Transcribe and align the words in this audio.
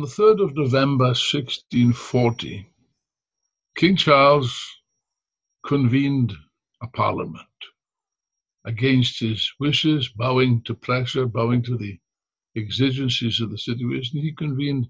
On 0.00 0.06
the 0.06 0.12
3rd 0.12 0.42
of 0.42 0.56
November 0.56 1.08
1640, 1.08 2.66
King 3.76 3.96
Charles 3.96 4.66
convened 5.66 6.32
a 6.82 6.86
parliament 6.86 7.58
against 8.64 9.20
his 9.20 9.52
wishes, 9.60 10.08
bowing 10.08 10.62
to 10.62 10.74
pressure, 10.74 11.26
bowing 11.26 11.62
to 11.64 11.76
the 11.76 11.98
exigencies 12.56 13.42
of 13.42 13.50
the 13.50 13.58
situation. 13.58 14.22
He 14.22 14.32
convened 14.32 14.88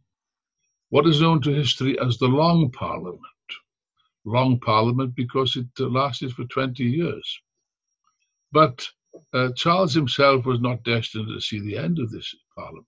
what 0.90 1.08
is 1.08 1.20
known 1.20 1.42
to 1.42 1.52
history 1.52 1.98
as 1.98 2.18
the 2.18 2.28
Long 2.28 2.70
Parliament. 2.70 3.48
Long 4.24 4.60
Parliament 4.60 5.16
because 5.16 5.56
it 5.56 5.66
lasted 5.80 6.34
for 6.34 6.44
20 6.44 6.84
years. 6.84 7.40
But 8.52 8.88
uh, 9.34 9.48
Charles 9.56 9.92
himself 9.92 10.46
was 10.46 10.60
not 10.60 10.84
destined 10.84 11.26
to 11.26 11.40
see 11.40 11.58
the 11.58 11.78
end 11.78 11.98
of 11.98 12.12
this 12.12 12.32
parliament. 12.54 12.86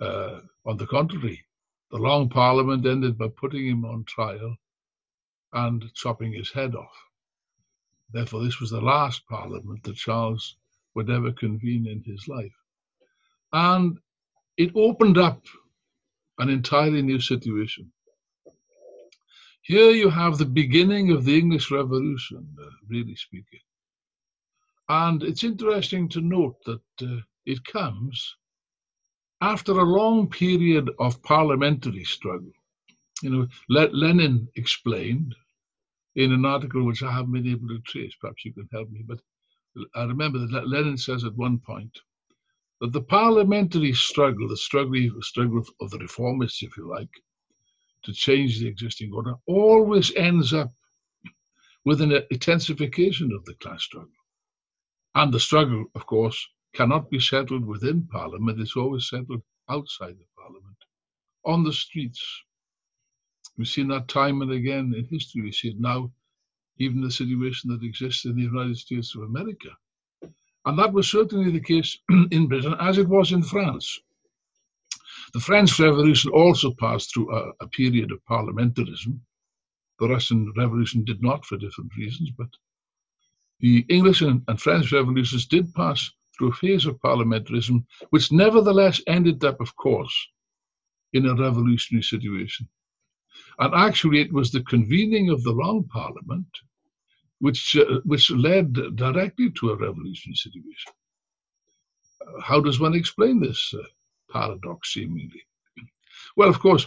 Uh, 0.00 0.40
on 0.64 0.76
the 0.76 0.86
contrary, 0.86 1.44
the 1.90 1.96
long 1.96 2.28
parliament 2.28 2.86
ended 2.86 3.18
by 3.18 3.28
putting 3.28 3.66
him 3.66 3.84
on 3.84 4.04
trial 4.04 4.56
and 5.52 5.92
chopping 5.94 6.32
his 6.32 6.52
head 6.52 6.74
off. 6.74 6.96
Therefore, 8.12 8.44
this 8.44 8.60
was 8.60 8.70
the 8.70 8.80
last 8.80 9.26
parliament 9.26 9.82
that 9.84 9.96
Charles 9.96 10.56
would 10.94 11.10
ever 11.10 11.32
convene 11.32 11.86
in 11.86 12.02
his 12.02 12.28
life. 12.28 12.54
And 13.52 13.98
it 14.56 14.72
opened 14.74 15.18
up 15.18 15.42
an 16.38 16.48
entirely 16.48 17.02
new 17.02 17.20
situation. 17.20 17.90
Here 19.62 19.90
you 19.90 20.08
have 20.08 20.38
the 20.38 20.46
beginning 20.46 21.10
of 21.10 21.24
the 21.24 21.38
English 21.38 21.70
Revolution, 21.70 22.48
uh, 22.60 22.70
really 22.88 23.16
speaking. 23.16 23.60
And 24.88 25.22
it's 25.22 25.44
interesting 25.44 26.08
to 26.10 26.20
note 26.20 26.56
that 26.64 26.80
uh, 27.02 27.20
it 27.44 27.64
comes 27.64 28.36
after 29.40 29.72
a 29.72 29.84
long 29.84 30.28
period 30.28 30.90
of 30.98 31.22
parliamentary 31.22 32.04
struggle. 32.04 32.52
You 33.22 33.30
know, 33.30 33.48
Le- 33.68 33.90
Lenin 33.92 34.48
explained 34.56 35.34
in 36.16 36.32
an 36.32 36.44
article 36.44 36.84
which 36.84 37.02
I 37.02 37.12
haven't 37.12 37.32
been 37.32 37.48
able 37.48 37.68
to 37.68 37.80
trace, 37.80 38.14
perhaps 38.20 38.44
you 38.44 38.52
can 38.52 38.68
help 38.72 38.90
me, 38.90 39.04
but 39.06 39.20
I 39.94 40.04
remember 40.04 40.46
that 40.46 40.68
Lenin 40.68 40.96
says 40.96 41.24
at 41.24 41.36
one 41.36 41.58
point 41.58 41.98
that 42.80 42.92
the 42.92 43.02
parliamentary 43.02 43.92
struggle, 43.92 44.48
the 44.48 44.56
struggle, 44.56 45.10
struggle 45.20 45.62
of 45.80 45.90
the 45.90 45.98
reformists, 45.98 46.62
if 46.62 46.76
you 46.76 46.88
like, 46.88 47.10
to 48.04 48.12
change 48.12 48.58
the 48.58 48.66
existing 48.66 49.12
order, 49.12 49.34
always 49.46 50.14
ends 50.14 50.52
up 50.52 50.72
with 51.84 52.00
an 52.00 52.12
intensification 52.30 53.32
of 53.32 53.44
the 53.44 53.54
class 53.54 53.84
struggle. 53.84 54.10
And 55.14 55.32
the 55.32 55.40
struggle, 55.40 55.86
of 55.94 56.06
course, 56.06 56.48
cannot 56.74 57.10
be 57.10 57.20
settled 57.20 57.64
within 57.64 58.06
Parliament, 58.06 58.60
it's 58.60 58.76
always 58.76 59.08
settled 59.08 59.42
outside 59.68 60.16
the 60.18 60.26
Parliament, 60.36 60.76
on 61.44 61.64
the 61.64 61.72
streets. 61.72 62.22
We've 63.56 63.68
seen 63.68 63.88
that 63.88 64.08
time 64.08 64.42
and 64.42 64.52
again 64.52 64.94
in 64.96 65.04
history. 65.10 65.42
We 65.42 65.52
see 65.52 65.68
it 65.70 65.80
now, 65.80 66.12
even 66.78 67.00
the 67.00 67.10
situation 67.10 67.70
that 67.70 67.82
exists 67.82 68.24
in 68.24 68.36
the 68.36 68.42
United 68.42 68.76
States 68.76 69.14
of 69.14 69.22
America. 69.22 69.70
And 70.64 70.78
that 70.78 70.92
was 70.92 71.10
certainly 71.10 71.50
the 71.50 71.60
case 71.60 71.98
in 72.30 72.46
Britain, 72.46 72.74
as 72.80 72.98
it 72.98 73.08
was 73.08 73.32
in 73.32 73.42
France. 73.42 74.00
The 75.32 75.40
French 75.40 75.78
Revolution 75.78 76.30
also 76.30 76.72
passed 76.72 77.12
through 77.12 77.34
a, 77.34 77.52
a 77.60 77.68
period 77.68 78.12
of 78.12 78.24
parliamentarism. 78.30 79.18
The 79.98 80.08
Russian 80.08 80.52
Revolution 80.56 81.04
did 81.04 81.22
not 81.22 81.44
for 81.44 81.56
different 81.56 81.90
reasons, 81.96 82.30
but 82.36 82.48
the 83.60 83.84
English 83.88 84.20
and, 84.22 84.42
and 84.46 84.60
French 84.60 84.92
revolutions 84.92 85.46
did 85.46 85.74
pass 85.74 86.10
through 86.38 86.50
a 86.50 86.54
phase 86.54 86.86
of 86.86 87.00
parliamentarism, 87.00 87.84
which 88.10 88.32
nevertheless 88.32 89.00
ended 89.06 89.44
up, 89.44 89.60
of 89.60 89.74
course, 89.76 90.14
in 91.12 91.26
a 91.26 91.34
revolutionary 91.34 92.02
situation. 92.02 92.68
And 93.58 93.74
actually, 93.74 94.20
it 94.20 94.32
was 94.32 94.50
the 94.50 94.62
convening 94.62 95.30
of 95.30 95.42
the 95.42 95.52
Long 95.52 95.84
Parliament 95.84 96.46
which, 97.40 97.76
uh, 97.76 98.00
which 98.04 98.30
led 98.30 98.72
directly 98.96 99.50
to 99.50 99.70
a 99.70 99.76
revolutionary 99.76 100.36
situation. 100.36 100.92
Uh, 102.20 102.40
how 102.40 102.60
does 102.60 102.80
one 102.80 102.94
explain 102.94 103.40
this 103.40 103.72
uh, 103.74 103.82
paradox, 104.30 104.94
seemingly? 104.94 105.42
Well, 106.36 106.48
of 106.48 106.58
course, 106.58 106.86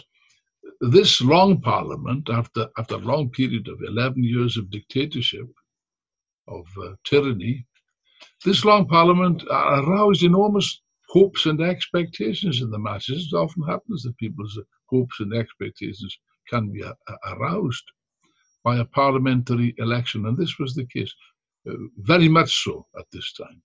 this 0.80 1.20
long 1.20 1.60
parliament, 1.60 2.28
after, 2.28 2.68
after 2.78 2.96
a 2.96 2.98
long 2.98 3.30
period 3.30 3.68
of 3.68 3.80
11 3.86 4.22
years 4.22 4.56
of 4.56 4.70
dictatorship, 4.70 5.46
of 6.48 6.66
uh, 6.82 6.94
tyranny, 7.04 7.66
this 8.44 8.64
long 8.64 8.86
parliament 8.86 9.42
aroused 9.50 10.22
enormous 10.22 10.80
hopes 11.08 11.46
and 11.46 11.60
expectations 11.60 12.62
in 12.62 12.70
the 12.70 12.78
masses. 12.78 13.30
It 13.32 13.36
often 13.36 13.62
happens 13.64 14.02
that 14.02 14.16
people's 14.16 14.58
hopes 14.86 15.20
and 15.20 15.34
expectations 15.34 16.16
can 16.48 16.72
be 16.72 16.82
aroused 17.26 17.84
by 18.64 18.78
a 18.78 18.84
parliamentary 18.84 19.74
election, 19.78 20.26
and 20.26 20.36
this 20.36 20.58
was 20.58 20.74
the 20.74 20.86
case, 20.86 21.12
uh, 21.68 21.74
very 21.98 22.28
much 22.28 22.64
so 22.64 22.86
at 22.98 23.06
this 23.12 23.32
time. 23.32 23.60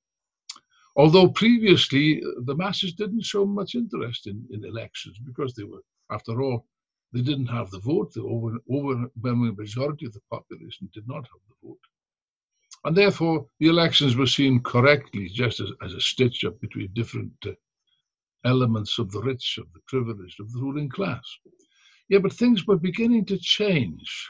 Although 0.95 1.29
previously 1.29 2.21
uh, 2.23 2.41
the 2.45 2.55
masses 2.55 2.93
didn't 2.93 3.23
show 3.23 3.45
much 3.45 3.75
interest 3.75 4.27
in, 4.27 4.43
in 4.51 4.65
elections 4.65 5.17
because 5.23 5.53
they 5.53 5.63
were, 5.63 5.83
after 6.11 6.41
all, 6.41 6.65
they 7.13 7.21
didn't 7.21 7.47
have 7.47 7.69
the 7.69 7.79
vote. 7.79 8.13
The 8.13 8.23
over, 8.23 8.57
overwhelming 8.71 9.55
majority 9.55 10.07
of 10.07 10.13
the 10.13 10.21
population 10.31 10.89
did 10.93 11.07
not 11.07 11.23
have 11.31 11.43
the 11.47 11.67
vote. 11.67 11.79
And 12.85 12.95
therefore, 12.95 13.47
the 13.59 13.67
elections 13.67 14.15
were 14.15 14.27
seen 14.27 14.61
correctly 14.61 15.29
just 15.29 15.59
as, 15.59 15.71
as 15.83 15.93
a 15.93 16.01
stitch 16.01 16.43
up 16.45 16.59
between 16.61 16.89
different 16.93 17.33
uh, 17.45 17.51
elements 18.45 18.99
of 18.99 19.11
the 19.11 19.21
rich, 19.21 19.57
of 19.59 19.71
the 19.73 19.79
privileged, 19.87 20.39
of 20.39 20.51
the 20.51 20.59
ruling 20.59 20.89
class. 20.89 21.25
Yeah, 22.09 22.19
but 22.19 22.33
things 22.33 22.65
were 22.65 22.77
beginning 22.77 23.25
to 23.25 23.37
change. 23.37 24.29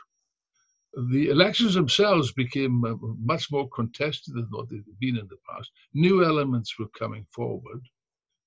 The 1.11 1.29
elections 1.29 1.75
themselves 1.75 2.31
became 2.31 2.83
uh, 2.83 2.95
much 3.23 3.51
more 3.51 3.69
contested 3.69 4.33
than 4.33 4.47
what 4.49 4.69
they'd 4.69 4.83
been 4.99 5.17
in 5.17 5.27
the 5.27 5.37
past. 5.47 5.69
New 5.93 6.23
elements 6.23 6.79
were 6.79 6.87
coming 6.97 7.25
forward, 7.31 7.81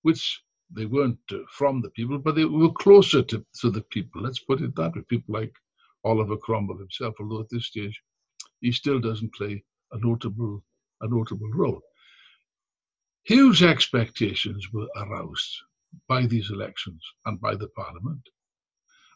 which 0.03 0.43
they 0.75 0.87
weren't 0.87 1.19
uh, 1.33 1.39
from 1.51 1.81
the 1.81 1.91
people, 1.91 2.19
but 2.19 2.35
they 2.35 2.45
were 2.45 2.73
closer 2.73 3.23
to, 3.23 3.45
to 3.61 3.71
the 3.71 3.83
people. 3.83 4.23
Let's 4.23 4.41
put 4.41 4.63
it 4.63 4.75
that 4.77 4.97
way. 4.97 5.03
People 5.09 5.35
like 5.35 5.55
Oliver 6.05 6.37
Cromwell 6.37 6.79
himself, 6.79 7.15
although 7.21 7.41
at 7.41 7.51
this 7.51 7.67
stage 7.67 8.01
he 8.61 8.73
still 8.73 8.99
doesn't 8.99 9.35
play 9.35 9.63
a 9.93 9.99
notable, 9.99 10.63
a 11.01 11.09
notable 11.09 11.51
role. 11.51 11.81
Huge 13.25 13.63
expectations 13.63 14.73
were 14.73 14.89
aroused 14.97 15.57
by 16.09 16.27
these 16.27 16.51
elections 16.51 17.03
and 17.27 17.41
by 17.41 17.55
the 17.55 17.69
parliament. 17.69 18.23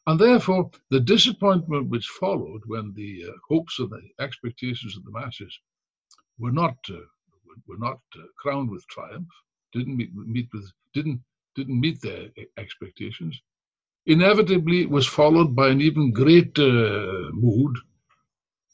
And 0.07 0.21
therefore, 0.21 0.71
the 0.91 1.01
disappointment 1.01 1.89
which 1.89 2.07
followed 2.07 2.61
when 2.67 2.93
the 2.95 3.25
uh, 3.29 3.33
hopes 3.49 3.79
and 3.79 3.91
the 3.91 4.23
expectations 4.23 4.97
of 4.97 5.05
the 5.05 5.13
masses 5.13 5.59
were 6.39 6.53
not 6.53 6.77
uh, 6.91 6.97
were 7.67 7.79
not 7.79 8.01
uh, 8.17 8.23
crowned 8.39 8.71
with 8.71 8.87
triumph, 8.89 9.29
didn't 9.73 9.97
meet, 9.97 10.15
meet 10.15 10.49
with 10.53 10.71
didn't 10.93 11.21
didn't 11.55 11.81
meet 11.81 12.01
their 12.03 12.29
expectations, 12.59 13.41
inevitably 14.07 14.87
was 14.87 15.07
followed 15.07 15.55
by 15.57 15.69
an 15.69 15.81
even 15.81 16.13
greater 16.13 17.31
mood 17.33 17.77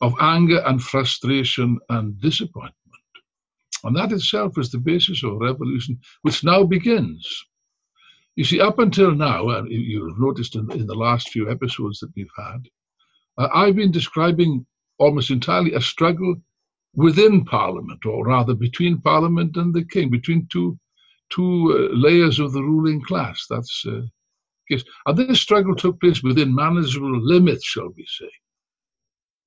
of 0.00 0.14
anger 0.20 0.62
and 0.66 0.82
frustration 0.82 1.78
and 1.88 2.20
disappointment. 2.20 2.74
And 3.84 3.96
that 3.96 4.12
itself 4.12 4.58
is 4.58 4.70
the 4.70 4.78
basis 4.78 5.22
of 5.24 5.32
a 5.32 5.36
revolution, 5.36 5.98
which 6.22 6.44
now 6.44 6.64
begins. 6.64 7.26
You 8.36 8.44
see, 8.44 8.60
up 8.60 8.78
until 8.78 9.12
now, 9.14 9.48
and 9.50 9.70
you've 9.70 10.18
noticed 10.18 10.54
in, 10.54 10.70
in 10.72 10.86
the 10.86 10.94
last 10.94 11.30
few 11.30 11.50
episodes 11.50 12.00
that 12.00 12.12
we've 12.16 12.30
had, 12.36 12.60
uh, 13.38 13.48
I've 13.52 13.76
been 13.76 13.90
describing 13.90 14.66
almost 14.98 15.30
entirely 15.30 15.72
a 15.74 15.80
struggle 15.80 16.36
within 16.94 17.44
Parliament, 17.44 18.04
or 18.04 18.26
rather 18.26 18.54
between 18.54 19.00
Parliament 19.00 19.56
and 19.56 19.74
the 19.74 19.84
King, 19.84 20.10
between 20.10 20.46
two 20.50 20.78
two 21.30 21.90
uh, 21.92 21.96
layers 21.96 22.40
of 22.40 22.52
the 22.52 22.62
ruling 22.62 23.00
class. 23.02 23.46
That's 23.48 23.84
uh, 23.86 24.02
yes. 24.68 24.82
And 25.06 25.16
this 25.16 25.40
struggle 25.40 25.76
took 25.76 26.00
place 26.00 26.22
within 26.22 26.54
manageable 26.54 27.20
limits, 27.20 27.64
shall 27.64 27.90
we 27.96 28.04
say. 28.06 28.30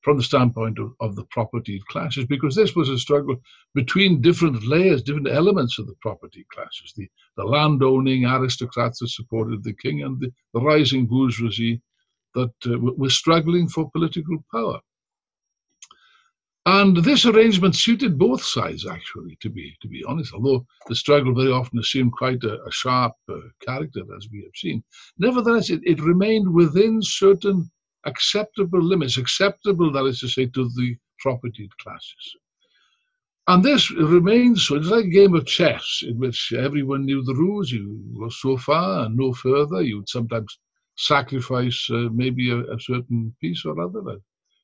From 0.03 0.17
the 0.17 0.23
standpoint 0.23 0.79
of, 0.79 0.93
of 0.99 1.15
the 1.15 1.25
propertied 1.25 1.85
classes, 1.85 2.25
because 2.25 2.55
this 2.55 2.75
was 2.75 2.89
a 2.89 2.99
struggle 2.99 3.35
between 3.73 4.21
different 4.21 4.67
layers, 4.67 5.01
different 5.01 5.29
elements 5.29 5.79
of 5.79 5.87
the 5.87 5.95
property 6.01 6.45
classes 6.53 6.93
the, 6.95 7.07
the 7.37 7.43
landowning 7.43 8.25
aristocrats 8.25 8.99
that 8.99 9.09
supported 9.09 9.63
the 9.63 9.73
king 9.73 10.03
and 10.03 10.19
the, 10.19 10.31
the 10.53 10.61
rising 10.61 11.05
bourgeoisie 11.05 11.81
that 12.35 12.53
uh, 12.65 12.77
were 12.79 13.09
struggling 13.09 13.67
for 13.67 13.89
political 13.91 14.43
power. 14.51 14.79
And 16.65 16.95
this 16.97 17.25
arrangement 17.25 17.75
suited 17.75 18.17
both 18.17 18.41
sides, 18.41 18.87
actually, 18.87 19.37
to 19.41 19.49
be 19.49 19.75
to 19.81 19.87
be 19.89 20.01
honest. 20.07 20.33
Although 20.33 20.65
the 20.87 20.95
struggle 20.95 21.35
very 21.35 21.51
often 21.51 21.77
assumed 21.79 22.13
quite 22.13 22.41
a, 22.43 22.63
a 22.63 22.71
sharp 22.71 23.13
uh, 23.29 23.35
character, 23.61 24.01
as 24.15 24.29
we 24.31 24.43
have 24.43 24.55
seen, 24.55 24.81
nevertheless, 25.17 25.69
it, 25.69 25.81
it 25.83 25.99
remained 26.01 26.47
within 26.53 27.01
certain 27.01 27.69
acceptable 28.05 28.81
limits, 28.81 29.17
acceptable, 29.17 29.91
that 29.91 30.05
is 30.05 30.19
to 30.19 30.27
say, 30.27 30.45
to 30.47 30.69
the 30.75 30.95
propertied 31.19 31.75
classes. 31.77 32.35
And 33.47 33.61
this 33.61 33.91
remains 33.91 34.67
so. 34.67 34.75
It's 34.75 34.87
like 34.87 35.05
a 35.05 35.09
game 35.09 35.35
of 35.35 35.45
chess 35.45 36.01
in 36.07 36.17
which 36.17 36.53
everyone 36.53 37.05
knew 37.05 37.23
the 37.23 37.35
rules. 37.35 37.71
You 37.71 38.01
go 38.17 38.29
so 38.29 38.55
far 38.55 39.05
and 39.05 39.17
no 39.17 39.33
further. 39.33 39.81
You 39.81 39.97
would 39.97 40.09
sometimes 40.09 40.57
sacrifice 40.95 41.89
uh, 41.91 42.07
maybe 42.13 42.51
a, 42.51 42.59
a, 42.59 42.79
certain 42.79 43.35
piece 43.41 43.65
or 43.65 43.81
other 43.81 44.01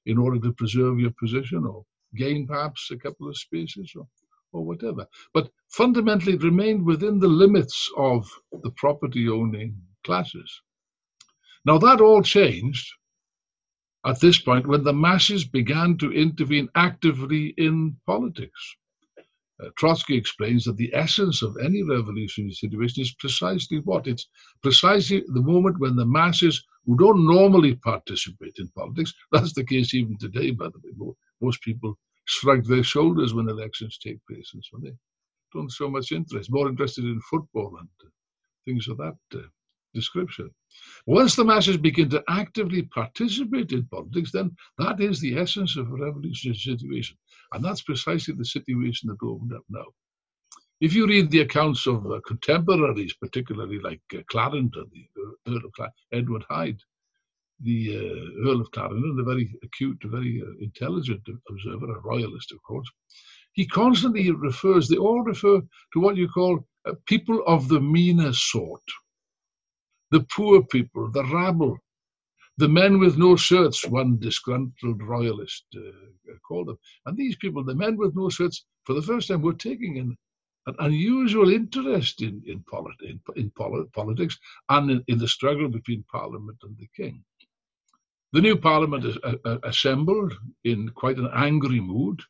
in 0.06 0.18
order 0.18 0.39
to 0.39 0.53
preserve 0.53 1.00
your 1.00 1.12
position 1.19 1.65
or 1.65 1.83
gain 2.15 2.47
perhaps 2.47 2.89
a 2.92 2.97
couple 2.97 3.27
of 3.27 3.38
spaces 3.38 3.92
or, 3.97 4.07
or 4.53 4.63
whatever. 4.63 5.06
But 5.33 5.50
fundamentally, 5.69 6.33
it 6.33 6.44
remained 6.44 6.85
within 6.85 7.19
the 7.19 7.27
limits 7.27 7.92
of 7.97 8.30
the 8.63 8.71
property 8.71 9.27
owning 9.27 9.75
classes. 10.06 10.62
Now, 11.65 11.77
that 11.80 12.00
all 12.00 12.21
changed 12.21 12.94
at 14.06 14.19
this 14.19 14.40
point 14.40 14.68
when 14.68 14.84
the 14.84 14.94
masses 14.94 15.46
began 15.46 15.98
to 15.98 16.12
intervene 16.12 16.69
actively 16.75 17.54
in 17.57 17.96
politics. 18.06 18.75
Uh, 19.62 19.69
Trotsky 19.78 20.16
explains 20.16 20.63
that 20.63 20.78
the 20.78 20.94
essence 20.94 21.42
of 21.44 21.57
any 21.62 21.84
revolutionary 21.84 22.54
situation 22.54 23.01
is 23.01 23.13
precisely 23.16 23.80
what? 23.80 24.07
It's 24.07 24.28
precisely 24.63 25.24
the 25.28 25.42
moment 25.42 25.80
when 25.80 25.98
the 25.98 26.06
masses 26.06 26.63
who 26.86 26.96
don't 26.96 27.28
normally 27.28 27.75
participate 27.75 28.54
in 28.57 28.69
politics, 28.69 29.13
that's 29.31 29.54
the 29.54 29.66
case 29.66 29.94
even 29.94 30.18
today, 30.18 30.52
by 30.52 30.68
the 30.68 30.80
way, 30.84 31.13
most 31.42 31.62
people 31.62 31.98
shrug 32.25 32.63
their 32.66 32.84
shoulders 32.84 33.34
when 33.34 33.50
elections 33.50 33.98
take 33.98 34.19
place 34.28 34.52
and 34.54 34.63
so 34.63 34.78
they 34.81 34.94
don't 35.54 35.72
show 35.72 35.90
much 35.90 36.12
interest, 36.12 36.52
more 36.52 36.69
interested 36.69 37.04
in 37.04 37.19
football 37.30 37.75
and 37.80 37.90
uh, 38.06 38.10
things 38.66 38.88
of 38.88 38.98
that 38.98 39.18
uh, 39.36 39.40
description. 39.94 40.50
Once 41.06 41.36
the 41.36 41.44
masses 41.44 41.77
begin 41.77 42.09
to 42.09 42.24
actively 42.30 42.83
participate 42.83 43.71
in 43.71 43.86
politics, 43.86 44.31
then 44.31 44.56
that 44.77 45.00
is 45.00 45.19
the 45.19 45.38
essence 45.38 45.77
of 45.77 45.88
a 45.89 45.95
revolutionary 45.95 46.57
situation. 46.57 47.18
And 47.53 47.63
that's 47.63 47.81
precisely 47.81 48.33
the 48.36 48.45
situation 48.45 49.09
that 49.09 49.25
opened 49.25 49.53
up 49.53 49.63
now. 49.69 49.86
If 50.81 50.94
you 50.94 51.07
read 51.07 51.30
the 51.30 51.41
accounts 51.41 51.88
of 51.88 52.06
uh, 52.06 52.21
contemporaries, 52.25 53.13
particularly 53.13 53.80
like 53.80 54.01
uh, 54.15 54.19
Clarendon, 54.27 54.89
the 54.94 55.07
uh, 55.18 55.51
Earl 55.51 55.65
of 55.65 55.71
Clarendon, 55.74 55.95
Edward 56.13 56.45
Hyde, 56.50 56.80
the 57.62 57.97
uh, 57.97 58.50
Earl 58.50 58.62
of 58.62 58.71
Clarendon, 58.71 59.18
a 59.19 59.24
very 59.24 59.53
acute, 59.63 60.01
very 60.06 60.42
uh, 60.42 60.51
intelligent 60.62 61.21
observer, 61.50 61.92
a 61.92 62.00
royalist, 62.00 62.53
of 62.53 62.63
course, 62.63 62.88
he 63.53 63.65
constantly 63.68 64.31
refers, 64.31 64.88
they 64.88 64.95
all 64.95 65.21
refer 65.21 65.59
to 65.94 66.00
what 66.00 66.15
you 66.15 66.30
call 66.30 66.65
uh, 66.85 66.94
people 67.07 67.44
of 67.45 67.68
the 67.68 67.81
meaner 67.81 68.31
sort 68.31 68.81
the 70.11 70.25
poor 70.35 70.63
people, 70.63 71.11
the 71.11 71.23
rabble, 71.25 71.77
the 72.57 72.67
men 72.67 73.00
with 73.00 73.17
no 73.17 73.35
shirts, 73.38 73.88
one 73.88 74.19
disgruntled 74.19 75.01
royalist 75.01 75.63
uh, 75.77 76.33
called 76.45 76.67
them. 76.67 76.77
And 77.06 77.17
these 77.17 77.38
people, 77.38 77.63
the 77.63 77.73
men 77.73 77.95
with 77.95 78.15
no 78.15 78.29
shirts, 78.29 78.65
for 78.83 78.94
the 78.94 79.01
first 79.01 79.29
time 79.29 79.41
were 79.41 79.53
taking 79.53 79.97
an, 79.97 80.17
an 80.67 80.75
unusual 80.79 81.51
interest 81.51 82.21
in, 82.21 82.41
in, 82.45 82.63
in, 83.01 83.19
in 83.38 83.51
politics 83.51 84.38
and 84.67 84.91
in, 84.91 85.03
in, 85.07 85.17
the 85.19 85.27
struggle 85.27 85.69
between 85.69 86.03
Parliament 86.11 86.57
and 86.63 86.75
the 86.77 86.89
King. 86.97 87.23
The 88.33 88.41
new 88.41 88.57
Parliament 88.57 89.06
is, 89.06 89.17
uh, 89.23 89.35
uh, 89.45 89.59
assembled 89.63 90.33
in 90.65 90.89
quite 90.89 91.17
an 91.17 91.29
angry 91.33 91.79
mood. 91.79 92.21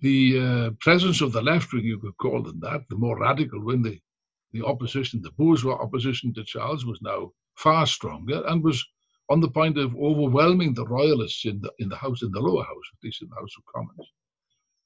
The 0.00 0.40
uh, 0.40 0.70
presence 0.80 1.20
of 1.20 1.32
the 1.32 1.42
left 1.42 1.72
wing, 1.72 1.84
you 1.84 1.98
could 1.98 2.16
call 2.18 2.42
them 2.42 2.58
that, 2.60 2.82
the 2.90 2.96
more 2.96 3.18
radical 3.18 3.62
wing, 3.64 3.82
the 3.82 4.00
the 4.56 4.66
opposition, 4.66 5.20
the 5.22 5.30
bourgeois 5.32 5.78
opposition 5.80 6.32
to 6.34 6.44
Charles, 6.44 6.86
was 6.86 7.00
now 7.02 7.32
far 7.54 7.86
stronger 7.86 8.42
and 8.48 8.62
was 8.62 8.84
on 9.28 9.40
the 9.40 9.50
point 9.50 9.76
of 9.78 9.96
overwhelming 9.96 10.72
the 10.74 10.86
royalists 10.86 11.44
in 11.44 11.60
the 11.60 11.70
in 11.78 11.88
the 11.88 11.96
house, 11.96 12.22
in 12.22 12.30
the 12.32 12.40
lower 12.40 12.64
house, 12.64 12.88
at 12.92 13.04
least 13.04 13.22
in 13.22 13.28
the 13.28 13.40
House 13.40 13.54
of 13.58 13.64
Commons. 13.74 14.08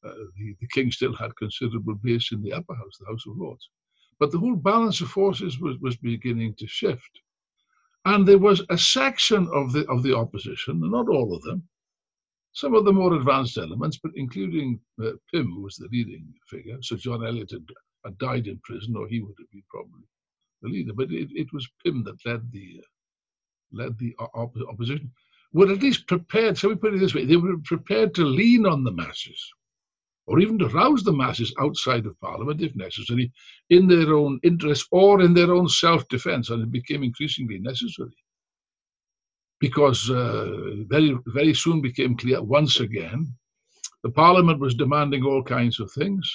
Uh, 0.05 0.25
the, 0.37 0.57
the 0.61 0.69
king 0.69 0.91
still 0.91 1.15
had 1.15 1.37
considerable 1.37 1.95
base 1.95 2.33
in 2.33 2.41
the 2.43 2.53
upper 2.53 2.75
house, 2.75 2.97
the 2.99 3.07
House 3.07 3.25
of 3.27 3.37
Lords. 3.37 3.69
But 4.19 4.31
the 4.31 4.39
whole 4.39 4.57
balance 4.57 5.01
of 5.03 5.11
forces 5.11 5.59
was, 5.61 5.77
was 5.81 5.97
beginning 5.97 6.55
to 6.59 6.67
shift. 6.67 7.21
And 8.07 8.27
there 8.27 8.39
was 8.39 8.63
a 8.71 8.79
section 8.79 9.49
of 9.53 9.73
the 9.73 9.87
of 9.89 10.03
the 10.03 10.17
opposition, 10.17 10.81
not 10.81 11.09
all 11.09 11.35
of 11.35 11.43
them, 11.43 11.69
some 12.53 12.75
of 12.75 12.85
the 12.85 12.93
more 12.93 13.15
advanced 13.15 13.59
elements, 13.59 13.99
but 14.03 14.13
including 14.17 14.81
uh, 15.03 15.13
Pym, 15.31 15.53
who 15.55 15.63
was 15.63 15.77
the 15.77 15.89
leading 15.93 16.27
figure. 16.49 16.79
Sir 16.81 16.97
John 16.97 17.25
Eliot 17.27 17.51
had 17.51 17.67
had 18.05 18.19
died 18.19 18.47
in 18.47 18.61
prison, 18.65 18.97
or 18.97 19.09
he 19.09 19.21
would 19.21 19.35
have 19.39 19.51
been 19.51 19.63
probably 19.71 20.05
the 20.63 20.69
leader. 20.69 20.93
But 20.95 21.11
it, 21.11 21.29
it 21.33 21.53
was 21.53 21.69
Pym 21.85 22.05
that 22.05 22.25
led 22.25 22.51
the 22.53 22.83
uh, 22.83 22.89
led 23.73 23.99
the 23.99 24.15
op- 24.19 24.57
opposition. 24.69 25.11
Were 25.53 25.73
at 25.73 25.83
least 25.83 26.07
prepared. 26.07 26.57
So 26.59 26.69
we 26.69 26.77
put 26.77 26.95
it 26.95 27.01
this 27.01 27.15
way: 27.15 27.25
they 27.25 27.37
were 27.37 27.59
prepared 27.65 28.15
to 28.15 28.25
lean 28.25 28.67
on 28.67 28.85
the 28.85 28.93
masses, 28.93 29.41
or 30.27 30.41
even 30.41 30.59
to 30.61 30.69
rouse 30.69 31.03
the 31.03 31.13
masses 31.13 31.55
outside 31.61 32.07
of 32.07 32.21
Parliament, 32.21 32.63
if 32.63 32.75
necessary, 32.77 33.33
in 33.71 33.87
their 33.87 34.15
own 34.15 34.39
interest 34.43 34.87
or 34.93 35.21
in 35.23 35.35
their 35.35 35.53
own 35.53 35.69
self-defence, 35.69 36.51
and 36.51 36.63
it 36.63 36.71
became 36.71 37.03
increasingly 37.03 37.59
necessary 37.59 38.15
because 39.61 40.11
uh, 40.11 40.75
very 40.89 41.17
very 41.27 41.55
soon 41.55 41.81
became 41.81 42.17
clear 42.17 42.43
once 42.43 42.81
again 42.81 43.33
the 44.03 44.11
Parliament 44.11 44.59
was 44.59 44.75
demanding 44.75 45.23
all 45.25 45.43
kinds 45.43 45.79
of 45.79 45.93
things 45.93 46.33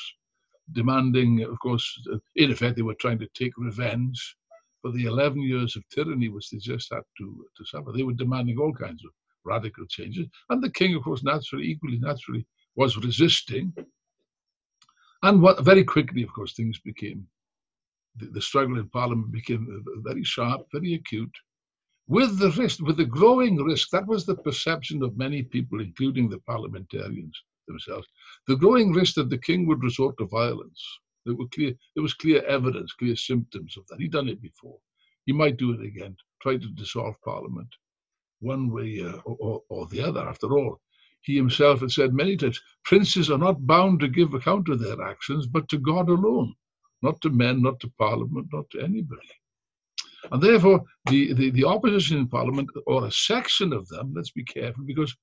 demanding, 0.72 1.44
of 1.44 1.60
course, 1.60 1.86
uh, 2.12 2.18
in 2.36 2.52
effect, 2.52 2.76
they 2.76 2.82
were 2.82 2.96
trying 2.96 3.20
to 3.20 3.28
take 3.34 3.58
revenge 3.58 4.36
for 4.82 4.92
the 4.92 5.06
11 5.06 5.42
years 5.42 5.76
of 5.76 5.88
tyranny 5.90 6.30
which 6.30 6.50
they 6.50 6.58
just 6.58 6.94
had 6.94 7.04
to, 7.18 7.46
to 7.58 7.66
suffer. 7.66 7.92
They 7.92 8.04
were 8.04 8.14
demanding 8.14 8.58
all 8.58 8.74
kinds 8.74 9.04
of 9.04 9.12
radical 9.44 9.86
changes. 9.88 10.28
And 10.50 10.62
the 10.62 10.72
king, 10.72 10.96
of 10.96 11.04
course, 11.04 11.24
naturally, 11.24 11.66
equally 11.66 12.00
naturally, 12.00 12.46
was 12.76 12.98
resisting. 12.98 13.74
And 15.24 15.42
what, 15.42 15.64
very 15.64 15.84
quickly, 15.84 16.24
of 16.24 16.34
course, 16.34 16.54
things 16.54 16.80
became, 16.80 17.26
the, 18.18 18.28
the 18.28 18.42
struggle 18.42 18.80
in 18.80 18.90
Parliament 18.90 19.32
became 19.32 19.68
uh, 19.72 19.92
uh, 19.92 20.02
very 20.02 20.24
sharp, 20.24 20.68
very 20.72 20.96
acute. 20.96 21.36
With 22.08 22.38
the 22.38 22.52
risk, 22.52 22.82
with 22.82 22.98
the 22.98 23.06
growing 23.06 23.58
risk, 23.58 23.90
that 23.90 24.06
was 24.06 24.26
the 24.26 24.36
perception 24.36 25.02
of 25.02 25.18
many 25.18 25.42
people, 25.42 25.82
including 25.82 26.30
the 26.30 26.40
parliamentarians, 26.40 27.42
themselves. 27.68 28.08
The 28.48 28.56
growing 28.56 28.92
risk 28.94 29.16
that 29.16 29.30
the 29.30 29.38
king 29.38 29.68
would 29.68 29.84
resort 29.84 30.18
to 30.18 30.28
violence. 30.28 30.84
There, 31.26 31.36
were 31.36 31.48
clear, 31.48 31.74
there 31.96 32.04
was 32.04 32.14
clear 32.14 32.44
evidence, 32.46 32.94
clear 32.94 33.16
symptoms 33.16 33.78
of 33.78 33.88
that. 33.88 34.00
He'd 34.00 34.12
done 34.12 34.30
it 34.30 34.42
before. 34.42 34.78
He 35.26 35.34
might 35.34 35.58
do 35.58 35.72
it 35.72 35.82
again, 35.84 36.16
try 36.42 36.58
to 36.58 36.68
dissolve 36.70 37.16
parliament 37.24 37.70
one 38.40 38.70
way 38.72 39.02
uh, 39.04 39.18
or, 39.26 39.62
or 39.70 39.88
the 39.88 40.02
other. 40.02 40.28
After 40.28 40.54
all, 40.58 40.80
he 41.22 41.36
himself 41.36 41.80
had 41.80 41.92
said 41.92 42.14
many 42.14 42.38
times 42.38 42.62
princes 42.84 43.32
are 43.32 43.38
not 43.38 43.66
bound 43.66 44.00
to 44.02 44.08
give 44.08 44.34
account 44.34 44.70
of 44.70 44.80
their 44.80 45.02
actions, 45.02 45.48
but 45.48 45.68
to 45.70 45.80
God 45.80 46.10
alone, 46.10 46.54
not 47.02 47.20
to 47.22 47.30
men, 47.32 47.62
not 47.62 47.80
to 47.80 47.92
parliament, 47.98 48.48
not 48.54 48.70
to 48.72 48.82
anybody. 48.82 49.30
And 50.32 50.42
therefore, 50.42 50.84
the, 51.08 51.34
the, 51.34 51.50
the 51.52 51.66
opposition 51.66 52.18
in 52.18 52.28
parliament, 52.28 52.70
or 52.88 53.06
a 53.06 53.12
section 53.12 53.74
of 53.74 53.88
them, 53.90 54.14
let's 54.16 54.32
be 54.32 54.44
careful, 54.44 54.84
because 54.86 55.16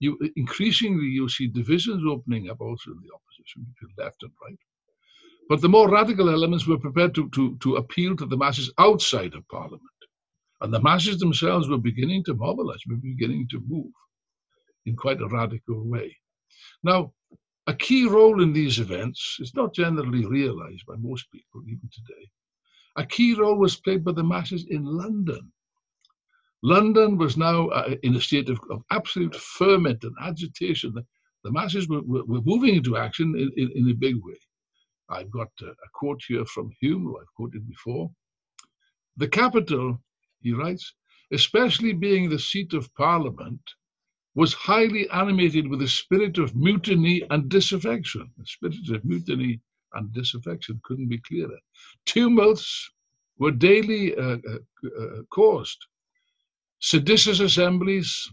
you 0.00 0.18
uh, 0.22 0.28
increasingly 0.36 1.06
you'll 1.06 1.28
see 1.28 1.46
divisions 1.46 2.02
opening 2.08 2.50
up 2.50 2.60
also 2.60 2.90
in 2.90 3.00
the 3.02 3.14
opposition 3.14 3.66
between 3.72 3.94
left 3.98 4.22
and 4.22 4.32
right. 4.42 4.58
But 5.48 5.60
the 5.60 5.68
more 5.68 5.90
radical 5.90 6.30
elements 6.30 6.66
were 6.66 6.78
prepared 6.78 7.14
to, 7.16 7.28
to, 7.30 7.56
to 7.58 7.76
appeal 7.76 8.16
to 8.16 8.26
the 8.26 8.36
masses 8.36 8.72
outside 8.78 9.34
of 9.34 9.48
Parliament. 9.48 9.82
And 10.60 10.72
the 10.72 10.80
masses 10.80 11.18
themselves 11.18 11.68
were 11.68 11.78
beginning 11.78 12.24
to 12.24 12.34
mobilize, 12.34 12.80
were 12.88 12.96
beginning 12.96 13.48
to 13.50 13.62
move 13.66 13.92
in 14.86 14.94
quite 14.96 15.20
a 15.20 15.28
radical 15.28 15.82
way. 15.88 16.16
Now, 16.82 17.12
a 17.66 17.74
key 17.74 18.06
role 18.06 18.42
in 18.42 18.52
these 18.52 18.78
events 18.78 19.36
is 19.40 19.54
not 19.54 19.74
generally 19.74 20.24
realized 20.24 20.84
by 20.86 20.96
most 20.98 21.30
people, 21.32 21.62
even 21.66 21.88
today. 21.92 22.30
A 22.96 23.06
key 23.06 23.34
role 23.34 23.56
was 23.56 23.76
played 23.76 24.04
by 24.04 24.12
the 24.12 24.24
masses 24.24 24.66
in 24.68 24.84
London 24.84 25.52
London 26.62 27.16
was 27.16 27.36
now 27.36 27.68
uh, 27.68 27.94
in 28.02 28.14
a 28.16 28.20
state 28.20 28.50
of, 28.50 28.60
of, 28.70 28.82
absolute 28.90 29.34
ferment 29.34 30.04
and 30.04 30.14
agitation. 30.20 30.92
The, 30.92 31.04
the 31.42 31.52
masses 31.52 31.88
were, 31.88 32.02
were, 32.02 32.24
were, 32.24 32.42
moving 32.42 32.74
into 32.74 32.98
action 32.98 33.34
in, 33.34 33.50
in, 33.56 33.70
in, 33.74 33.90
a 33.90 33.94
big 33.94 34.16
way. 34.16 34.38
I've 35.08 35.30
got 35.30 35.48
a, 35.62 35.68
a 35.68 35.88
quote 35.94 36.20
here 36.28 36.44
from 36.44 36.70
Hume, 36.80 37.04
who 37.04 37.18
I've 37.18 37.34
quoted 37.34 37.66
before. 37.66 38.10
The 39.16 39.28
capital, 39.28 39.98
he 40.42 40.52
writes, 40.52 40.94
especially 41.32 41.94
being 41.94 42.28
the 42.28 42.38
seat 42.38 42.74
of 42.74 42.94
parliament, 42.94 43.62
was 44.34 44.52
highly 44.52 45.08
animated 45.10 45.66
with 45.66 45.82
a 45.82 45.88
spirit 45.88 46.38
of 46.38 46.54
mutiny 46.54 47.22
and 47.30 47.48
disaffection. 47.48 48.30
A 48.40 48.46
spirit 48.46 48.88
of 48.90 49.04
mutiny 49.04 49.60
and 49.94 50.12
disaffection 50.12 50.80
couldn't 50.84 51.08
be 51.08 51.18
clearer. 51.18 51.58
Tumults 52.06 52.90
were 53.38 53.50
daily 53.50 54.14
uh, 54.14 54.38
uh, 54.48 54.58
uh 55.02 55.22
caused, 55.30 55.86
seditious 56.80 57.40
assemblies 57.40 58.30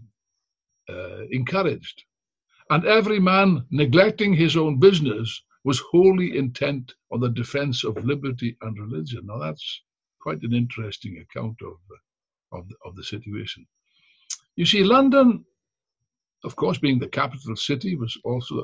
uh, 0.90 1.24
encouraged, 1.32 2.04
and 2.70 2.86
every 2.86 3.20
man 3.20 3.66
neglecting 3.72 4.34
his 4.34 4.58
own 4.58 4.80
business 4.80 5.44
was 5.64 5.82
wholly 5.92 6.38
intent 6.38 6.94
on 7.12 7.20
the 7.20 7.30
defense 7.30 7.84
of 7.84 7.98
liberty 8.06 8.58
and 8.62 8.78
religion. 8.80 9.26
Now 9.26 9.40
that's 9.40 9.82
quite 10.22 10.42
an 10.44 10.54
interesting 10.54 11.18
account 11.20 11.58
of, 11.62 11.74
uh, 11.92 12.58
of, 12.58 12.68
the, 12.70 12.76
of 12.86 12.96
the 12.96 13.04
situation. 13.04 13.66
You 14.56 14.66
see, 14.66 14.84
London 14.84 15.46
of 16.44 16.56
course, 16.56 16.78
being 16.78 17.00
the 17.00 17.08
capital 17.08 17.56
city 17.56 17.96
was 17.96 18.18
also 18.24 18.56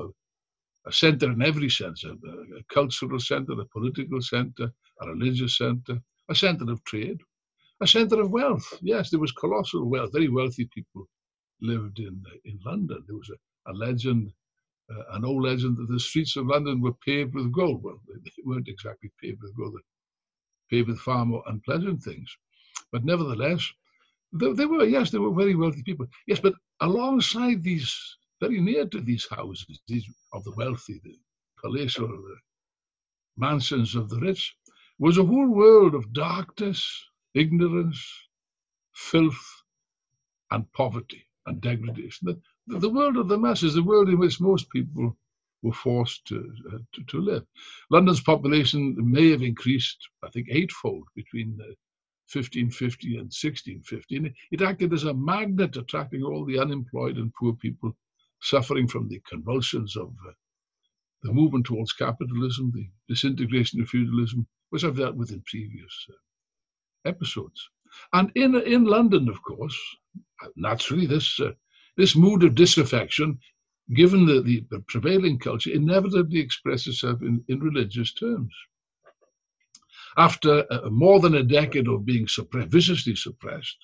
a, 0.85 0.89
a 0.89 0.91
center 0.91 1.31
in 1.31 1.41
every 1.41 1.69
sense 1.69 2.03
a, 2.03 2.11
a 2.11 2.63
cultural 2.71 3.19
center, 3.19 3.53
a 3.53 3.65
political 3.65 4.21
center, 4.21 4.71
a 5.01 5.07
religious 5.07 5.57
center, 5.57 5.99
a 6.29 6.35
center 6.35 6.71
of 6.71 6.83
trade, 6.83 7.19
a 7.81 7.87
center 7.87 8.21
of 8.21 8.31
wealth. 8.31 8.79
Yes, 8.81 9.09
there 9.09 9.19
was 9.19 9.31
colossal 9.31 9.89
wealth. 9.89 10.11
Very 10.13 10.29
wealthy 10.29 10.69
people 10.73 11.07
lived 11.61 11.99
in, 11.99 12.21
in 12.45 12.59
London. 12.65 13.03
There 13.07 13.17
was 13.17 13.29
a, 13.29 13.71
a 13.71 13.73
legend, 13.73 14.31
uh, 14.91 15.15
an 15.15 15.25
old 15.25 15.43
legend, 15.43 15.77
that 15.77 15.89
the 15.89 15.99
streets 15.99 16.35
of 16.35 16.47
London 16.47 16.81
were 16.81 16.93
paved 17.05 17.35
with 17.35 17.51
gold. 17.51 17.83
Well, 17.83 17.99
they 18.07 18.31
weren't 18.45 18.67
exactly 18.67 19.11
paved 19.21 19.41
with 19.41 19.55
gold, 19.57 19.75
they 19.75 20.77
paved 20.77 20.89
with 20.89 20.99
far 20.99 21.25
more 21.25 21.43
unpleasant 21.47 22.03
things. 22.03 22.35
But 22.91 23.05
nevertheless, 23.05 23.67
they, 24.33 24.51
they, 24.53 24.65
were, 24.65 24.85
yes, 24.85 25.11
they 25.11 25.19
were 25.19 25.33
very 25.33 25.55
wealthy 25.55 25.83
people. 25.83 26.07
Yes, 26.27 26.39
but 26.39 26.53
alongside 26.81 27.63
these, 27.63 28.17
very 28.41 28.61
near 28.61 28.85
to 28.87 29.01
these 29.01 29.27
houses, 29.29 29.81
these 29.87 30.05
of 30.33 30.43
the 30.43 30.53
wealthy, 30.55 30.99
the 31.03 31.17
palatial 31.61 32.07
the 32.07 32.35
mansions 33.37 33.95
of 33.95 34.09
the 34.09 34.19
rich, 34.19 34.55
was 34.99 35.17
a 35.17 35.25
whole 35.25 35.49
world 35.49 35.95
of 35.95 36.13
darkness, 36.13 37.03
ignorance, 37.33 38.03
filth, 38.93 39.63
and 40.51 40.71
poverty 40.73 41.25
and 41.45 41.61
degradation. 41.61 42.27
The, 42.67 42.79
the 42.79 42.89
world 42.89 43.17
of 43.17 43.27
the 43.27 43.37
masses, 43.37 43.73
the 43.73 43.83
world 43.83 44.09
in 44.09 44.19
which 44.19 44.39
most 44.39 44.69
people 44.69 45.17
were 45.63 45.73
forced 45.73 46.25
to, 46.27 46.53
uh, 46.71 46.77
to, 46.93 47.03
to, 47.05 47.21
live. 47.21 47.45
London's 47.89 48.21
population 48.21 48.95
may 48.99 49.31
have 49.31 49.41
increased, 49.41 49.97
I 50.23 50.29
think, 50.29 50.47
eightfold 50.51 51.07
between 51.15 51.57
1550 51.57 53.07
and 53.15 53.31
1650. 53.31 54.17
And 54.17 54.33
it 54.51 54.61
acted 54.61 54.93
as 54.93 55.05
a 55.05 55.13
magnet, 55.13 55.77
attracting 55.77 56.23
all 56.23 56.45
the 56.45 56.59
unemployed 56.59 57.17
and 57.17 57.33
poor 57.33 57.53
people 57.53 57.95
suffering 58.41 58.87
from 58.87 59.07
the 59.07 59.21
convulsions 59.27 59.95
of 59.95 60.13
uh, 60.27 60.31
the 61.23 61.31
movement 61.31 61.65
towards 61.65 61.93
capitalism, 61.93 62.71
the 62.73 62.89
disintegration 63.07 63.81
of 63.81 63.87
feudalism, 63.87 64.45
which 64.69 64.83
I've 64.83 64.97
dealt 64.97 65.15
with 65.15 65.31
in 65.31 65.41
previous 65.41 66.07
uh, 66.09 66.15
episodes. 67.05 67.69
And 68.13 68.31
in 68.35 68.55
in 68.55 68.85
London, 68.85 69.29
of 69.29 69.41
course, 69.43 69.77
naturally, 70.55 71.05
this 71.05 71.39
uh, 71.39 71.51
this 71.97 72.15
mood 72.15 72.43
of 72.43 72.55
disaffection, 72.55 73.37
given 73.93 74.25
the, 74.25 74.41
the, 74.41 74.65
the 74.71 74.79
prevailing 74.87 75.37
culture, 75.37 75.71
inevitably 75.71 76.39
expresses 76.39 76.95
itself 76.95 77.21
in, 77.21 77.43
in 77.47 77.59
religious 77.59 78.13
terms 78.13 78.53
after 80.17 80.65
uh, 80.71 80.89
more 80.89 81.19
than 81.19 81.35
a 81.35 81.43
decade 81.43 81.87
of 81.87 82.05
being 82.05 82.27
suppressed, 82.27 82.69
viciously 82.69 83.15
suppressed 83.15 83.77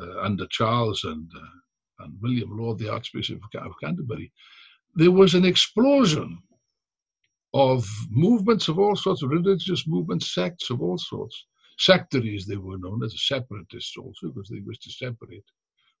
uh, 0.00 0.20
under 0.20 0.46
Charles 0.46 1.04
and, 1.04 1.30
uh, 1.36 2.04
and 2.04 2.14
William 2.20 2.58
Laud, 2.58 2.78
the 2.78 2.90
Archbishop 2.90 3.40
of 3.54 3.74
Canterbury, 3.82 4.32
there 4.94 5.12
was 5.12 5.34
an 5.34 5.44
explosion 5.44 6.38
of 7.54 7.86
movements 8.10 8.68
of 8.68 8.78
all 8.78 8.96
sorts, 8.96 9.22
religious 9.22 9.86
movements, 9.86 10.34
sects 10.34 10.70
of 10.70 10.80
all 10.80 10.98
sorts. 10.98 11.46
Sectaries, 11.78 12.46
they 12.46 12.56
were 12.56 12.78
known 12.78 13.02
as 13.02 13.26
separatists 13.26 13.96
also, 13.96 14.28
because 14.28 14.48
they 14.48 14.60
wished 14.60 14.82
to 14.82 14.92
separate 14.92 15.44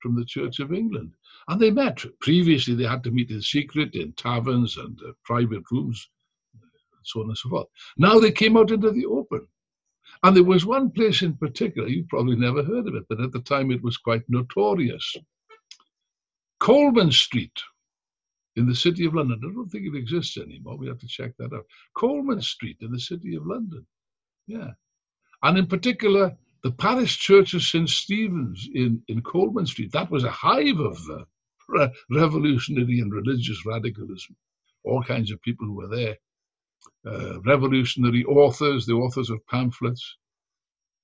from 0.00 0.16
the 0.16 0.24
Church 0.24 0.58
of 0.58 0.72
England. 0.72 1.12
And 1.48 1.60
they 1.60 1.70
met. 1.70 2.04
Previously, 2.20 2.74
they 2.74 2.84
had 2.84 3.04
to 3.04 3.10
meet 3.10 3.30
in 3.30 3.40
secret 3.40 3.94
in 3.94 4.12
taverns 4.12 4.76
and 4.76 4.98
uh, 5.06 5.12
private 5.24 5.62
rooms 5.70 6.08
so 7.04 7.20
on 7.20 7.28
and 7.28 7.38
so 7.38 7.48
forth. 7.48 7.68
Now 7.96 8.18
they 8.18 8.32
came 8.32 8.56
out 8.56 8.70
into 8.70 8.90
the 8.90 9.06
open. 9.06 9.46
And 10.22 10.36
there 10.36 10.44
was 10.44 10.66
one 10.66 10.90
place 10.90 11.22
in 11.22 11.36
particular, 11.36 11.88
you 11.88 12.04
probably 12.08 12.36
never 12.36 12.62
heard 12.62 12.86
of 12.86 12.94
it, 12.94 13.04
but 13.08 13.20
at 13.20 13.32
the 13.32 13.40
time 13.40 13.70
it 13.70 13.82
was 13.82 13.96
quite 13.96 14.22
notorious. 14.28 15.16
Coleman 16.60 17.10
Street 17.10 17.58
in 18.56 18.66
the 18.66 18.74
city 18.74 19.06
of 19.06 19.14
London. 19.14 19.40
I 19.42 19.52
don't 19.52 19.68
think 19.68 19.86
it 19.86 19.96
exists 19.96 20.36
anymore. 20.36 20.76
We 20.76 20.86
have 20.86 20.98
to 21.00 21.08
check 21.08 21.32
that 21.38 21.52
out. 21.52 21.66
Coleman 21.96 22.40
Street 22.40 22.76
in 22.82 22.92
the 22.92 23.00
city 23.00 23.34
of 23.34 23.46
London. 23.46 23.86
Yeah. 24.46 24.70
And 25.42 25.58
in 25.58 25.66
particular, 25.66 26.36
the 26.62 26.72
parish 26.72 27.18
church 27.18 27.54
of 27.54 27.62
St. 27.62 27.88
Stephen's 27.88 28.68
in, 28.74 29.02
in 29.08 29.22
Coleman 29.22 29.66
Street. 29.66 29.92
That 29.92 30.10
was 30.10 30.24
a 30.24 30.30
hive 30.30 30.78
of 30.78 30.98
uh, 31.10 31.24
re- 31.68 31.92
revolutionary 32.10 33.00
and 33.00 33.12
religious 33.12 33.66
radicalism. 33.66 34.36
All 34.84 35.02
kinds 35.02 35.32
of 35.32 35.42
people 35.42 35.74
were 35.74 35.88
there 35.88 36.16
uh, 37.06 37.40
revolutionary 37.42 38.24
authors, 38.24 38.86
the 38.86 38.94
authors 38.94 39.30
of 39.30 39.44
pamphlets. 39.48 40.16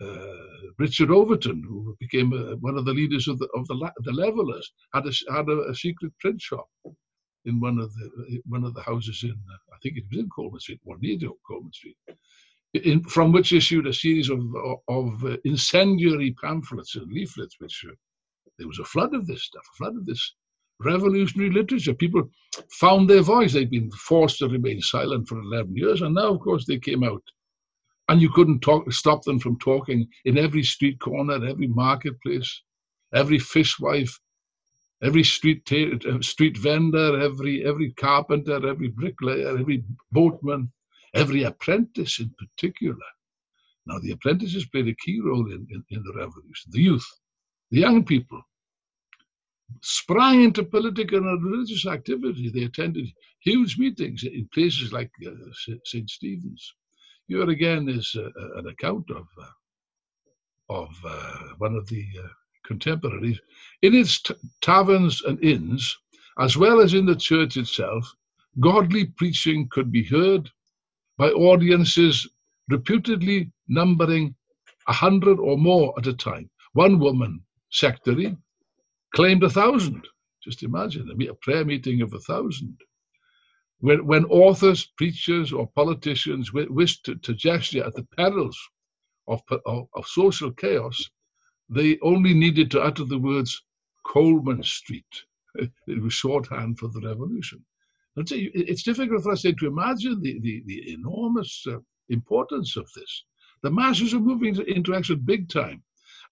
Uh, 0.00 0.37
Richard 0.78 1.11
Overton, 1.11 1.64
who 1.66 1.97
became 1.99 2.33
uh, 2.33 2.54
one 2.61 2.78
of 2.78 2.85
the 2.85 2.92
leaders 2.92 3.26
of 3.26 3.38
the 3.40 3.49
of 3.57 3.66
the, 3.66 3.92
the 4.04 4.12
Levelers, 4.12 4.71
had 4.95 5.07
a 5.07 5.12
had 5.33 5.49
a, 5.49 5.59
a, 5.71 5.75
secret 5.75 6.12
print 6.21 6.40
shop 6.40 6.68
in 7.45 7.59
one 7.59 7.80
of 7.80 7.92
the 7.95 8.40
one 8.47 8.62
of 8.62 8.75
the 8.75 8.83
houses 8.83 9.25
in 9.25 9.30
uh, 9.30 9.75
I 9.75 9.78
think 9.83 9.97
it 9.97 10.04
was 10.09 10.21
in 10.21 10.28
Coleman 10.28 10.61
Street, 10.61 10.80
or 10.85 10.97
near 11.00 11.18
Coleman 11.49 11.73
Street, 11.73 11.97
in, 12.75 13.02
from 13.04 13.32
which 13.32 13.52
issued 13.52 13.87
a 13.87 13.92
series 13.92 14.28
of 14.30 14.40
of 14.88 15.25
uh, 15.25 15.37
incendiary 15.44 16.34
pamphlets 16.42 16.96
and 16.96 17.10
leaflets, 17.12 17.56
which 17.58 17.84
uh, 17.88 17.94
there 18.58 18.68
was 18.68 18.78
a 18.78 18.84
flood 18.84 19.14
of 19.14 19.26
this 19.26 19.44
stuff, 19.44 19.64
a 19.75 19.76
flood 19.76 19.96
of 19.96 20.06
this 20.06 20.34
revolutionary 20.80 21.50
literature. 21.50 21.94
People 21.94 22.28
found 22.70 23.08
their 23.08 23.22
voice. 23.22 23.52
They'd 23.52 23.70
been 23.70 23.90
forced 23.90 24.38
to 24.38 24.48
remain 24.48 24.80
silent 24.80 25.28
for 25.28 25.40
11 25.40 25.76
years, 25.76 26.02
and 26.02 26.14
now, 26.14 26.34
of 26.34 26.40
course, 26.40 26.66
they 26.66 26.78
came 26.78 27.02
out. 27.02 27.22
And 28.10 28.22
you 28.22 28.30
couldn't 28.30 28.60
talk, 28.60 28.90
stop 28.90 29.22
them 29.25 29.38
from 29.38 29.58
talking 29.58 30.08
in 30.25 30.38
every 30.38 30.62
street 30.62 30.98
corner, 30.98 31.44
every 31.46 31.66
marketplace, 31.66 32.62
every 33.14 33.38
fishwife, 33.38 34.18
every 35.02 35.25
street 35.25 35.64
ta- 35.66 36.10
uh, 36.10 36.20
street 36.22 36.56
vendor, 36.56 37.20
every 37.20 37.64
every 37.66 37.92
carpenter, 37.92 38.66
every 38.66 38.88
bricklayer, 38.88 39.58
every 39.58 39.84
boatman, 40.10 40.72
every 41.15 41.45
apprentice 41.45 42.21
in 42.21 42.31
particular. 42.38 42.97
Now, 43.87 43.99
the 44.00 44.12
apprentices 44.12 44.67
played 44.67 44.88
a 44.88 44.95
key 44.95 45.21
role 45.21 45.50
in, 45.50 45.67
in, 45.71 45.85
in 45.91 46.03
the 46.03 46.12
revolution. 46.15 46.71
The 46.71 46.83
youth, 46.83 47.07
the 47.71 47.81
young 47.81 48.05
people, 48.05 48.43
sprang 49.83 50.43
into 50.43 50.65
political 50.65 51.19
and 51.19 51.43
religious 51.45 51.87
activity. 51.87 52.50
They 52.50 52.65
attended 52.65 53.07
huge 53.41 53.79
meetings 53.79 54.25
in 54.25 54.49
places 54.53 54.93
like 54.93 55.11
uh, 55.27 55.31
St. 55.85 56.09
Stephen's. 56.11 56.75
Here 57.29 57.49
again 57.49 57.88
is 57.88 58.15
uh, 58.17 58.31
an 58.59 58.69
account 58.69 59.11
of 59.11 59.27
uh, 59.41 59.47
of 60.71 60.91
uh, 61.05 61.38
one 61.59 61.75
of 61.75 61.87
the 61.88 62.07
uh, 62.23 62.29
contemporaries. 62.67 63.41
In 63.83 63.95
its 63.95 64.21
t- 64.21 64.35
taverns 64.61 65.23
and 65.23 65.43
inns, 65.43 65.97
as 66.38 66.57
well 66.57 66.81
as 66.81 66.95
in 66.95 67.07
the 67.07 67.17
church 67.17 67.57
itself, 67.57 68.11
godly 68.61 69.07
preaching 69.07 69.69
could 69.71 69.91
be 69.91 70.05
heard 70.05 70.50
by 71.18 71.30
audiences 71.30 72.28
reputedly 72.68 73.50
numbering 73.68 74.34
a 74.88 74.92
hundred 74.92 75.38
or 75.40 75.58
more 75.58 75.94
at 75.98 76.06
a 76.06 76.14
time. 76.14 76.48
One 76.72 76.98
woman 77.00 77.42
sectary 77.70 78.37
claimed 79.14 79.42
a 79.44 79.50
thousand. 79.50 80.06
Just 80.42 80.62
imagine 80.62 81.10
a 81.10 81.34
prayer 81.34 81.64
meeting 81.64 82.02
of 82.02 82.14
a 82.14 82.20
thousand. 82.20 82.78
When, 83.80 84.06
when 84.06 84.25
authors, 84.26 84.87
preachers, 84.96 85.52
or 85.52 85.68
politicians 85.75 86.52
wished 86.52 87.04
to, 87.04 87.16
to 87.16 87.34
gesture 87.34 87.84
at 87.84 87.94
the 87.94 88.06
perils 88.16 88.58
of, 89.28 89.40
of, 89.66 89.88
of 89.94 90.06
social 90.06 90.52
chaos, 90.52 91.10
they 91.68 91.98
only 92.00 92.34
needed 92.34 92.70
to 92.72 92.80
utter 92.82 93.04
the 93.04 93.18
words 93.18 93.62
Coleman 94.06 94.62
Street. 94.62 95.04
It 95.87 96.02
was 96.02 96.14
shorthand 96.14 96.78
for 96.78 96.88
the 96.88 97.00
revolution. 97.00 97.64
It's 98.20 98.84
difficult 98.84 99.25
for 99.25 99.32
us 99.32 99.42
to 99.42 99.66
imagine 99.66 100.20
the, 100.22 100.40
the, 100.40 100.62
the 100.66 100.92
enormous 100.94 101.64
uh, 101.68 101.78
importance 102.10 102.76
of 102.76 102.88
this. 102.96 103.25
The 103.62 103.70
masses 103.70 104.14
are 104.14 104.20
moving 104.20 104.56
into 104.68 104.94
action 104.94 105.20
big 105.25 105.48
time 105.50 105.82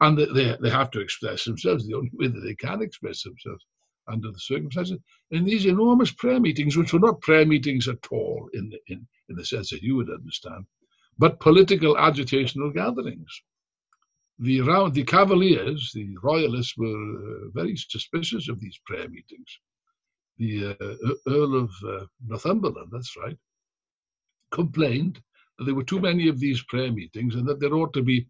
and 0.01 0.19
they, 0.19 0.57
they 0.61 0.71
have 0.71 0.91
to 0.93 1.01
express 1.01 1.45
themselves 1.45 1.87
the 1.87 1.95
only 1.95 2.11
way 2.15 2.29
that 2.29 2.41
they 2.41 2.55
can 2.57 2.83
express 2.83 3.25
themselves 3.25 3.65
under 4.09 4.31
the 4.33 4.41
circumstances 4.41 4.99
in 5.33 5.45
these 5.45 5.67
enormous 5.67 6.13
prayer 6.13 6.41
meetings, 6.41 6.77
which 6.77 6.93
were 6.93 7.01
not 7.01 7.21
prayer 7.23 7.47
meetings 7.47 7.89
at 7.89 7.99
all 8.11 8.49
in, 8.55 8.73
in, 8.89 9.07
in 9.31 9.37
the 9.37 9.45
sense 9.47 9.71
that 9.71 9.83
you 9.83 9.97
would 9.97 10.11
understand, 10.11 10.67
but 11.19 11.41
political 11.41 11.97
agitational 11.97 12.75
gatherings. 12.75 13.31
the 14.41 14.61
the 14.93 15.05
Cavaliers, 15.05 15.93
the 15.95 16.17
royalists, 16.23 16.77
were 16.79 17.47
uh, 17.47 17.51
very 17.55 17.77
suspicious 17.77 18.51
of 18.51 18.61
these 18.61 18.79
prayer 18.87 19.09
meetings. 19.09 19.61
The 20.39 20.77
uh, 20.81 21.31
Earl 21.31 21.57
of 21.57 21.71
uh, 21.87 22.07
Northumberland, 22.27 22.91
that's 22.93 23.17
right, 23.17 23.37
complained 24.51 25.21
that 25.59 25.65
there 25.65 25.75
were 25.75 25.85
too 25.85 26.01
many 26.01 26.29
of 26.29 26.39
these 26.39 26.63
prayer 26.65 26.93
meetings 26.93 27.35
and 27.35 27.47
that 27.47 27.61
there 27.61 27.75
ought 27.75 27.93
to 27.95 28.03
be, 28.03 28.27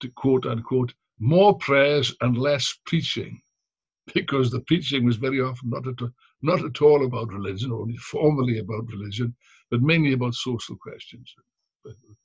to 0.00 0.08
quote 0.10 0.46
unquote, 0.46 0.92
more 1.18 1.56
prayers 1.58 2.14
and 2.20 2.36
less 2.36 2.74
preaching, 2.86 3.40
because 4.14 4.50
the 4.50 4.60
preaching 4.60 5.04
was 5.04 5.16
very 5.16 5.40
often 5.40 5.70
not 5.70 5.86
at, 5.86 5.94
not 6.42 6.64
at 6.64 6.82
all 6.82 7.04
about 7.04 7.32
religion, 7.32 7.70
only 7.70 7.96
formally 7.98 8.58
about 8.58 8.88
religion, 8.88 9.34
but 9.70 9.82
mainly 9.82 10.12
about 10.14 10.34
social 10.34 10.76
questions, 10.76 11.32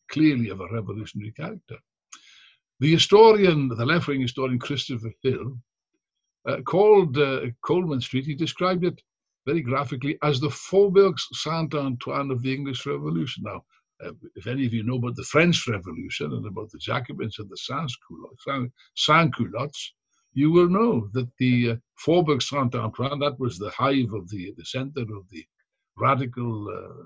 clearly 0.10 0.50
of 0.50 0.62
a 0.62 0.68
revolutionary 0.72 1.32
character. 1.32 1.78
The 2.80 2.92
historian, 2.92 3.70
the 3.70 3.86
left 3.86 4.08
wing 4.08 4.22
historian 4.22 4.60
Christopher 4.60 5.12
Hill, 5.22 5.58
uh, 6.48 6.62
called 6.62 7.18
uh, 7.18 7.42
Coleman 7.64 8.02
Street, 8.02 8.26
he 8.26 8.36
described 8.36 8.84
it 8.84 9.02
very 9.46 9.62
graphically 9.62 10.18
as 10.24 10.40
the 10.40 10.50
Faubourg 10.50 11.18
Saint 11.34 11.74
Antoine 11.76 12.32
of 12.32 12.42
the 12.42 12.54
English 12.54 12.86
Revolution. 12.86 13.44
Now, 13.46 13.64
uh, 14.04 14.12
if 14.36 14.48
any 14.48 14.66
of 14.66 14.74
you 14.74 14.84
know 14.84 14.96
about 14.96 15.16
the 15.16 15.24
French 15.24 15.68
Revolution 15.68 16.34
and 16.34 16.46
about 16.46 16.70
the 16.72 16.80
Jacobins 16.80 17.40
and 17.40 17.50
the 17.50 17.58
sans-culottes, 18.96 19.94
you 20.34 20.52
will 20.52 20.68
know 20.68 21.08
that 21.14 21.30
the 21.38 21.72
uh, 21.72 21.76
Faubourg 21.98 22.42
Saint 22.42 22.76
Antoine, 22.76 23.20
that 23.20 23.40
was 23.40 23.58
the 23.58 23.70
hive 23.70 24.14
of 24.14 24.30
the, 24.30 24.54
the 24.58 24.66
center 24.66 25.02
of 25.02 25.30
the 25.30 25.46
radical 25.98 26.68
uh, 26.70 27.04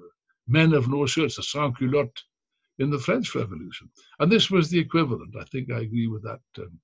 men 0.48 0.74
of 0.74 0.90
no 0.90 1.06
shirts, 1.06 1.36
the 1.36 1.44
sans-culottes 1.44 2.24
in 2.80 2.90
the 2.90 2.98
French 2.98 3.36
Revolution. 3.36 3.90
And 4.20 4.32
this 4.32 4.50
was 4.50 4.70
the 4.70 4.80
equivalent. 4.80 5.36
I 5.40 5.44
think 5.46 5.72
I 5.72 5.82
agree 5.82 6.08
with 6.08 6.24
that, 6.24 6.40
um, 6.58 6.80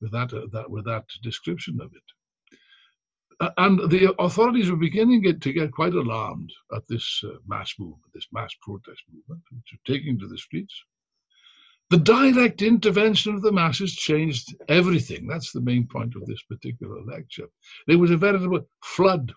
with 0.00 0.12
that, 0.12 0.32
uh, 0.32 0.46
that, 0.52 0.70
with 0.70 0.84
that 0.84 1.04
description 1.22 1.80
of 1.80 1.92
it. 1.94 3.52
and 3.58 3.90
the 3.90 4.14
authorities 4.18 4.70
were 4.70 4.76
beginning 4.76 5.22
to 5.40 5.52
get 5.52 5.72
quite 5.72 5.94
alarmed 5.94 6.52
at 6.74 6.86
this 6.88 7.22
uh, 7.24 7.36
mass 7.46 7.74
movement, 7.78 8.12
this 8.14 8.28
mass 8.32 8.54
protest 8.62 9.02
movement, 9.12 9.42
which 9.52 9.72
were 9.72 9.94
taking 9.94 10.18
to 10.18 10.26
the 10.26 10.38
streets. 10.38 10.74
The 11.88 11.98
direct 11.98 12.62
intervention 12.62 13.34
of 13.34 13.42
the 13.42 13.52
masses 13.52 13.94
changed 13.94 14.56
everything. 14.68 15.28
That's 15.28 15.52
the 15.52 15.60
main 15.60 15.86
point 15.86 16.16
of 16.16 16.26
this 16.26 16.42
particular 16.42 17.00
lecture. 17.02 17.46
There 17.86 17.98
was 17.98 18.10
a 18.10 18.16
veritable 18.16 18.66
flood 18.82 19.32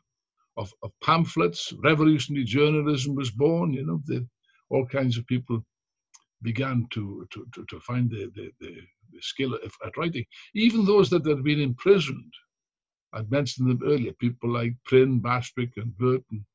of, 0.57 0.73
of 0.81 0.91
pamphlets. 1.03 1.71
Revolutionary 1.83 2.45
journalism 2.45 3.13
was 3.13 3.29
born. 3.29 3.73
You 3.73 3.85
know, 3.85 4.01
the, 4.05 4.27
all 4.69 4.85
kinds 4.87 5.17
of 5.17 5.27
people 5.27 5.63
began 6.41 6.87
to, 6.91 7.27
to, 7.31 7.45
to, 7.53 7.65
to 7.65 7.79
find 7.81 8.09
the, 8.09 8.31
the, 8.35 8.51
the, 8.59 8.75
the 9.11 9.21
skill 9.21 9.55
at, 9.55 9.97
writing. 9.97 10.25
Even 10.53 10.85
those 10.85 11.09
that 11.09 11.25
had 11.25 11.43
been 11.43 11.59
imprisoned, 11.59 12.33
I'd 13.13 13.31
mentioned 13.31 13.69
them 13.69 13.81
earlier, 13.83 14.13
people 14.13 14.51
like 14.51 14.73
Prynne, 14.85 15.19
Bastwick, 15.19 15.71
and 15.77 15.97
Burton, 15.97 16.45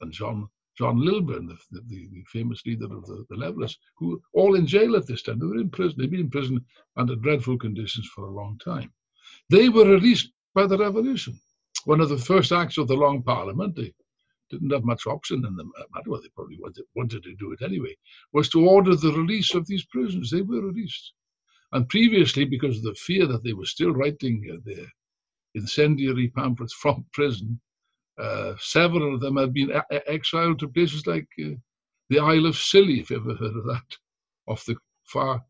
and 0.00 0.12
John 0.12 0.48
John 0.78 1.04
Lilburne, 1.04 1.48
the, 1.48 1.58
the, 1.72 2.08
the, 2.12 2.22
famous 2.28 2.64
leader 2.64 2.84
of 2.84 3.04
the, 3.06 3.26
the 3.28 3.36
Levelers, 3.36 3.76
who 3.96 4.22
all 4.32 4.54
in 4.54 4.64
jail 4.64 4.94
at 4.94 5.08
this 5.08 5.22
time. 5.22 5.40
They 5.40 5.46
were 5.46 5.58
in 5.58 5.70
prison. 5.70 5.96
They'd 5.98 6.10
been 6.12 6.20
in 6.20 6.30
prison 6.30 6.64
under 6.96 7.16
dreadful 7.16 7.58
conditions 7.58 8.08
for 8.14 8.26
a 8.26 8.32
long 8.32 8.60
time. 8.64 8.92
They 9.50 9.68
were 9.68 9.86
released 9.86 10.30
by 10.54 10.68
the 10.68 10.78
revolution. 10.78 11.40
One 11.84 12.00
of 12.00 12.10
the 12.10 12.18
first 12.18 12.52
acts 12.52 12.78
of 12.78 12.86
the 12.86 12.94
Long 12.94 13.24
Parliament, 13.24 13.74
they 13.74 13.92
didn't 14.50 14.70
have 14.70 14.84
much 14.84 15.06
option 15.06 15.44
in 15.44 15.56
the 15.56 15.64
matter, 15.64 16.10
well, 16.10 16.20
they 16.20 16.28
probably 16.34 16.58
wanted, 16.94 17.22
to 17.22 17.34
do 17.36 17.52
it 17.52 17.62
anyway, 17.62 17.94
was 18.32 18.48
to 18.50 18.66
order 18.68 18.94
the 18.94 19.12
release 19.12 19.54
of 19.54 19.66
these 19.66 19.84
prisoners. 19.86 20.30
They 20.30 20.42
were 20.42 20.60
released. 20.60 21.12
And 21.72 21.88
previously, 21.88 22.44
because 22.44 22.78
of 22.78 22.82
the 22.84 22.94
fear 22.94 23.26
that 23.26 23.44
they 23.44 23.52
were 23.52 23.66
still 23.66 23.92
writing 23.92 24.48
uh, 24.50 24.58
their 24.64 24.86
incendiary 25.54 26.28
pamphlets 26.28 26.72
from 26.82 27.04
prison, 27.12 27.60
uh, 28.18 28.54
several 28.58 29.14
of 29.14 29.20
them 29.20 29.36
had 29.36 29.52
been 29.52 29.70
a- 29.70 30.10
exiled 30.10 30.58
to 30.58 30.68
places 30.68 31.06
like 31.06 31.28
uh, 31.44 31.50
the 32.08 32.18
Isle 32.18 32.46
of 32.46 32.56
Scilly, 32.56 33.00
if 33.00 33.10
you 33.10 33.16
ever 33.16 33.34
heard 33.34 33.56
of 33.56 33.64
that, 33.66 33.96
off 34.48 34.64
the 34.64 34.76
far 35.04 35.44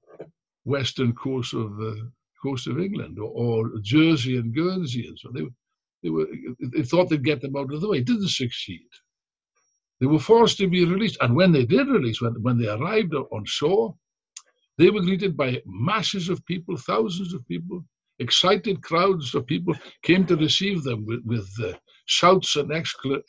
western 0.64 1.14
coast 1.14 1.54
of 1.54 1.80
uh, 1.80 1.94
coast 2.42 2.66
of 2.66 2.78
England, 2.78 3.18
or, 3.18 3.30
or, 3.30 3.70
Jersey 3.80 4.36
and 4.36 4.54
Guernsey, 4.54 5.06
and 5.08 5.18
so 5.18 5.30
they 5.32 5.42
they 6.02 6.10
were 6.10 6.26
they 6.60 6.82
thought 6.82 7.08
they'd 7.08 7.24
get 7.24 7.40
them 7.40 7.56
out 7.56 7.72
of 7.72 7.80
the 7.80 7.88
way. 7.88 8.00
Didn't 8.00 8.28
succeed. 8.28 8.88
They 10.00 10.06
were 10.06 10.20
forced 10.20 10.58
to 10.58 10.68
be 10.68 10.84
released, 10.84 11.18
and 11.20 11.34
when 11.34 11.52
they 11.52 11.64
did 11.64 11.88
release, 11.88 12.20
when 12.20 12.34
when 12.42 12.58
they 12.58 12.68
arrived 12.68 13.14
on 13.14 13.44
shore, 13.44 13.94
they 14.78 14.90
were 14.90 15.02
greeted 15.02 15.36
by 15.36 15.60
masses 15.66 16.28
of 16.28 16.44
people, 16.46 16.76
thousands 16.76 17.34
of 17.34 17.46
people, 17.48 17.84
excited 18.20 18.82
crowds 18.82 19.34
of 19.34 19.46
people 19.46 19.74
came 20.02 20.24
to 20.26 20.36
receive 20.36 20.84
them 20.84 21.04
with, 21.06 21.20
with 21.24 21.48
uh, 21.62 21.72
shouts 22.06 22.56
and 22.56 22.70
excla- 22.70 23.22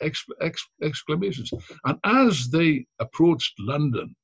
exclamations. 0.82 1.50
And 1.84 1.98
as 2.04 2.48
they 2.50 2.86
approached 3.00 3.54
London, 3.58 4.14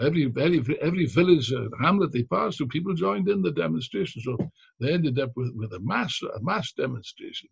every 0.00 0.32
every, 0.38 0.80
every 0.80 1.06
village 1.06 1.50
and 1.52 1.72
hamlet 1.80 2.12
they 2.12 2.22
passed 2.24 2.58
through, 2.58 2.68
people 2.68 2.94
joined 2.94 3.28
in 3.28 3.42
the 3.42 3.52
demonstration. 3.52 4.22
So 4.22 4.36
they 4.80 4.92
ended 4.92 5.18
up 5.18 5.32
with, 5.36 5.52
with 5.54 5.72
a 5.72 5.80
mass 5.80 6.20
a 6.22 6.40
mass 6.42 6.72
demonstration 6.72 7.48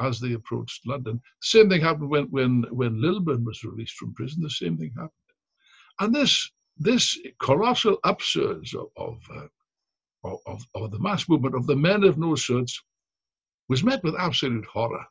as 0.00 0.20
they 0.20 0.32
approached 0.32 0.86
London. 0.86 1.20
Same 1.42 1.68
thing 1.68 1.80
happened 1.80 2.10
when 2.10 2.24
when 2.26 2.64
when 2.70 3.00
Lilburne 3.00 3.44
was 3.44 3.64
released 3.64 3.94
from 3.96 4.14
prison. 4.14 4.42
The 4.42 4.50
same 4.50 4.76
thing 4.76 4.92
happened, 4.96 5.10
and 6.00 6.14
this 6.14 6.50
this 6.78 7.18
colossal 7.40 7.98
upsurge 8.04 8.74
of 8.74 8.88
of, 8.96 9.18
uh, 9.34 10.36
of, 10.46 10.64
of 10.74 10.90
the 10.90 10.98
mass 10.98 11.28
movement 11.28 11.54
of 11.54 11.66
the 11.66 11.76
men 11.76 12.04
of 12.04 12.18
no 12.18 12.36
shirts 12.36 12.80
was 13.68 13.84
met 13.84 14.02
with 14.02 14.14
absolute 14.18 14.64
horror 14.64 15.04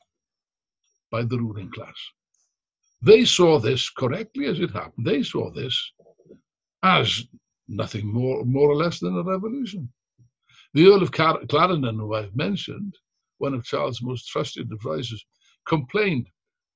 by 1.12 1.24
the 1.24 1.38
ruling 1.38 1.72
class. 1.72 1.96
They 3.02 3.26
saw 3.26 3.60
this 3.60 3.89
correctly 3.89 4.48
as 4.48 4.60
it 4.60 4.72
happened. 4.72 5.06
They 5.06 5.22
saw 5.22 5.52
this 5.52 5.91
as 6.84 7.24
nothing 7.68 8.08
more, 8.08 8.44
more 8.46 8.70
or 8.70 8.76
less 8.76 9.00
than 9.00 9.18
a 9.18 9.24
revolution. 9.24 9.90
The 10.74 10.88
Earl 10.88 11.02
of 11.02 11.12
Clarendon, 11.12 11.98
who 11.98 12.13
I've 12.13 12.36
mentioned, 12.36 12.96
one 13.40 13.54
of 13.54 13.63
Charles' 13.63 14.02
most 14.02 14.28
trusted 14.28 14.72
advisers, 14.72 15.26
complained 15.66 16.30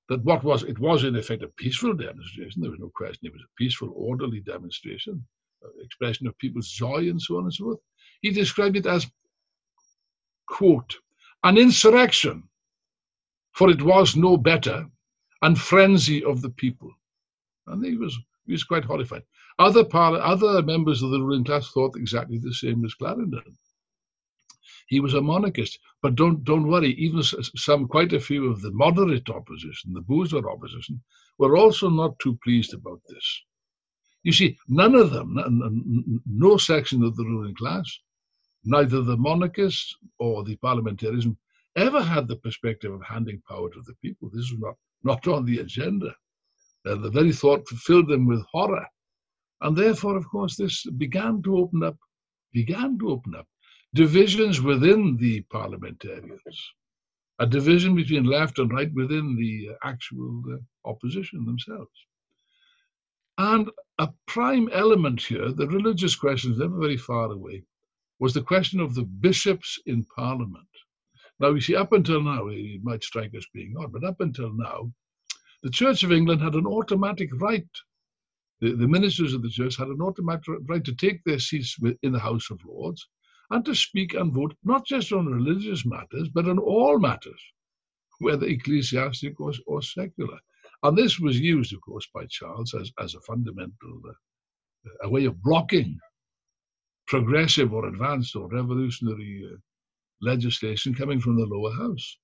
that 0.10 0.24
what 0.24 0.44
was 0.44 0.64
it 0.64 0.80
was 0.80 1.04
in 1.04 1.16
effect 1.16 1.44
a 1.44 1.48
peaceful 1.48 1.94
demonstration. 1.94 2.62
There 2.62 2.72
was 2.72 2.80
no 2.80 2.92
question. 2.96 3.28
It 3.28 3.34
was 3.34 3.44
a 3.44 3.56
peaceful, 3.58 3.94
orderly 3.96 4.42
demonstration, 4.42 5.26
uh, 5.64 5.70
expression 5.84 6.28
of 6.28 6.38
people's 6.38 6.70
joy 6.70 7.10
and 7.10 7.22
so 7.22 7.38
on 7.38 7.44
and 7.44 7.54
so 7.54 7.64
forth. 7.66 7.80
He 8.22 8.32
described 8.32 8.76
it 8.76 8.86
as, 8.86 9.08
quote, 10.48 10.96
an 11.44 11.58
insurrection, 11.58 12.44
for 13.54 13.70
it 13.70 13.82
was 13.82 14.16
no 14.16 14.38
better, 14.38 14.86
and 15.42 15.58
frenzy 15.58 16.24
of 16.24 16.42
the 16.42 16.50
people. 16.52 16.92
And 17.68 17.84
he 17.86 17.96
was, 17.96 18.18
he 18.46 18.52
was 18.52 18.64
quite 18.64 18.84
horrified. 18.84 19.24
Other, 19.60 19.84
par- 19.84 20.16
other 20.16 20.62
members 20.64 21.04
of 21.04 21.12
the 21.12 21.22
ruling 21.22 21.44
class 21.44 21.72
thought 21.72 21.96
exactly 21.96 22.40
the 22.40 22.54
same 22.54 22.84
as 22.86 22.94
Clarendon. 22.94 23.58
He 24.88 25.00
was 25.00 25.14
a 25.14 25.22
monarchist, 25.22 25.80
but 26.02 26.16
don't 26.16 26.44
don't 26.44 26.68
worry. 26.68 26.94
Even 26.96 27.24
some, 27.24 27.88
quite 27.88 28.14
a 28.14 28.20
few 28.20 28.52
of 28.52 28.62
the 28.62 28.72
moderate 28.72 29.30
opposition, 29.30 29.94
the 29.94 30.02
bourgeois 30.02 30.50
opposition, 30.52 31.02
were 31.38 31.56
also 31.56 31.90
not 31.90 32.20
too 32.20 32.38
pleased 32.44 32.74
about 32.74 33.02
this. 33.08 33.42
You 34.24 34.34
see, 34.34 34.58
none 34.68 34.96
of 34.96 35.12
them, 35.12 36.22
no 36.26 36.58
section 36.58 37.04
of 37.04 37.16
the 37.16 37.24
ruling 37.24 37.56
class, 37.56 38.00
neither 38.64 39.02
the 39.02 39.18
monarchists 39.18 39.96
or 40.20 40.44
the 40.44 40.58
parliamentarism 40.58 41.38
ever 41.76 42.02
had 42.04 42.28
the 42.28 42.36
perspective 42.36 42.94
of 42.94 43.02
handing 43.04 43.42
power 43.48 43.70
to 43.70 43.82
the 43.86 43.96
people. 44.02 44.30
This 44.30 44.52
was 44.52 44.60
not, 44.60 44.76
not 45.04 45.28
on 45.28 45.46
the 45.46 45.60
agenda. 45.60 46.14
Uh, 46.86 46.96
the 46.96 47.10
very 47.10 47.32
thought 47.32 47.68
filled 47.70 48.10
them 48.10 48.28
with 48.28 48.46
horror. 48.52 48.86
And 49.62 49.78
therefore, 49.78 50.18
of 50.18 50.28
course, 50.28 50.56
this 50.56 50.86
began 50.98 51.42
to 51.44 51.58
open 51.58 51.84
up, 51.84 51.98
began 52.52 52.98
to 53.00 53.12
open 53.12 53.36
up 53.36 53.48
divisions 53.94 54.62
within 54.62 55.18
the 55.18 55.42
parliamentarians, 55.52 56.42
a 57.40 57.46
division 57.46 57.96
between 57.96 58.24
left 58.24 58.58
and 58.60 58.72
right 58.72 58.92
within 58.94 59.36
the 59.36 59.70
actual 59.84 60.42
uh, 60.52 60.90
opposition 60.90 61.46
themselves. 61.46 61.92
And 63.38 63.70
a 63.98 64.10
prime 64.28 64.70
element 64.72 65.22
here, 65.22 65.52
the 65.52 65.68
religious 65.68 66.16
question 66.16 66.52
is 66.52 66.58
never 66.60 66.78
very 66.80 66.98
far 66.98 67.32
away, 67.32 67.64
was 68.20 68.34
the 68.34 68.42
question 68.42 68.80
of 68.80 68.96
the 68.96 69.04
bishops 69.04 69.80
in 69.86 70.06
Parliament. 70.16 70.68
Now, 71.40 71.50
you 71.50 71.62
see, 71.62 71.76
up 71.76 71.92
until 71.92 72.22
now, 72.22 72.48
it 72.50 72.84
might 72.84 73.04
strike 73.04 73.34
us 73.36 73.46
being 73.54 73.74
odd, 73.80 73.92
but 73.92 74.04
up 74.04 74.22
until 74.22 74.54
now, 74.54 74.92
the 75.64 75.72
Church 75.72 76.04
of 76.04 76.12
England 76.12 76.42
had 76.42 76.54
an 76.54 76.68
automatic 76.68 77.30
right. 77.40 77.68
The, 78.62 78.76
the 78.76 78.88
ministers 78.88 79.34
of 79.34 79.42
the 79.42 79.50
church 79.50 79.76
had 79.78 79.88
an 79.88 80.02
automatic 80.02 80.46
right 80.68 80.84
to 80.84 80.96
take 80.96 81.24
their 81.24 81.40
seats 81.40 81.78
in 82.04 82.12
the 82.12 82.20
House 82.20 82.50
of 82.52 82.64
Lords 82.66 83.08
and 83.50 83.66
to 83.66 83.76
speak 83.76 84.14
and 84.14 84.34
vote 84.34 84.56
not 84.64 84.86
just 84.86 85.12
on 85.12 85.26
religious 85.26 85.86
matters, 85.86 86.30
but 86.30 86.48
on 86.48 86.60
all 86.60 87.00
matters, 87.00 87.42
whether 88.20 88.46
ecclesiastic 88.46 89.40
or, 89.40 89.52
or 89.68 89.82
secular. 89.82 90.38
And 90.84 90.98
this 90.98 91.20
was 91.20 91.40
used, 91.40 91.74
of 91.74 91.82
course, 91.82 92.08
by 92.14 92.26
Charles 92.30 92.74
as, 92.74 92.92
as 93.00 93.16
a 93.16 93.22
fundamental 93.22 94.02
uh, 94.08 94.14
a 95.04 95.10
way 95.10 95.26
of 95.26 95.42
blocking 95.44 96.00
progressive 97.08 97.74
or 97.74 97.88
advanced 97.88 98.36
or 98.36 98.48
revolutionary 98.50 99.48
uh, 99.52 99.58
legislation 100.22 100.94
coming 100.94 101.20
from 101.20 101.36
the 101.36 101.46
lower 101.46 101.74
house. 101.74 102.18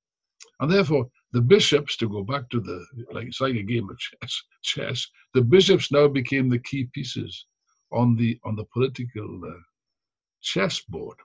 And 0.60 0.72
therefore, 0.72 1.08
the 1.34 1.42
bishops, 1.42 1.98
to 1.98 2.10
go 2.10 2.24
back 2.24 2.50
to 2.50 2.60
the, 2.60 2.86
like 3.12 3.28
it's 3.28 3.42
like 3.42 3.56
a 3.56 3.64
game 3.64 3.90
of 3.90 3.98
chess, 4.00 4.42
chess 4.64 5.08
the 5.34 5.42
bishops 5.42 5.92
now 5.92 6.08
became 6.08 6.50
the 6.50 6.60
key 6.60 6.88
pieces 6.94 7.46
on 7.92 8.16
the 8.16 8.40
on 8.44 8.56
the 8.56 8.66
political 8.66 9.42
uh, 9.46 9.60
chessboard. 10.42 11.18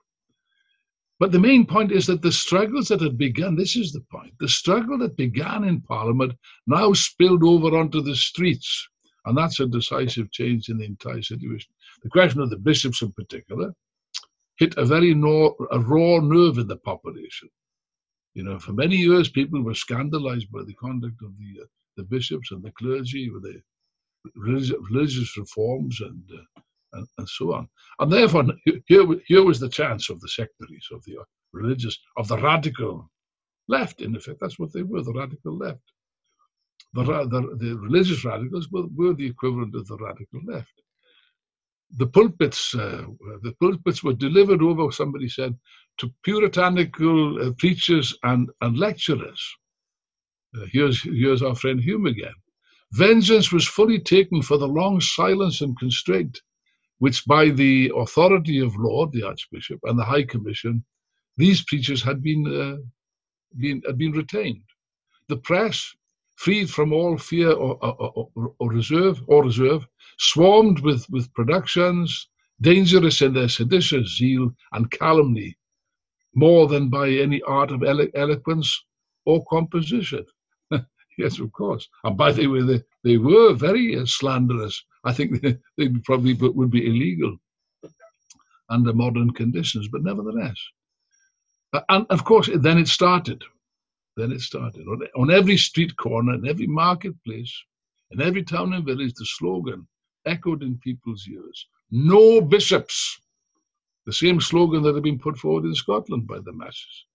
But 1.19 1.31
the 1.31 1.39
main 1.39 1.65
point 1.65 1.91
is 1.91 2.05
that 2.07 2.21
the 2.21 2.31
struggles 2.31 2.89
that 2.89 3.01
had 3.01 3.17
begun, 3.17 3.55
this 3.55 3.75
is 3.75 3.93
the 3.93 4.03
point, 4.11 4.33
the 4.39 4.49
struggle 4.49 4.97
that 4.97 5.15
began 5.15 5.63
in 5.63 5.79
Parliament 5.81 6.33
now 6.67 6.91
spilled 6.93 7.43
over 7.43 7.77
onto 7.77 8.01
the 8.01 8.15
streets. 8.15 8.89
And 9.25 9.37
that's 9.37 9.59
a 9.61 9.67
decisive 9.67 10.31
change 10.31 10.67
in 10.67 10.77
the 10.77 10.85
entire 10.85 11.21
situation. 11.21 11.71
The 12.01 12.09
question 12.09 12.41
of 12.41 12.49
the 12.49 12.57
bishops 12.57 13.01
in 13.01 13.13
particular 13.13 13.73
hit 14.57 14.75
a 14.77 14.85
very 14.85 15.13
raw 15.13 16.19
nerve 16.19 16.57
in 16.57 16.67
the 16.67 16.77
population. 16.83 17.49
You 18.33 18.43
know, 18.43 18.59
for 18.59 18.73
many 18.73 18.95
years, 18.95 19.29
people 19.29 19.61
were 19.61 19.75
scandalized 19.75 20.51
by 20.51 20.63
the 20.63 20.73
conduct 20.73 21.21
of 21.21 21.37
the, 21.37 21.61
uh, 21.61 21.65
the 21.97 22.03
bishops 22.03 22.51
and 22.51 22.63
the 22.63 22.71
clergy 22.71 23.29
with 23.29 23.43
the 23.43 23.61
religious, 24.35 24.75
religious 24.89 25.37
reforms 25.37 26.01
and, 26.01 26.23
uh, 26.33 26.61
and, 26.93 27.07
and 27.19 27.29
so 27.29 27.53
on. 27.53 27.67
And 27.99 28.11
therefore, 28.11 28.45
here, 28.85 29.05
here 29.27 29.43
was 29.43 29.59
the 29.59 29.69
chance 29.69 30.09
of 30.09 30.19
the 30.19 30.29
sectaries, 30.29 30.87
of 30.91 31.03
the 31.05 31.17
uh, 31.19 31.23
religious, 31.51 31.97
of 32.17 32.27
the 32.27 32.37
radical 32.37 33.09
left, 33.67 34.01
in 34.01 34.15
effect. 34.15 34.39
That's 34.41 34.57
what 34.57 34.73
they 34.73 34.81
were, 34.83 35.03
the 35.03 35.13
radical 35.13 35.55
left. 35.55 35.83
The, 36.93 37.03
the, 37.03 37.57
the 37.59 37.77
religious 37.77 38.23
radicals 38.25 38.69
were, 38.71 38.87
were 38.95 39.13
the 39.13 39.27
equivalent 39.27 39.75
of 39.75 39.87
the 39.87 39.97
radical 39.97 40.41
left. 40.45 40.73
The 41.97 42.07
pulpits, 42.07 42.73
uh, 42.75 43.05
the 43.43 43.53
pulpits 43.59 44.03
were 44.03 44.13
delivered 44.13 44.61
over, 44.61 44.91
somebody 44.91 45.29
said, 45.29 45.55
to 45.99 46.11
puritanical 46.23 47.41
uh, 47.41 47.51
preachers 47.59 48.17
and, 48.23 48.49
and 48.61 48.77
lecturers. 48.77 49.41
Uh, 50.55 50.65
here's, 50.71 51.03
here's 51.03 51.43
our 51.43 51.55
friend 51.55 51.79
Hume 51.79 52.07
again. 52.07 52.33
Vengeance 52.93 53.51
was 53.51 53.67
fully 53.67 53.99
taken 53.99 54.41
for 54.41 54.57
the 54.57 54.67
long 54.67 54.99
silence 55.01 55.61
and 55.61 55.77
constraint 55.77 56.39
which 57.03 57.25
by 57.25 57.49
the 57.49 57.91
authority 57.97 58.59
of 58.59 58.73
law, 58.77 59.05
the 59.07 59.23
Archbishop, 59.23 59.79
and 59.83 59.99
the 59.99 60.05
High 60.05 60.23
Commission, 60.23 60.85
these 61.35 61.61
preachers 61.65 62.01
had 62.01 62.23
been, 62.23 62.47
uh, 62.47 62.77
been, 63.57 63.81
had 63.85 63.97
been 63.97 64.13
retained. 64.13 64.63
The 65.27 65.35
press, 65.35 65.93
freed 66.35 66.69
from 66.69 66.93
all 66.93 67.17
fear 67.17 67.51
or, 67.51 67.77
or, 67.83 68.29
or, 68.35 68.53
or, 68.59 68.71
reserve, 68.71 69.21
or 69.27 69.43
reserve, 69.43 69.85
swarmed 70.17 70.79
with, 70.79 71.09
with 71.09 71.33
productions 71.33 72.29
dangerous 72.61 73.21
in 73.21 73.33
their 73.33 73.49
seditious 73.49 74.17
zeal 74.17 74.51
and 74.73 74.89
calumny, 74.91 75.55
more 76.35 76.67
than 76.67 76.89
by 76.89 77.09
any 77.09 77.41
art 77.43 77.71
of 77.71 77.83
elo- 77.83 78.11
eloquence 78.15 78.85
or 79.25 79.43
composition. 79.45 80.25
yes, 81.17 81.39
of 81.39 81.51
course. 81.51 81.87
And 82.03 82.17
by 82.17 82.31
the 82.31 82.47
way, 82.47 82.61
they, 82.61 82.83
they 83.03 83.17
were 83.17 83.53
very 83.53 83.97
uh, 83.97 84.05
slanderous 84.05 84.83
I 85.03 85.13
think 85.13 85.41
they, 85.77 85.89
probably 86.03 86.33
would 86.33 86.71
be 86.71 86.87
illegal 86.87 87.37
under 88.69 88.93
modern 88.93 89.31
conditions, 89.31 89.87
but 89.91 90.03
nevertheless. 90.03 90.55
And 91.89 92.05
of 92.09 92.23
course, 92.23 92.49
then 92.53 92.77
it 92.77 92.87
started. 92.87 93.43
Then 94.15 94.31
it 94.31 94.41
started. 94.41 94.87
On, 94.87 95.01
on 95.15 95.31
every 95.31 95.57
street 95.57 95.95
corner, 95.97 96.35
in 96.35 96.47
every 96.47 96.67
marketplace, 96.67 97.53
in 98.11 98.21
every 98.21 98.43
town 98.43 98.73
and 98.73 98.85
village, 98.85 99.13
the 99.15 99.25
slogan 99.25 99.87
echoed 100.25 100.63
in 100.63 100.77
people's 100.79 101.27
ears 101.27 101.67
No 101.91 102.41
bishops! 102.41 103.19
The 104.05 104.13
same 104.13 104.39
slogan 104.41 104.83
that 104.83 104.95
had 104.95 105.03
been 105.03 105.19
put 105.19 105.37
forward 105.37 105.65
in 105.65 105.75
Scotland 105.75 106.27
by 106.27 106.39
the 106.39 106.53
masses. 106.53 107.05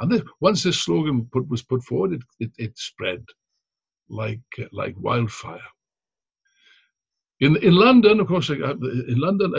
And 0.00 0.10
this, 0.10 0.22
once 0.40 0.62
this 0.62 0.82
slogan 0.82 1.28
put, 1.32 1.48
was 1.48 1.62
put 1.62 1.82
forward, 1.84 2.14
it, 2.14 2.22
it, 2.40 2.50
it 2.58 2.78
spread 2.78 3.24
like, 4.08 4.40
like 4.72 4.94
wildfire. 4.98 5.60
In, 7.40 7.56
in 7.56 7.74
London, 7.74 8.20
of 8.20 8.26
course, 8.26 8.48
in 8.48 9.18
London, 9.18 9.52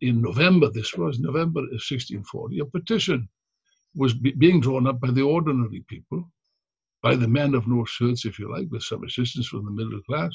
in 0.00 0.22
November, 0.22 0.70
this 0.70 0.94
was 0.94 1.18
November 1.18 1.60
1640, 1.60 2.60
a 2.60 2.64
petition 2.64 3.28
was 3.96 4.14
being 4.14 4.60
drawn 4.60 4.86
up 4.86 5.00
by 5.00 5.10
the 5.10 5.22
ordinary 5.22 5.84
people, 5.88 6.30
by 7.02 7.16
the 7.16 7.28
men 7.28 7.54
of 7.54 7.66
no 7.66 7.84
shirts, 7.84 8.24
if 8.24 8.38
you 8.38 8.50
like, 8.50 8.68
with 8.70 8.82
some 8.82 9.04
assistance 9.04 9.48
from 9.48 9.64
the 9.64 9.70
middle 9.70 10.00
class, 10.02 10.30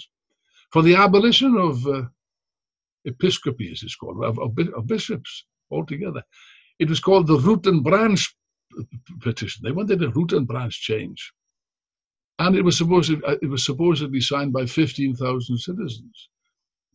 for 0.71 0.81
the 0.81 0.95
abolition 0.95 1.55
of 1.55 1.85
uh, 1.87 2.03
episcopacy, 3.05 3.71
as 3.71 3.83
it's 3.83 3.95
called, 3.95 4.23
of, 4.23 4.39
of, 4.39 4.57
of 4.75 4.87
bishops 4.87 5.45
altogether. 5.71 6.23
It 6.79 6.89
was 6.89 6.99
called 6.99 7.27
the 7.27 7.39
root 7.39 7.65
and 7.67 7.83
branch 7.83 8.35
petition. 9.21 9.63
They 9.63 9.71
wanted 9.71 10.01
a 10.03 10.09
root 10.09 10.33
and 10.33 10.47
branch 10.47 10.81
change. 10.81 11.31
And 12.39 12.55
it 12.55 12.63
was, 12.63 12.77
supposed, 12.77 13.11
it 13.11 13.49
was 13.49 13.65
supposedly 13.65 14.21
signed 14.21 14.53
by 14.53 14.65
15,000 14.65 15.57
citizens. 15.57 16.29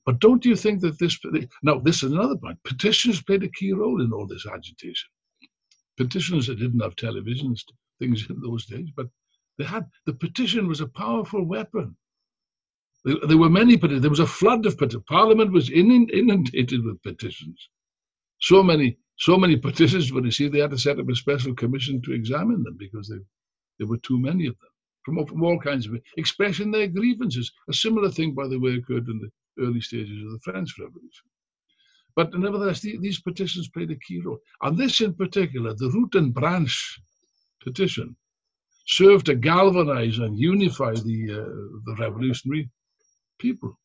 But 0.05 0.21
don't 0.21 0.45
you 0.45 0.57
think 0.57 0.81
that 0.81 0.99
this, 0.99 1.19
now 1.63 1.79
this 1.79 2.03
is 2.03 2.13
another 2.13 2.37
point, 2.37 2.59
petitions 2.65 3.23
played 3.23 3.43
a 3.43 3.49
key 3.51 3.73
role 3.73 4.01
in 4.01 4.13
all 4.13 4.27
this 4.27 4.47
agitation. 4.47 5.09
Petitioners 5.97 6.47
that 6.47 6.59
didn't 6.59 6.81
have 6.81 6.97
televisions, 6.97 7.63
things 7.99 8.27
in 8.29 8.41
those 8.41 8.67
days, 8.67 8.89
but 8.97 9.09
they 9.59 9.65
had, 9.65 9.87
the 10.05 10.13
petition 10.13 10.69
was 10.69 10.81
a 10.81 10.89
powerful 10.89 11.45
weapon. 11.45 11.97
There 13.05 13.39
were 13.39 13.49
many 13.51 13.77
petitions. 13.77 14.03
There 14.03 14.11
was 14.11 14.21
a 14.21 14.27
flood 14.27 14.67
of 14.67 14.77
petitions. 14.77 15.05
Parliament 15.09 15.53
was 15.53 15.71
inundated 15.71 16.85
with 16.85 17.03
petitions. 17.03 17.69
So 18.41 18.63
many, 18.63 18.99
so 19.17 19.39
many 19.39 19.57
petitions 19.57 20.11
you 20.11 20.31
see, 20.31 20.49
They 20.49 20.59
had 20.61 20.73
to 20.73 20.79
set 20.79 20.99
up 20.99 21.09
a 21.09 21.15
special 21.15 21.55
commission 21.55 22.03
to 22.03 22.13
examine 22.13 22.63
them 22.63 22.77
because 22.79 23.09
they, 23.09 23.19
there 23.79 23.87
were 23.87 23.99
too 23.99 24.19
many 24.19 24.47
of 24.47 24.57
them 24.59 24.71
from, 25.05 25.27
from 25.27 25.43
all 25.45 25.59
kinds 25.59 25.87
of 25.87 25.95
expressing 26.17 26.71
their 26.71 26.89
grievances. 26.89 27.53
A 27.69 27.73
similar 27.73 28.11
thing, 28.11 28.35
by 28.35 28.49
the 28.49 28.59
way, 28.59 28.75
occurred 28.75 29.09
in 29.09 29.21
the 29.21 29.65
early 29.65 29.81
stages 29.81 30.23
of 30.25 30.33
the 30.33 30.41
French 30.41 30.75
Revolution. 30.79 31.27
But 32.17 32.33
nevertheless, 32.35 32.81
the, 32.81 32.97
these 32.99 33.21
petitions 33.21 33.69
played 33.69 33.91
a 33.91 33.97
key 33.97 34.21
role. 34.21 34.39
And 34.63 34.77
this 34.77 35.01
in 35.01 35.15
particular, 35.15 35.75
the 35.75 35.91
root 35.91 36.15
and 36.15 36.33
branch 36.33 36.99
petition, 37.63 38.17
served 38.87 39.27
to 39.27 39.35
galvanize 39.35 40.19
and 40.19 40.39
unify 40.39 40.95
the, 40.95 41.31
uh, 41.31 41.81
the 41.85 41.97
revolutionary 41.99 42.71
people. 43.39 43.79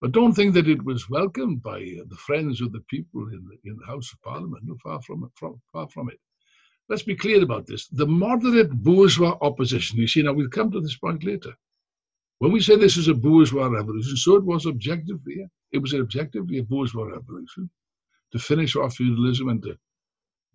But 0.00 0.12
don't 0.12 0.32
think 0.32 0.54
that 0.54 0.68
it 0.68 0.82
was 0.84 1.10
welcomed 1.10 1.62
by 1.62 1.78
uh, 1.78 2.04
the 2.08 2.16
friends 2.16 2.60
of 2.60 2.72
the 2.72 2.80
people 2.88 3.28
in 3.28 3.44
the, 3.48 3.70
in 3.70 3.76
the 3.76 3.86
House 3.86 4.12
of 4.12 4.22
Parliament. 4.22 4.64
No, 4.64 4.76
far 4.82 5.00
from 5.02 5.24
it. 5.24 5.30
From, 5.34 5.60
far 5.72 5.88
from 5.88 6.10
it. 6.10 6.18
Let's 6.88 7.02
be 7.02 7.16
clear 7.16 7.42
about 7.42 7.66
this. 7.66 7.86
The 7.88 8.06
moderate 8.06 8.70
bourgeois 8.70 9.36
opposition, 9.42 9.98
you 9.98 10.08
see, 10.08 10.22
now 10.22 10.32
we'll 10.32 10.48
come 10.48 10.70
to 10.72 10.80
this 10.80 10.96
point 10.96 11.22
later. 11.22 11.52
When 12.38 12.52
we 12.52 12.60
say 12.60 12.76
this 12.76 12.96
is 12.96 13.08
a 13.08 13.14
bourgeois 13.14 13.66
revolution, 13.66 14.16
so 14.16 14.36
it 14.36 14.44
was 14.44 14.66
objectively, 14.66 15.46
it 15.72 15.78
was 15.78 15.94
objectively 15.94 16.58
a 16.58 16.62
bourgeois 16.64 17.04
revolution 17.04 17.68
to 18.32 18.38
finish 18.38 18.76
off 18.76 18.94
feudalism 18.94 19.48
and 19.48 19.62
to 19.62 19.76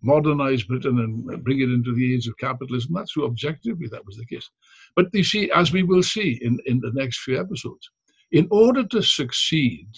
modernize 0.02 0.62
Britain 0.62 0.98
and 0.98 1.44
bring 1.44 1.60
it 1.60 1.70
into 1.70 1.94
the 1.94 2.14
age 2.14 2.26
of 2.26 2.36
capitalism. 2.38 2.92
That's 2.94 3.12
true. 3.12 3.26
Objectively, 3.26 3.88
that 3.88 4.04
was 4.06 4.16
the 4.16 4.26
case. 4.26 4.48
But 4.96 5.06
you 5.12 5.24
see, 5.24 5.50
as 5.50 5.72
we 5.72 5.82
will 5.82 6.02
see 6.02 6.38
in, 6.42 6.58
in 6.66 6.80
the 6.80 6.92
next 6.94 7.20
few 7.20 7.38
episodes, 7.38 7.90
in 8.32 8.46
order 8.50 8.84
to 8.84 9.02
succeed, 9.02 9.88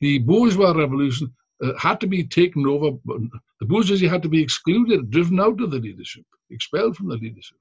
the 0.00 0.18
bourgeois 0.18 0.72
revolution 0.72 1.32
uh, 1.64 1.72
had 1.78 2.00
to 2.00 2.06
be 2.06 2.24
taken 2.24 2.66
over. 2.66 2.98
The 3.60 3.66
bourgeoisie 3.66 4.08
had 4.08 4.22
to 4.22 4.28
be 4.28 4.42
excluded, 4.42 5.10
driven 5.10 5.40
out 5.40 5.60
of 5.60 5.70
the 5.70 5.78
leadership, 5.78 6.24
expelled 6.50 6.96
from 6.96 7.08
the 7.08 7.16
leadership, 7.16 7.56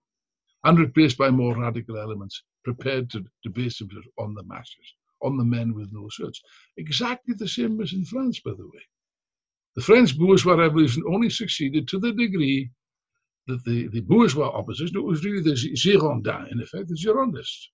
and 0.65 0.79
replaced 0.79 1.17
by 1.17 1.29
more 1.29 1.57
radical 1.59 1.97
elements 1.97 2.43
prepared 2.63 3.09
to, 3.11 3.23
to 3.43 3.49
base 3.49 3.79
themselves 3.79 4.07
on 4.17 4.33
the 4.33 4.43
masses, 4.43 4.93
on 5.21 5.37
the 5.37 5.45
men 5.45 5.73
with 5.73 5.89
no 5.93 6.09
shirts. 6.09 6.41
Exactly 6.77 7.35
the 7.37 7.47
same 7.47 7.79
as 7.81 7.93
in 7.93 8.03
France, 8.03 8.39
by 8.39 8.51
the 8.51 8.65
way. 8.65 8.81
The 9.75 9.83
French 9.83 10.17
bourgeois 10.17 10.55
revolution 10.55 11.03
only 11.07 11.29
succeeded 11.29 11.87
to 11.89 11.99
the 11.99 12.13
degree 12.13 12.71
that 13.47 13.63
the, 13.63 13.87
the 13.89 14.01
bourgeois 14.01 14.49
opposition, 14.49 14.97
it 14.97 15.03
was 15.03 15.23
really 15.23 15.41
the 15.41 15.51
Girondins, 15.51 16.51
in 16.51 16.59
effect, 16.59 16.87
the 16.89 16.95
Girondists, 16.95 17.67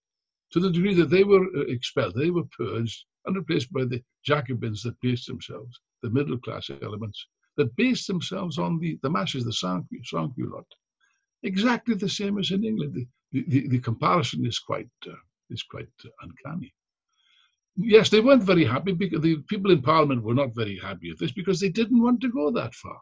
to 0.51 0.59
the 0.59 0.71
degree 0.71 0.93
that 0.95 1.09
they 1.09 1.23
were 1.23 1.45
uh, 1.55 1.61
expelled, 1.67 2.15
they 2.15 2.29
were 2.29 2.43
purged 2.57 3.05
and 3.25 3.37
replaced 3.37 3.71
by 3.71 3.85
the 3.85 4.03
Jacobins 4.25 4.83
that 4.83 4.99
based 5.01 5.27
themselves, 5.27 5.79
the 6.01 6.09
middle 6.09 6.37
class 6.39 6.69
elements, 6.81 7.25
that 7.55 7.73
based 7.77 8.07
themselves 8.07 8.57
on 8.57 8.79
the, 8.79 8.99
the 9.01 9.09
masses, 9.09 9.45
the 9.45 9.53
sans-culottes. 9.53 10.75
Exactly 11.43 11.95
the 11.95 12.09
same 12.09 12.37
as 12.37 12.51
in 12.51 12.63
England. 12.63 13.07
The, 13.31 13.43
the, 13.47 13.67
the 13.67 13.79
comparison 13.79 14.45
is 14.45 14.59
quite 14.59 14.89
uh, 15.07 15.15
is 15.49 15.63
quite 15.63 15.87
uncanny. 16.21 16.73
Yes, 17.75 18.09
they 18.09 18.19
weren't 18.19 18.43
very 18.43 18.65
happy 18.65 18.91
because 18.91 19.21
the 19.21 19.37
people 19.47 19.71
in 19.71 19.81
Parliament 19.81 20.23
were 20.23 20.33
not 20.33 20.55
very 20.55 20.77
happy 20.77 21.09
with 21.09 21.19
this 21.19 21.31
because 21.31 21.59
they 21.59 21.69
didn't 21.69 22.01
want 22.01 22.21
to 22.21 22.29
go 22.29 22.51
that 22.51 22.75
far. 22.75 22.99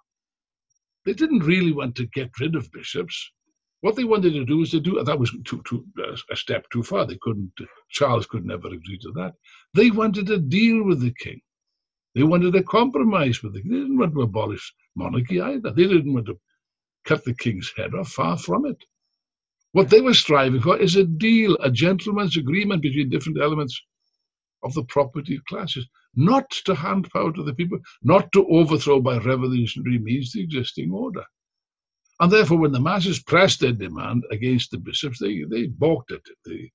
They 1.05 1.13
didn't 1.13 1.39
really 1.39 1.71
want 1.71 1.95
to 1.95 2.07
get 2.07 2.39
rid 2.39 2.55
of 2.55 2.71
bishops. 2.71 3.31
What 3.81 3.95
they 3.95 4.03
wanted 4.03 4.33
to 4.33 4.45
do 4.45 4.57
was 4.57 4.71
to 4.71 4.79
do 4.79 5.01
that 5.03 5.19
was 5.19 5.31
too, 5.45 5.61
too, 5.65 5.85
uh, 5.97 6.15
a 6.31 6.35
step 6.35 6.69
too 6.69 6.83
far. 6.83 7.05
They 7.05 7.17
couldn't. 7.21 7.53
Charles 7.89 8.27
could 8.27 8.45
never 8.45 8.67
agree 8.67 8.99
to 8.99 9.11
that. 9.13 9.33
They 9.73 9.89
wanted 9.89 10.27
to 10.27 10.37
deal 10.37 10.83
with 10.83 11.01
the 11.01 11.13
king. 11.19 11.41
They 12.13 12.23
wanted 12.23 12.55
a 12.55 12.63
compromise 12.63 13.41
with 13.41 13.53
the 13.53 13.61
king. 13.61 13.71
They 13.71 13.79
didn't 13.79 13.97
want 13.97 14.13
to 14.13 14.21
abolish 14.21 14.73
monarchy 14.95 15.41
either. 15.41 15.71
They 15.71 15.87
didn't 15.87 16.13
want 16.13 16.25
to 16.27 16.39
cut 17.05 17.23
the 17.25 17.33
king's 17.33 17.71
head 17.75 17.93
off, 17.93 18.09
far 18.09 18.37
from 18.37 18.65
it. 18.65 18.77
What 19.71 19.89
they 19.89 20.01
were 20.01 20.13
striving 20.13 20.61
for 20.61 20.77
is 20.77 20.95
a 20.95 21.03
deal, 21.03 21.55
a 21.61 21.69
gentleman's 21.69 22.37
agreement 22.37 22.81
between 22.81 23.09
different 23.09 23.39
elements 23.41 23.79
of 24.63 24.73
the 24.73 24.83
property 24.83 25.39
classes, 25.47 25.85
not 26.15 26.49
to 26.65 26.75
hand 26.75 27.09
power 27.11 27.31
to 27.31 27.43
the 27.43 27.53
people, 27.53 27.79
not 28.01 28.31
to 28.31 28.47
overthrow 28.47 28.99
by 28.99 29.17
revolutionary 29.19 29.99
means 29.99 30.31
the 30.31 30.41
existing 30.41 30.91
order. 30.91 31.23
And 32.19 32.31
therefore, 32.31 32.57
when 32.57 32.71
the 32.73 32.81
masses 32.81 33.23
pressed 33.23 33.61
their 33.61 33.71
demand 33.71 34.25
against 34.31 34.71
the 34.71 34.77
bishops, 34.77 35.19
they, 35.19 35.43
they 35.49 35.67
balked 35.67 36.11
at 36.11 36.17
it. 36.17 36.37
They, 36.45 36.71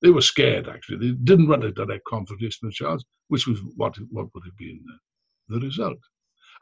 they 0.00 0.10
were 0.10 0.22
scared, 0.22 0.68
actually. 0.68 1.08
They 1.08 1.14
didn't 1.16 1.48
want 1.48 1.64
a 1.64 1.72
direct 1.72 2.04
confrontation 2.06 2.66
with 2.66 2.74
Charles, 2.74 3.04
which 3.28 3.46
was 3.46 3.60
what, 3.76 3.96
what 4.10 4.28
would 4.34 4.44
have 4.44 4.56
been 4.56 4.80
the, 4.86 5.58
the 5.58 5.66
result. 5.66 5.98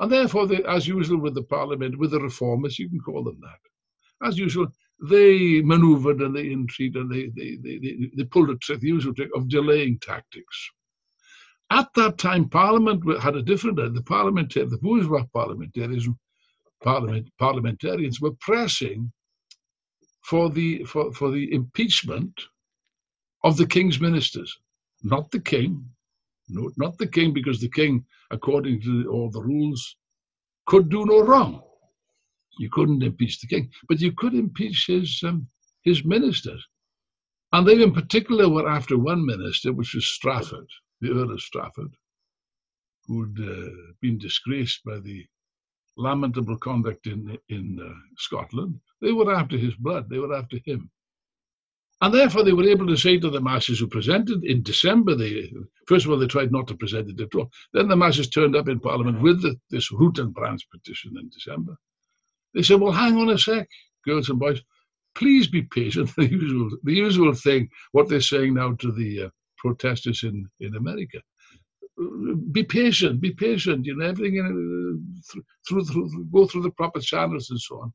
And 0.01 0.13
therefore, 0.13 0.47
they, 0.47 0.63
as 0.65 0.87
usual 0.87 1.19
with 1.21 1.35
the 1.35 1.43
parliament, 1.43 1.99
with 1.99 2.13
the 2.13 2.21
reformers, 2.21 2.79
you 2.79 2.89
can 2.89 3.01
call 3.01 3.25
them 3.25 3.41
that, 3.41 4.27
as 4.27 4.39
usual, 4.39 4.69
they 5.09 5.61
maneuvered 5.63 6.21
and 6.21 6.35
they 6.35 6.51
intrigued 6.51 6.97
and 6.97 7.11
they, 7.11 7.31
they, 7.37 7.57
they, 7.63 7.79
they, 7.79 8.11
they 8.17 8.25
pulled 8.25 8.51
a 8.51 8.57
trick, 8.57 8.81
the 8.81 8.89
usual 8.89 9.15
trick 9.15 9.31
of 9.35 9.49
delaying 9.49 9.99
tactics. 10.01 10.71
At 11.71 11.89
that 11.95 12.19
time, 12.19 12.49
Parliament 12.49 13.03
had 13.21 13.37
a 13.37 13.43
different, 13.43 13.79
uh, 13.79 13.91
the 13.91 14.03
parliamentary, 14.03 14.65
the 14.65 14.79
bourgeois 14.79 15.25
parliamentarism, 15.35 16.17
parliament, 16.83 17.29
parliamentarians 17.39 18.21
were 18.21 18.33
pressing 18.41 19.13
for 20.25 20.51
the, 20.51 20.85
for, 20.85 21.13
for 21.13 21.31
the 21.31 21.53
impeachment 21.53 22.41
of 23.45 23.57
the 23.57 23.67
king's 23.67 24.01
ministers, 24.01 24.59
not 25.03 25.31
the 25.31 25.41
king, 25.41 25.85
no, 26.49 26.71
not 26.77 26.99
the 26.99 27.07
king, 27.07 27.33
because 27.35 27.61
the 27.61 27.71
king, 27.71 28.05
according 28.31 28.81
to 28.83 29.11
all 29.11 29.31
the 29.31 29.43
rules, 29.43 29.97
could 30.67 30.89
do 30.91 31.05
no 31.07 31.21
wrong. 31.21 31.63
You 32.59 32.71
couldn't 32.71 33.03
impeach 33.03 33.41
the 33.41 33.49
king, 33.49 33.71
but 33.89 34.01
you 34.01 34.13
could 34.13 34.35
impeach 34.35 34.87
his 34.87 35.23
um, 35.25 35.49
his 35.83 36.05
ministers. 36.05 36.65
And 37.53 37.67
they, 37.67 37.83
in 37.83 37.93
particular, 37.93 38.49
were 38.49 38.69
after 38.69 38.99
one 38.99 39.25
minister, 39.25 39.73
which 39.73 39.95
was 39.95 40.07
Strafford, 40.07 40.69
the 41.01 41.11
Earl 41.11 41.33
of 41.33 41.41
Strafford, 41.41 41.95
who'd 43.07 43.39
uh, 43.41 43.71
been 44.03 44.19
disgraced 44.19 44.83
by 44.85 45.01
the 45.01 45.25
lamentable 45.97 46.59
conduct 46.59 47.07
in 47.07 47.39
in 47.49 47.79
uh, 47.83 47.95
Scotland. 48.19 48.81
They 49.01 49.13
were 49.13 49.33
after 49.35 49.57
his 49.59 49.75
blood. 49.77 50.09
They 50.11 50.19
were 50.19 50.35
after 50.35 50.59
him. 50.65 50.91
And 52.01 52.15
therefore, 52.15 52.45
they 52.45 52.53
were 52.53 52.69
able 52.69 52.87
to 52.87 52.97
say 52.97 53.19
to 53.19 53.29
the 53.29 53.41
masses 53.41 53.81
who 53.81 53.89
presented 53.89 54.45
in 54.45 54.63
December, 54.63 55.17
they, 55.17 55.53
first 55.89 56.07
of 56.07 56.13
all, 56.13 56.19
they 56.19 56.29
tried 56.29 56.53
not 56.53 56.69
to 56.69 56.77
present 56.77 57.11
it 57.11 57.21
at 57.21 57.35
all. 57.35 57.51
Then 57.73 57.89
the 57.89 57.97
masses 57.97 58.29
turned 58.29 58.55
up 58.55 58.69
in 58.69 58.79
Parliament 58.79 59.21
with 59.21 59.43
the, 59.43 59.57
this 59.71 59.91
root 59.91 60.19
and 60.19 60.33
branch 60.33 60.63
petition 60.71 61.15
in 61.19 61.29
December. 61.31 61.77
They 62.55 62.63
said, 62.63 62.81
well, 62.81 62.93
hang 62.93 63.17
on 63.17 63.31
a 63.31 63.39
sec, 63.39 63.69
girls 64.07 64.29
and 64.29 64.39
boys. 64.39 64.61
Please 65.17 65.49
be 65.49 65.63
patient. 65.63 66.11
The 66.17 66.31
usual, 66.31 66.71
the 66.85 66.95
usual 66.95 67.35
thing, 67.35 67.69
what 67.91 68.09
they're 68.09 68.21
saying 68.21 68.55
now 68.55 68.75
to 68.75 68.93
the 68.93 69.25
uh, 69.25 69.29
protesters 69.57 70.23
in, 70.23 70.49
in 70.61 70.77
America. 70.77 71.21
Be 72.53 72.63
patient, 72.63 73.21
be 73.21 73.33
patient. 73.33 73.87
You 73.87 73.97
know, 73.97 74.07
everything 74.07 74.39
uh, 74.39 75.43
through, 75.69 75.85
through, 75.85 76.29
go 76.33 76.47
through 76.47 76.63
the 76.63 76.71
proper 76.71 77.01
channels 77.01 77.51
and 77.51 77.61
so 77.61 77.83
on. 77.83 77.93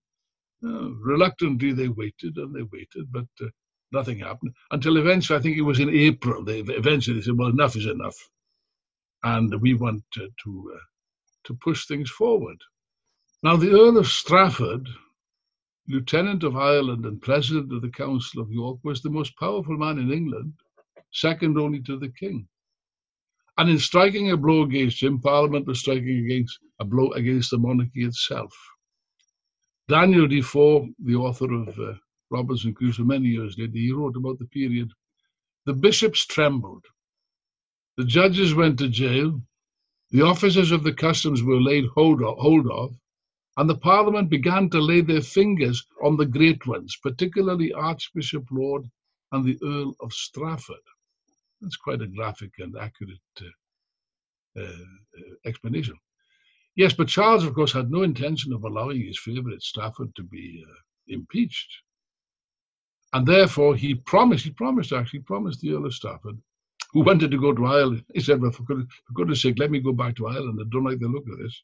Uh, 0.65 0.89
reluctantly, 0.95 1.71
they 1.71 1.87
waited 1.87 2.35
and 2.35 2.53
they 2.53 2.63
waited, 2.63 3.09
but 3.11 3.27
uh, 3.41 3.47
nothing 3.93 4.19
happened 4.19 4.53
until 4.71 4.97
eventually, 4.97 5.37
I 5.37 5.41
think 5.41 5.57
it 5.57 5.61
was 5.61 5.79
in 5.79 5.89
April, 5.89 6.43
they 6.43 6.59
eventually 6.59 7.21
said, 7.21 7.37
well, 7.37 7.49
enough 7.49 7.75
is 7.75 7.85
enough. 7.85 8.17
And 9.23 9.61
we 9.61 9.73
want 9.73 10.03
to, 10.13 10.27
to, 10.43 10.71
uh, 10.75 10.79
to 11.45 11.53
push 11.55 11.85
things 11.85 12.09
forward. 12.09 12.57
Now, 13.43 13.55
the 13.55 13.71
Earl 13.71 13.97
of 13.97 14.07
Strafford, 14.07 14.87
Lieutenant 15.87 16.43
of 16.43 16.55
Ireland 16.55 17.05
and 17.05 17.21
President 17.21 17.71
of 17.73 17.81
the 17.81 17.89
Council 17.89 18.41
of 18.41 18.51
York, 18.51 18.79
was 18.83 19.01
the 19.01 19.09
most 19.09 19.37
powerful 19.37 19.77
man 19.77 19.97
in 19.99 20.11
England, 20.11 20.53
second 21.11 21.57
only 21.57 21.81
to 21.83 21.97
the 21.97 22.09
King. 22.09 22.47
And 23.57 23.69
in 23.69 23.77
striking 23.77 24.31
a 24.31 24.37
blow 24.37 24.63
against 24.63 25.03
him, 25.03 25.19
Parliament 25.19 25.67
was 25.67 25.79
striking 25.79 26.25
against 26.25 26.57
a 26.79 26.85
blow 26.85 27.11
against 27.11 27.51
the 27.51 27.57
monarchy 27.57 28.03
itself. 28.03 28.51
Daniel 29.87 30.27
Defoe, 30.27 30.87
the 31.03 31.15
author 31.15 31.53
of 31.53 31.77
uh, 31.77 31.93
Robinson 32.33 32.73
Crusoe, 32.73 33.03
many 33.03 33.27
years 33.29 33.57
later, 33.57 33.73
he 33.73 33.91
wrote 33.93 34.17
about 34.17 34.39
the 34.39 34.45
period. 34.45 34.91
The 35.65 35.73
bishops 35.73 36.25
trembled. 36.25 36.85
The 37.97 38.05
judges 38.05 38.55
went 38.55 38.79
to 38.79 38.89
jail. 38.89 39.41
The 40.11 40.23
officers 40.23 40.71
of 40.71 40.83
the 40.83 40.93
customs 40.93 41.43
were 41.43 41.61
laid 41.61 41.85
hold 41.95 42.23
of, 42.23 42.37
hold 42.37 42.69
of, 42.69 42.95
and 43.57 43.69
the 43.69 43.77
Parliament 43.77 44.29
began 44.29 44.69
to 44.71 44.79
lay 44.79 45.01
their 45.01 45.21
fingers 45.21 45.85
on 46.03 46.17
the 46.17 46.25
great 46.25 46.65
ones, 46.65 46.97
particularly 47.01 47.71
Archbishop 47.73 48.45
Laud 48.51 48.89
and 49.31 49.45
the 49.45 49.57
Earl 49.63 49.95
of 50.01 50.11
Strafford. 50.11 50.85
That's 51.61 51.77
quite 51.77 52.01
a 52.01 52.07
graphic 52.07 52.51
and 52.59 52.75
accurate 52.77 53.19
uh, 53.41 54.61
uh, 54.61 54.85
explanation. 55.45 55.95
Yes, 56.75 56.93
but 56.93 57.07
Charles, 57.07 57.45
of 57.45 57.53
course, 57.53 57.71
had 57.71 57.91
no 57.91 58.01
intention 58.03 58.53
of 58.53 58.63
allowing 58.63 59.01
his 59.01 59.19
favourite 59.19 59.61
Strafford 59.61 60.15
to 60.15 60.23
be 60.23 60.63
uh, 60.67 60.73
impeached. 61.07 61.71
And 63.13 63.27
therefore, 63.27 63.75
he 63.75 63.95
promised, 63.95 64.45
he 64.45 64.51
promised 64.51 64.91
actually, 64.91 65.19
promised 65.19 65.61
the 65.61 65.73
Earl 65.73 65.85
of 65.85 65.93
Strafford, 65.93 66.37
who 66.91 67.01
wanted 67.01 67.31
to 67.31 67.39
go 67.39 67.53
to 67.53 67.65
Ireland. 67.65 68.03
He 68.13 68.21
said, 68.21 68.41
Well, 68.41 68.51
for, 68.51 68.63
goodness, 68.63 68.87
for 69.05 69.13
goodness 69.13 69.41
sake, 69.41 69.59
let 69.59 69.71
me 69.71 69.79
go 69.79 69.93
back 69.93 70.15
to 70.15 70.27
Ireland. 70.27 70.59
I 70.59 70.67
don't 70.71 70.83
like 70.83 70.99
the 70.99 71.07
look 71.07 71.25
of 71.31 71.37
this. 71.37 71.63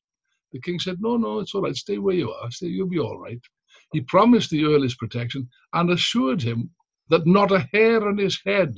The 0.51 0.61
king 0.61 0.79
said, 0.79 1.01
No, 1.01 1.17
no, 1.17 1.39
it's 1.39 1.55
all 1.55 1.63
right. 1.63 1.75
Stay 1.75 1.97
where 1.97 2.15
you 2.15 2.31
are. 2.31 2.51
Stay, 2.51 2.67
you'll 2.67 2.87
be 2.87 2.99
all 2.99 3.19
right. 3.19 3.41
He 3.93 4.01
promised 4.01 4.51
the 4.51 4.63
Earl 4.65 4.83
his 4.83 4.95
protection 4.95 5.49
and 5.73 5.89
assured 5.89 6.41
him 6.41 6.69
that 7.09 7.25
not 7.25 7.51
a 7.51 7.67
hair 7.73 8.07
on 8.07 8.17
his 8.17 8.39
head 8.45 8.75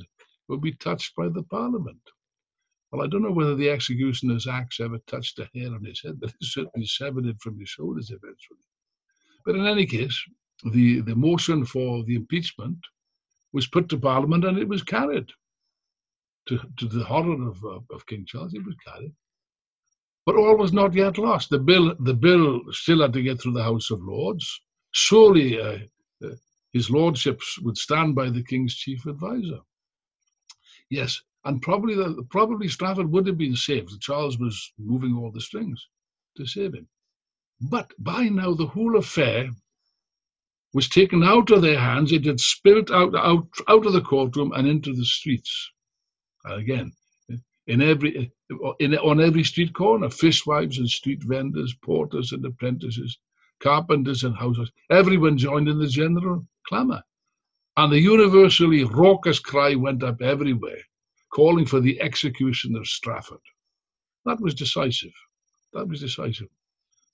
would 0.48 0.62
be 0.62 0.72
touched 0.72 1.14
by 1.14 1.28
the 1.28 1.42
Parliament. 1.44 2.00
Well, 2.90 3.02
I 3.02 3.08
don't 3.08 3.22
know 3.22 3.32
whether 3.32 3.54
the 3.54 3.70
executioner's 3.70 4.46
axe 4.46 4.80
ever 4.80 4.98
touched 5.06 5.38
a 5.38 5.48
hair 5.54 5.74
on 5.74 5.84
his 5.84 6.02
head, 6.02 6.20
but 6.20 6.30
it 6.30 6.36
certainly 6.42 6.86
severed 6.86 7.26
it 7.26 7.40
from 7.40 7.58
his 7.58 7.68
shoulders 7.68 8.10
eventually. 8.10 8.60
But 9.44 9.56
in 9.56 9.66
any 9.66 9.86
case, 9.86 10.22
the, 10.64 11.00
the 11.00 11.16
motion 11.16 11.64
for 11.64 12.04
the 12.04 12.14
impeachment 12.14 12.78
was 13.52 13.66
put 13.66 13.88
to 13.88 13.98
Parliament 13.98 14.44
and 14.44 14.58
it 14.58 14.68
was 14.68 14.82
carried. 14.82 15.28
To, 16.48 16.58
to 16.78 16.86
the 16.86 17.04
horror 17.04 17.48
of, 17.48 17.64
of, 17.64 17.84
of 17.90 18.06
King 18.06 18.24
Charles, 18.26 18.54
it 18.54 18.64
was 18.64 18.74
carried. 18.84 19.12
But 20.26 20.36
all 20.36 20.56
was 20.56 20.72
not 20.72 20.94
yet 20.94 21.18
lost. 21.18 21.50
The 21.50 21.58
bill, 21.58 21.94
the 22.00 22.14
bill 22.14 22.62
still 22.70 23.02
had 23.02 23.12
to 23.12 23.22
get 23.22 23.40
through 23.40 23.52
the 23.52 23.62
House 23.62 23.90
of 23.90 24.02
Lords. 24.02 24.60
Surely 24.92 25.60
uh, 25.60 25.78
uh, 26.24 26.34
his 26.72 26.90
lordships 26.90 27.58
would 27.60 27.76
stand 27.76 28.14
by 28.14 28.30
the 28.30 28.42
king's 28.42 28.74
chief 28.74 29.06
advisor. 29.06 29.60
Yes, 30.90 31.20
and 31.44 31.62
probably 31.62 31.94
the, 31.94 32.24
probably 32.30 32.68
Strafford 32.68 33.10
would 33.10 33.26
have 33.26 33.38
been 33.38 33.56
saved. 33.56 34.00
Charles 34.00 34.38
was 34.38 34.72
moving 34.78 35.16
all 35.16 35.30
the 35.30 35.40
strings 35.40 35.88
to 36.36 36.46
save 36.46 36.74
him. 36.74 36.88
But 37.60 37.92
by 37.98 38.24
now 38.24 38.54
the 38.54 38.66
whole 38.66 38.96
affair 38.96 39.50
was 40.74 40.88
taken 40.88 41.22
out 41.22 41.50
of 41.50 41.62
their 41.62 41.78
hands. 41.78 42.12
It 42.12 42.24
had 42.24 42.40
spilt 42.40 42.90
out, 42.90 43.14
out, 43.14 43.46
out 43.68 43.86
of 43.86 43.92
the 43.92 44.00
courtroom 44.00 44.52
and 44.52 44.66
into 44.66 44.94
the 44.94 45.04
streets. 45.04 45.70
Again, 46.44 46.92
in 47.66 47.82
every, 47.82 48.32
in, 48.80 48.94
on 48.96 49.20
every 49.20 49.44
street 49.44 49.74
corner, 49.74 50.08
fishwives 50.10 50.78
and 50.78 50.88
street 50.88 51.22
vendors, 51.22 51.74
porters 51.84 52.32
and 52.32 52.44
apprentices, 52.44 53.18
carpenters 53.60 54.24
and 54.24 54.36
housewives, 54.36 54.72
everyone 54.90 55.38
joined 55.38 55.68
in 55.68 55.78
the 55.78 55.86
general 55.86 56.44
clamour. 56.66 57.02
And 57.76 57.92
the 57.92 58.00
universally 58.00 58.84
raucous 58.84 59.38
cry 59.38 59.74
went 59.74 60.02
up 60.02 60.20
everywhere, 60.20 60.80
calling 61.32 61.64
for 61.64 61.80
the 61.80 62.00
execution 62.00 62.76
of 62.76 62.86
Strafford. 62.86 63.38
That 64.24 64.40
was 64.40 64.54
decisive. 64.54 65.14
That 65.72 65.88
was 65.88 66.00
decisive. 66.00 66.48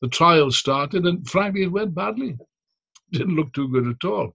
The 0.00 0.08
trial 0.08 0.50
started, 0.50 1.06
and 1.06 1.28
frankly, 1.28 1.62
it 1.64 1.72
went 1.72 1.94
badly 1.94 2.36
didn't 3.12 3.36
look 3.36 3.52
too 3.52 3.68
good 3.68 3.88
at 3.88 4.08
all. 4.08 4.34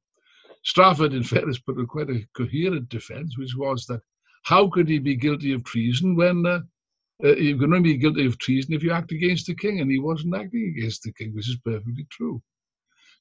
Strafford, 0.64 1.14
in 1.14 1.24
fairness, 1.24 1.60
put 1.60 1.80
a 1.80 1.86
quite 1.86 2.10
a 2.10 2.26
coherent 2.36 2.90
defence, 2.90 3.38
which 3.38 3.56
was 3.56 3.86
that 3.88 4.02
how 4.44 4.68
could 4.70 4.88
he 4.90 5.00
be 5.00 5.16
guilty 5.16 5.54
of 5.54 5.64
treason 5.64 6.16
when 6.16 6.46
uh, 6.46 6.60
uh, 7.24 7.36
you 7.36 7.58
can 7.58 7.74
only 7.74 7.94
be 7.94 7.98
guilty 7.98 8.26
of 8.26 8.38
treason 8.38 8.74
if 8.74 8.84
you 8.84 8.92
act 8.92 9.12
against 9.12 9.48
the 9.48 9.56
king, 9.56 9.80
and 9.80 9.92
he 9.92 10.00
wasn't 10.00 10.36
acting 10.36 10.74
against 10.78 11.04
the 11.04 11.14
king, 11.14 11.34
which 11.34 11.50
is 11.50 11.58
perfectly 11.64 12.08
true. 12.12 12.42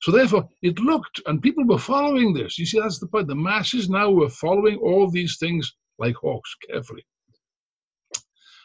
So 0.02 0.10
therefore, 0.10 0.48
it 0.62 0.78
looked, 0.80 1.20
and 1.26 1.42
people 1.42 1.64
were 1.64 1.78
following 1.78 2.34
this. 2.34 2.58
You 2.58 2.66
see, 2.66 2.80
that's 2.80 2.98
the 2.98 3.06
point. 3.06 3.28
The 3.28 3.36
masses 3.36 3.88
now 3.88 4.10
were 4.10 4.28
following 4.28 4.78
all 4.78 5.10
these 5.10 5.38
things 5.38 5.72
like 5.98 6.16
hawks 6.16 6.54
carefully, 6.68 7.06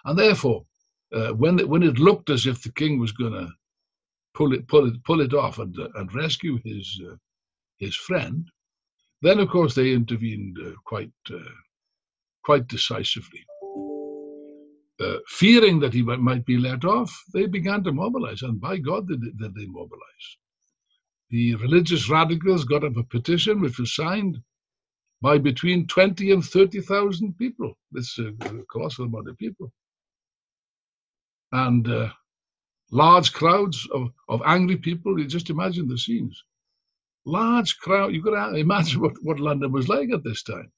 and 0.05 0.17
therefore, 0.17 0.65
uh, 1.13 1.29
when 1.33 1.59
when 1.67 1.83
it 1.83 1.99
looked 1.99 2.29
as 2.29 2.47
if 2.47 2.63
the 2.63 2.71
king 2.71 2.99
was 2.99 3.11
going 3.11 3.33
to 3.33 3.47
pull 4.37 4.53
it, 4.53 4.67
pull 4.69 4.87
it, 4.87 5.03
pull 5.05 5.21
it 5.21 5.33
off 5.33 5.59
and, 5.59 5.77
uh, 5.79 5.89
and 5.95 6.13
rescue 6.15 6.59
his, 6.65 7.01
uh, 7.09 7.15
his 7.79 7.95
friend. 7.95 8.47
Then, 9.23 9.39
of 9.39 9.49
course, 9.49 9.75
they 9.75 9.93
intervened 9.93 10.57
uh, 10.65 10.71
quite, 10.85 11.11
uh, 11.31 11.39
quite 12.43 12.67
decisively. 12.67 13.41
uh, 15.01 15.17
fearing 15.27 15.79
that 15.79 15.93
he 15.93 16.01
might 16.01 16.45
be 16.45 16.57
let 16.57 16.85
off, 16.85 17.11
they 17.33 17.45
began 17.47 17.83
to 17.83 17.91
mobilize, 17.91 18.41
and 18.43 18.59
by 18.61 18.77
God 18.77 19.07
did, 19.07 19.21
did 19.37 19.55
they 19.55 19.67
mobilize. 19.67 20.27
The 21.31 21.55
religious 21.55 22.09
radicals 22.09 22.63
got 22.65 22.83
up 22.83 22.97
a 22.97 23.03
petition 23.03 23.61
which 23.61 23.79
was 23.79 23.95
signed 23.95 24.39
by 25.21 25.37
between 25.39 25.87
20 25.87 26.31
and 26.31 26.45
30,000 26.45 27.37
people. 27.37 27.77
This 27.91 28.17
is 28.19 28.27
a 28.41 28.63
colossal 28.71 29.05
amount 29.05 29.29
of 29.29 29.37
people. 29.37 29.71
And 31.51 31.87
uh, 31.89 32.09
large 32.91 33.33
crowds 33.33 33.87
of, 33.93 34.09
of 34.29 34.41
angry 34.45 34.77
people. 34.77 35.19
You 35.19 35.25
just 35.25 35.49
imagine 35.49 35.87
the 35.87 35.97
scenes. 35.97 36.43
Large 37.25 37.77
crowd. 37.79 38.13
You 38.13 38.21
could 38.21 38.33
imagine 38.55 39.01
what, 39.01 39.13
what 39.21 39.39
London 39.39 39.71
was 39.71 39.89
like 39.89 40.11
at 40.11 40.23
this 40.23 40.43
time. 40.43 40.71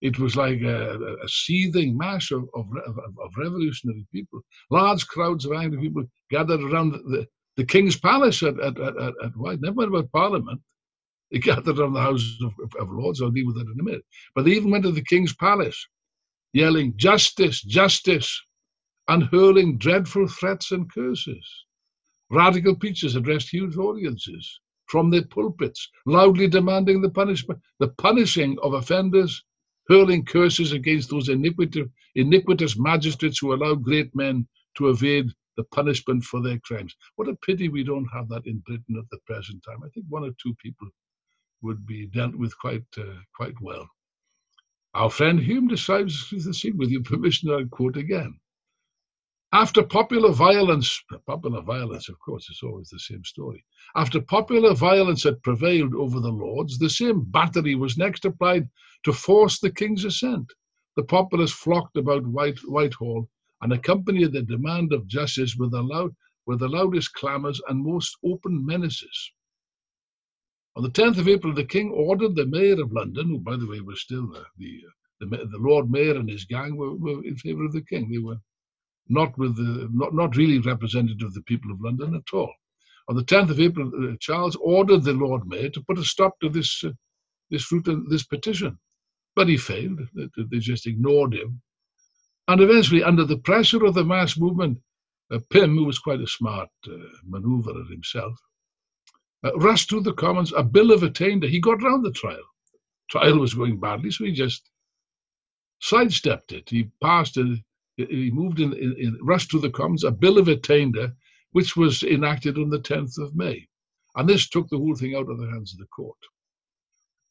It 0.00 0.18
was 0.18 0.36
like 0.36 0.60
a, 0.60 1.16
a 1.24 1.28
seething 1.28 1.96
mass 1.96 2.30
of, 2.30 2.46
of, 2.54 2.66
of, 2.86 3.32
revolutionary 3.38 4.04
people. 4.12 4.40
Large 4.70 5.06
crowds 5.06 5.46
of 5.46 5.52
angry 5.52 5.80
people 5.80 6.04
gathered 6.30 6.62
around 6.62 6.92
the, 6.92 7.26
the 7.56 7.64
King's 7.64 7.98
Palace 7.98 8.42
at, 8.42 8.58
at, 8.60 8.78
at, 8.78 9.14
at 9.24 9.36
White. 9.36 9.62
Never 9.62 9.76
mind 9.76 9.88
about 9.88 10.12
Parliament. 10.12 10.60
They 11.30 11.38
gathered 11.40 11.78
around 11.78 11.94
the 11.94 12.02
House 12.02 12.38
of, 12.42 12.52
of 12.78 12.92
Lords. 12.92 13.22
I'll 13.22 13.30
deal 13.30 13.46
with 13.46 13.56
that 13.56 13.72
in 13.72 13.80
a 13.80 13.82
minute. 13.82 14.04
But 14.34 14.44
they 14.44 14.50
even 14.50 14.70
went 14.70 14.84
to 14.84 14.92
the 14.92 15.02
King's 15.02 15.34
Palace, 15.34 15.86
yelling, 16.52 16.92
Justice, 16.96 17.62
justice, 17.62 18.42
and 19.08 19.24
hurling 19.24 19.78
dreadful 19.78 20.26
threats 20.28 20.72
and 20.72 20.90
curses. 20.92 21.64
Radical 22.30 22.74
preachers 22.74 23.16
addressed 23.16 23.50
huge 23.50 23.76
audiences 23.76 24.60
from 24.86 25.10
their 25.10 25.24
pulpits, 25.24 25.88
loudly 26.06 26.48
demanding 26.48 27.00
the 27.00 27.10
punishment, 27.10 27.60
the 27.78 27.88
punishing 27.88 28.56
of 28.62 28.74
offenders 28.74 29.44
hurling 29.88 30.24
curses 30.24 30.72
against 30.72 31.10
those 31.10 31.28
iniquitous, 31.28 31.86
iniquitous 32.14 32.78
magistrates 32.78 33.38
who 33.38 33.52
allow 33.54 33.74
great 33.74 34.14
men 34.14 34.46
to 34.76 34.88
evade 34.88 35.26
the 35.56 35.64
punishment 35.64 36.24
for 36.24 36.42
their 36.42 36.58
crimes. 36.60 36.94
What 37.16 37.28
a 37.28 37.36
pity 37.36 37.68
we 37.68 37.84
don't 37.84 38.08
have 38.12 38.28
that 38.30 38.46
in 38.46 38.58
Britain 38.66 38.96
at 38.98 39.08
the 39.10 39.18
present 39.26 39.62
time. 39.64 39.82
I 39.84 39.88
think 39.90 40.06
one 40.08 40.24
or 40.24 40.32
two 40.42 40.54
people 40.62 40.88
would 41.62 41.86
be 41.86 42.06
dealt 42.06 42.34
with 42.34 42.58
quite 42.58 42.84
uh, 42.98 43.20
quite 43.36 43.54
well. 43.60 43.88
Our 44.94 45.10
friend 45.10 45.40
Hume 45.40 45.68
describes 45.68 46.30
the 46.30 46.54
scene, 46.54 46.76
with 46.76 46.90
your 46.90 47.02
permission, 47.02 47.50
I'll 47.50 47.66
quote 47.66 47.96
again. 47.96 48.38
After 49.54 49.84
popular 49.84 50.32
violence, 50.32 51.00
popular 51.26 51.60
violence, 51.60 52.08
of 52.08 52.18
course, 52.18 52.50
is 52.50 52.60
always 52.60 52.88
the 52.88 52.98
same 52.98 53.22
story. 53.22 53.64
After 53.94 54.20
popular 54.20 54.74
violence 54.74 55.22
had 55.22 55.44
prevailed 55.44 55.94
over 55.94 56.18
the 56.18 56.32
Lords, 56.32 56.76
the 56.76 56.90
same 56.90 57.22
battery 57.22 57.76
was 57.76 57.96
next 57.96 58.24
applied 58.24 58.68
to 59.04 59.12
force 59.12 59.60
the 59.60 59.70
king's 59.70 60.04
assent. 60.04 60.52
The 60.96 61.04
populace 61.04 61.52
flocked 61.52 61.96
about 61.96 62.26
White, 62.26 62.58
Whitehall 62.64 63.28
and 63.62 63.72
accompanied 63.72 64.32
the 64.32 64.42
demand 64.42 64.92
of 64.92 65.06
justice 65.06 65.54
with 65.54 65.70
the, 65.70 65.84
loud, 65.84 66.16
with 66.46 66.58
the 66.58 66.68
loudest 66.68 67.12
clamours 67.12 67.60
and 67.68 67.84
most 67.84 68.16
open 68.24 68.66
menaces. 68.66 69.30
On 70.74 70.82
the 70.82 70.90
10th 70.90 71.18
of 71.18 71.28
April, 71.28 71.54
the 71.54 71.62
king 71.62 71.92
ordered 71.92 72.34
the 72.34 72.46
mayor 72.46 72.82
of 72.82 72.92
London, 72.92 73.28
who, 73.28 73.38
by 73.38 73.54
the 73.54 73.68
way, 73.68 73.80
was 73.80 74.00
still 74.00 74.36
uh, 74.36 74.42
the, 74.58 74.82
the, 75.20 75.26
the 75.26 75.58
Lord 75.58 75.92
Mayor 75.92 76.16
and 76.16 76.28
his 76.28 76.44
gang, 76.44 76.74
were, 76.74 76.96
were 76.96 77.24
in 77.24 77.36
favour 77.36 77.66
of 77.66 77.72
the 77.72 77.82
king. 77.82 78.10
They 78.10 78.18
were 78.18 78.38
not 79.08 79.36
with 79.38 79.56
the, 79.56 79.88
not, 79.92 80.14
not 80.14 80.36
really 80.36 80.58
representative 80.58 81.26
of 81.26 81.34
the 81.34 81.42
people 81.42 81.70
of 81.70 81.80
London 81.80 82.14
at 82.14 82.34
all. 82.36 82.52
On 83.08 83.16
the 83.16 83.24
10th 83.24 83.50
of 83.50 83.60
April, 83.60 83.90
uh, 83.94 84.16
Charles 84.20 84.56
ordered 84.56 85.04
the 85.04 85.12
Lord 85.12 85.46
Mayor 85.46 85.68
to 85.70 85.82
put 85.82 85.98
a 85.98 86.04
stop 86.04 86.38
to 86.40 86.48
this 86.48 86.82
uh, 86.84 86.90
this 87.50 87.70
route 87.70 87.88
and 87.88 88.10
this 88.10 88.24
petition, 88.24 88.78
but 89.36 89.48
he 89.48 89.56
failed. 89.58 90.00
They 90.14 90.58
just 90.58 90.86
ignored 90.86 91.34
him, 91.34 91.60
and 92.48 92.60
eventually, 92.60 93.02
under 93.02 93.24
the 93.24 93.38
pressure 93.38 93.84
of 93.84 93.94
the 93.94 94.04
mass 94.04 94.38
movement, 94.38 94.78
uh, 95.30 95.40
Pym, 95.50 95.76
who 95.76 95.84
was 95.84 95.98
quite 95.98 96.20
a 96.20 96.26
smart 96.26 96.70
uh, 96.88 96.96
manoeuvrer 97.24 97.84
himself, 97.90 98.38
uh, 99.44 99.54
rushed 99.58 99.90
through 99.90 100.02
the 100.02 100.14
Commons 100.14 100.52
a 100.56 100.62
bill 100.62 100.90
of 100.90 101.02
attainder. 101.02 101.46
He 101.46 101.60
got 101.60 101.82
round 101.82 102.04
the 102.04 102.12
trial. 102.12 102.44
Trial 103.10 103.38
was 103.38 103.54
going 103.54 103.78
badly, 103.78 104.10
so 104.10 104.24
he 104.24 104.32
just 104.32 104.70
sidestepped 105.80 106.52
it. 106.52 106.70
He 106.70 106.90
passed 107.02 107.36
a 107.36 107.56
he 107.96 108.30
moved 108.32 108.60
in, 108.60 108.72
in, 108.72 108.96
in 108.98 109.18
rushed 109.22 109.50
to 109.50 109.60
the 109.60 109.70
Commons 109.70 110.04
a 110.04 110.10
bill 110.10 110.38
of 110.38 110.48
attainder, 110.48 111.12
which 111.52 111.76
was 111.76 112.02
enacted 112.02 112.58
on 112.58 112.70
the 112.70 112.80
10th 112.80 113.18
of 113.18 113.36
May. 113.36 113.66
And 114.16 114.28
this 114.28 114.48
took 114.48 114.68
the 114.68 114.78
whole 114.78 114.96
thing 114.96 115.14
out 115.14 115.30
of 115.30 115.38
the 115.38 115.50
hands 115.50 115.72
of 115.72 115.78
the 115.78 115.86
court. 115.86 116.18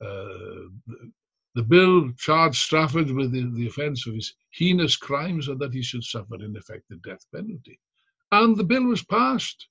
Uh, 0.02 0.70
the, 0.88 1.12
the, 1.56 1.64
bill 1.64 2.12
charged 2.18 2.62
Strafford 2.62 3.12
with 3.12 3.32
the, 3.32 3.50
the 3.56 3.68
offence 3.68 4.06
of 4.06 4.16
his 4.16 4.34
heinous 4.52 4.98
crimes 4.98 5.48
and 5.48 5.60
that 5.60 5.74
he 5.74 5.82
should 5.82 6.04
suffer, 6.04 6.36
in 6.36 6.56
effect, 6.58 6.84
the 6.90 6.98
death 6.98 7.26
penalty. 7.34 7.80
And 8.32 8.58
the 8.58 8.64
bill 8.64 8.84
was 8.84 9.04
passed 9.04 9.68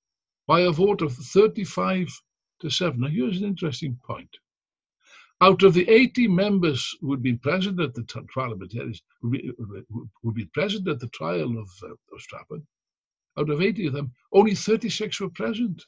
by 0.46 0.60
a 0.60 0.70
vote 0.70 1.02
of 1.02 1.14
35 1.14 2.08
to 2.60 2.70
7. 2.70 3.00
Now, 3.00 3.08
here's 3.08 3.40
an 3.40 3.46
interesting 3.46 3.98
point. 4.06 4.30
Out 5.42 5.64
of 5.64 5.74
the 5.74 5.88
80 5.90 6.28
members 6.28 6.96
who 7.00 7.18
present 7.38 7.80
at 7.80 7.94
the 7.94 8.04
trial 8.04 8.52
of 8.52 8.60
Materis, 8.60 9.02
who 9.20 9.32
had 9.32 10.34
been 10.34 10.48
present 10.54 10.86
at 10.86 11.00
the 11.00 11.08
trial 11.08 11.58
of, 11.58 11.68
uh, 11.82 11.88
of 11.88 12.20
Strafford, 12.20 12.64
out 13.36 13.50
of 13.50 13.60
80 13.60 13.88
of 13.88 13.92
them, 13.92 14.12
only 14.32 14.54
36 14.54 15.20
were 15.20 15.30
present 15.30 15.82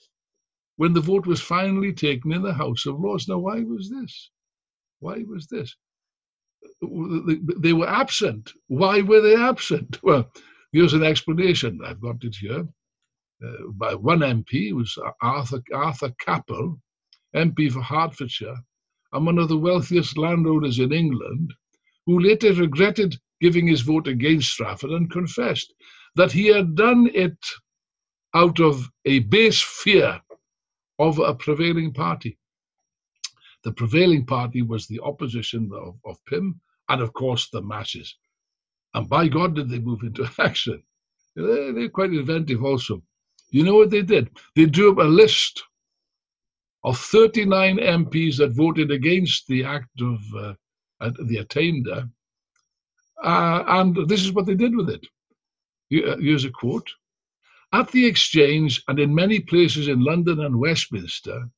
when 0.74 0.92
the 0.92 1.00
vote 1.00 1.24
was 1.24 1.40
finally 1.40 1.92
taken 1.92 2.32
in 2.32 2.42
the 2.42 2.52
House 2.52 2.84
of 2.84 2.98
Lords. 2.98 3.28
Now, 3.28 3.38
why 3.38 3.62
was 3.62 3.88
this? 3.88 4.32
Why 4.98 5.22
was 5.22 5.46
this? 5.46 5.76
They 6.80 7.72
were 7.72 7.88
absent. 7.88 8.52
Why 8.66 9.02
were 9.02 9.20
they 9.20 9.36
absent? 9.36 9.98
Well, 10.02 10.32
here's 10.72 10.94
an 10.94 11.04
explanation. 11.04 11.78
I've 11.84 12.00
got 12.00 12.24
it 12.24 12.34
here. 12.34 12.66
Uh, 13.40 13.68
by 13.74 13.94
one 13.94 14.20
MP 14.20 14.72
was 14.72 14.98
Arthur 15.22 15.62
Arthur 15.72 16.12
Capel, 16.18 16.80
MP 17.36 17.70
for 17.70 17.82
Hertfordshire, 17.82 18.56
and 19.14 19.24
one 19.24 19.38
of 19.38 19.48
the 19.48 19.56
wealthiest 19.56 20.18
landowners 20.18 20.80
in 20.80 20.92
England, 20.92 21.54
who 22.04 22.18
later 22.20 22.52
regretted 22.52 23.16
giving 23.40 23.66
his 23.66 23.80
vote 23.80 24.08
against 24.08 24.50
Strafford 24.50 24.90
and 24.90 25.10
confessed 25.10 25.72
that 26.16 26.32
he 26.32 26.46
had 26.46 26.74
done 26.74 27.08
it 27.14 27.38
out 28.34 28.60
of 28.60 28.90
a 29.04 29.20
base 29.20 29.62
fear 29.62 30.20
of 30.98 31.18
a 31.20 31.34
prevailing 31.34 31.92
party. 31.92 32.36
The 33.62 33.72
prevailing 33.72 34.26
party 34.26 34.62
was 34.62 34.86
the 34.86 35.00
opposition 35.00 35.70
of, 35.72 35.96
of 36.04 36.16
Pym 36.26 36.60
and, 36.88 37.00
of 37.00 37.12
course, 37.12 37.48
the 37.50 37.62
masses. 37.62 38.16
And 38.94 39.08
by 39.08 39.28
God, 39.28 39.54
did 39.54 39.70
they 39.70 39.78
move 39.78 40.02
into 40.02 40.28
action. 40.38 40.82
They're, 41.36 41.72
they're 41.72 41.88
quite 41.88 42.12
inventive 42.12 42.64
also. 42.64 43.02
You 43.50 43.62
know 43.62 43.76
what 43.76 43.90
they 43.90 44.02
did? 44.02 44.30
They 44.56 44.66
drew 44.66 44.92
up 44.92 44.98
a 44.98 45.08
list 45.08 45.62
of 46.84 46.98
39 46.98 47.78
MPs 47.78 48.36
that 48.36 48.54
voted 48.54 48.90
against 48.90 49.46
the 49.46 49.64
act 49.64 50.00
of 50.00 50.20
uh, 50.36 50.54
the 51.26 51.38
attainder. 51.38 52.08
Uh, 53.22 53.64
and 53.66 54.08
this 54.08 54.22
is 54.22 54.32
what 54.32 54.44
they 54.44 54.54
did 54.54 54.76
with 54.76 54.90
it. 54.90 55.06
Uh, 55.92 56.16
here's 56.18 56.44
a 56.44 56.50
quote. 56.50 56.90
At 57.72 57.90
the 57.90 58.04
Exchange 58.06 58.82
and 58.86 59.00
in 59.00 59.14
many 59.14 59.40
places 59.40 59.88
in 59.88 60.04
London 60.04 60.40
and 60.40 60.60
Westminster, 60.60 61.48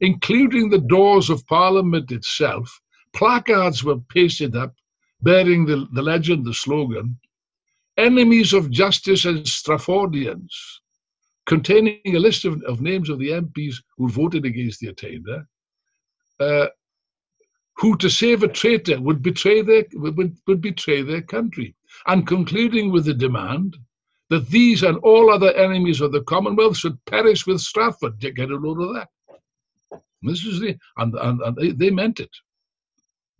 including 0.00 0.68
the 0.68 0.80
doors 0.80 1.30
of 1.30 1.46
Parliament 1.46 2.10
itself, 2.10 2.80
placards 3.14 3.84
were 3.84 4.00
pasted 4.08 4.56
up 4.56 4.74
bearing 5.22 5.64
the, 5.64 5.86
the 5.92 6.02
legend, 6.02 6.44
the 6.44 6.52
slogan, 6.52 7.16
Enemies 7.96 8.52
of 8.52 8.72
Justice 8.72 9.24
and 9.24 9.46
Straffordians 9.46 10.50
containing 11.46 12.00
a 12.06 12.18
list 12.18 12.44
of, 12.44 12.62
of 12.62 12.80
names 12.80 13.10
of 13.10 13.18
the 13.18 13.30
MPs 13.30 13.76
who 13.96 14.08
voted 14.08 14.44
against 14.44 14.80
the 14.80 14.88
attainder, 14.88 15.46
uh, 16.40 16.66
who, 17.76 17.96
to 17.96 18.08
save 18.08 18.42
a 18.42 18.48
traitor, 18.48 19.00
would 19.00 19.22
betray 19.22 19.60
their 19.62 19.84
would, 19.94 20.36
would 20.46 20.60
betray 20.60 21.02
their 21.02 21.22
country, 21.22 21.74
and 22.06 22.26
concluding 22.26 22.90
with 22.92 23.04
the 23.04 23.14
demand 23.14 23.76
that 24.30 24.48
these 24.48 24.82
and 24.82 24.96
all 24.98 25.30
other 25.30 25.52
enemies 25.54 26.00
of 26.00 26.12
the 26.12 26.22
Commonwealth 26.22 26.76
should 26.76 27.04
perish 27.04 27.46
with 27.46 27.60
Strafford. 27.60 28.18
Get 28.18 28.38
a 28.38 28.56
load 28.56 28.80
of 28.80 28.94
that. 28.94 29.08
This 30.22 30.44
is 30.44 30.60
the 30.60 30.76
and, 30.96 31.14
and, 31.14 31.40
and 31.42 31.56
they, 31.56 31.70
they 31.70 31.90
meant 31.90 32.20
it. 32.20 32.30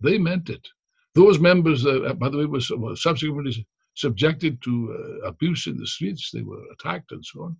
They 0.00 0.18
meant 0.18 0.50
it. 0.50 0.66
Those 1.14 1.38
members, 1.38 1.86
uh, 1.86 2.12
by 2.14 2.28
the 2.28 2.38
way, 2.38 2.46
were, 2.46 2.60
were 2.76 2.96
subsequently 2.96 3.66
subjected 3.94 4.60
to 4.62 5.20
uh, 5.22 5.28
abuse 5.28 5.66
in 5.66 5.78
the 5.78 5.86
streets. 5.86 6.30
They 6.30 6.42
were 6.42 6.62
attacked 6.72 7.12
and 7.12 7.24
so 7.24 7.44
on. 7.44 7.56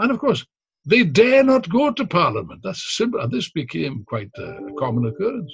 And 0.00 0.10
of 0.10 0.18
course, 0.18 0.44
they 0.86 1.04
dare 1.04 1.44
not 1.44 1.68
go 1.68 1.92
to 1.92 2.06
Parliament. 2.06 2.62
That's 2.64 2.96
simple. 2.96 3.20
And 3.20 3.30
this 3.30 3.50
became 3.50 4.02
quite 4.04 4.30
a 4.38 4.58
common 4.78 5.06
occurrence. 5.06 5.52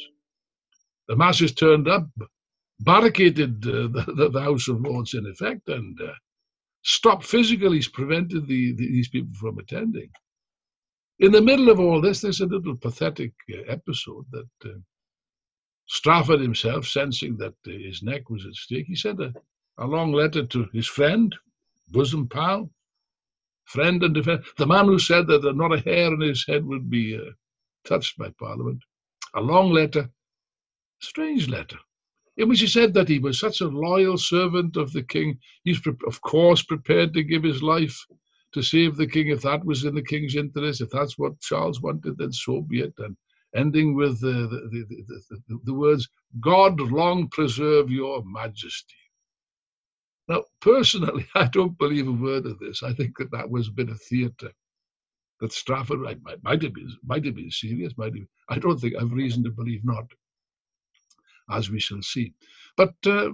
The 1.08 1.16
masses 1.16 1.52
turned 1.52 1.88
up, 1.88 2.06
barricaded 2.80 3.66
uh, 3.66 3.88
the, 3.88 4.30
the, 4.32 4.40
House 4.40 4.68
of 4.68 4.80
Lords 4.80 5.14
in 5.14 5.26
effect, 5.26 5.68
and 5.68 6.00
uh, 6.00 6.12
stopped 6.82 7.24
physically, 7.24 7.82
prevented 7.92 8.46
the, 8.46 8.72
the, 8.74 8.86
these 8.86 9.08
people 9.08 9.34
from 9.34 9.58
attending. 9.58 10.10
In 11.18 11.32
the 11.32 11.42
middle 11.42 11.70
of 11.70 11.80
all 11.80 12.00
this, 12.00 12.20
there's 12.20 12.40
a 12.40 12.46
little 12.46 12.76
pathetic 12.76 13.32
uh, 13.52 13.62
episode 13.66 14.26
that 14.30 14.48
uh, 14.64 14.78
Strafford 15.86 16.40
himself, 16.40 16.86
sensing 16.86 17.36
that 17.38 17.54
his 17.64 18.02
neck 18.02 18.30
was 18.30 18.44
at 18.46 18.54
stake, 18.54 18.86
he 18.86 18.94
sent 18.94 19.20
a, 19.20 19.32
a 19.78 19.86
long 19.86 20.12
letter 20.12 20.44
to 20.46 20.68
his 20.72 20.86
friend, 20.86 21.34
bosom 21.90 22.28
pal, 22.28 22.70
friend 23.66 24.02
and 24.02 24.14
defender, 24.14 24.42
the 24.56 24.66
man 24.66 24.86
who 24.86 24.98
said 24.98 25.26
that 25.26 25.56
not 25.56 25.72
a 25.74 25.80
hair 25.80 26.12
in 26.12 26.20
his 26.20 26.44
head 26.46 26.64
would 26.64 26.88
be 26.88 27.16
uh, 27.16 27.30
touched 27.84 28.18
by 28.18 28.30
Parliament. 28.38 28.82
A 29.34 29.40
long 29.40 29.70
letter, 29.70 30.08
strange 31.00 31.48
letter, 31.48 31.78
in 32.36 32.48
which 32.48 32.60
he 32.60 32.66
said 32.66 32.94
that 32.94 33.08
he 33.08 33.18
was 33.18 33.38
such 33.38 33.60
a 33.60 33.68
loyal 33.68 34.16
servant 34.16 34.76
of 34.76 34.92
the 34.92 35.02
king. 35.02 35.38
He's, 35.64 35.80
of 36.06 36.20
course, 36.22 36.62
prepared 36.62 37.12
to 37.14 37.22
give 37.22 37.42
his 37.42 37.62
life 37.62 37.98
to 38.52 38.62
save 38.62 38.96
the 38.96 39.06
king 39.06 39.28
if 39.28 39.42
that 39.42 39.64
was 39.64 39.84
in 39.84 39.94
the 39.94 40.02
king's 40.02 40.36
interest. 40.36 40.80
If 40.80 40.90
that's 40.90 41.18
what 41.18 41.40
Charles 41.40 41.80
wanted, 41.82 42.18
then 42.18 42.32
so 42.32 42.62
be 42.62 42.80
it. 42.80 42.94
And 42.98 43.16
ending 43.54 43.94
with 43.94 44.20
the, 44.20 44.48
the, 44.48 44.84
the, 44.88 45.38
the, 45.48 45.60
the 45.64 45.74
words, 45.74 46.08
God 46.40 46.80
long 46.80 47.28
preserve 47.28 47.90
your 47.90 48.22
majesty. 48.24 48.94
Now, 50.28 50.44
personally, 50.60 51.26
I 51.34 51.46
don't 51.46 51.78
believe 51.78 52.08
a 52.08 52.12
word 52.12 52.46
of 52.46 52.58
this. 52.58 52.82
I 52.82 52.92
think 52.92 53.18
that 53.18 53.30
that 53.32 53.50
was 53.50 53.68
a 53.68 53.72
bit 53.72 53.88
of 53.88 54.00
theatre. 54.02 54.52
That 55.40 55.52
Strafford 55.52 56.00
might, 56.00 56.22
might, 56.22 56.42
might, 56.42 56.62
have 56.62 56.72
been 56.72 56.90
might 57.04 57.24
have 57.26 57.36
been 57.36 57.50
serious. 57.50 57.92
Might 57.98 58.14
have, 58.16 58.26
I 58.48 58.58
don't 58.58 58.78
think 58.78 58.94
I've 58.96 59.12
reason 59.12 59.44
to 59.44 59.50
believe 59.50 59.84
not, 59.84 60.06
as 61.50 61.70
we 61.70 61.78
shall 61.78 62.00
see. 62.00 62.32
But 62.76 62.94
uh, 63.04 63.30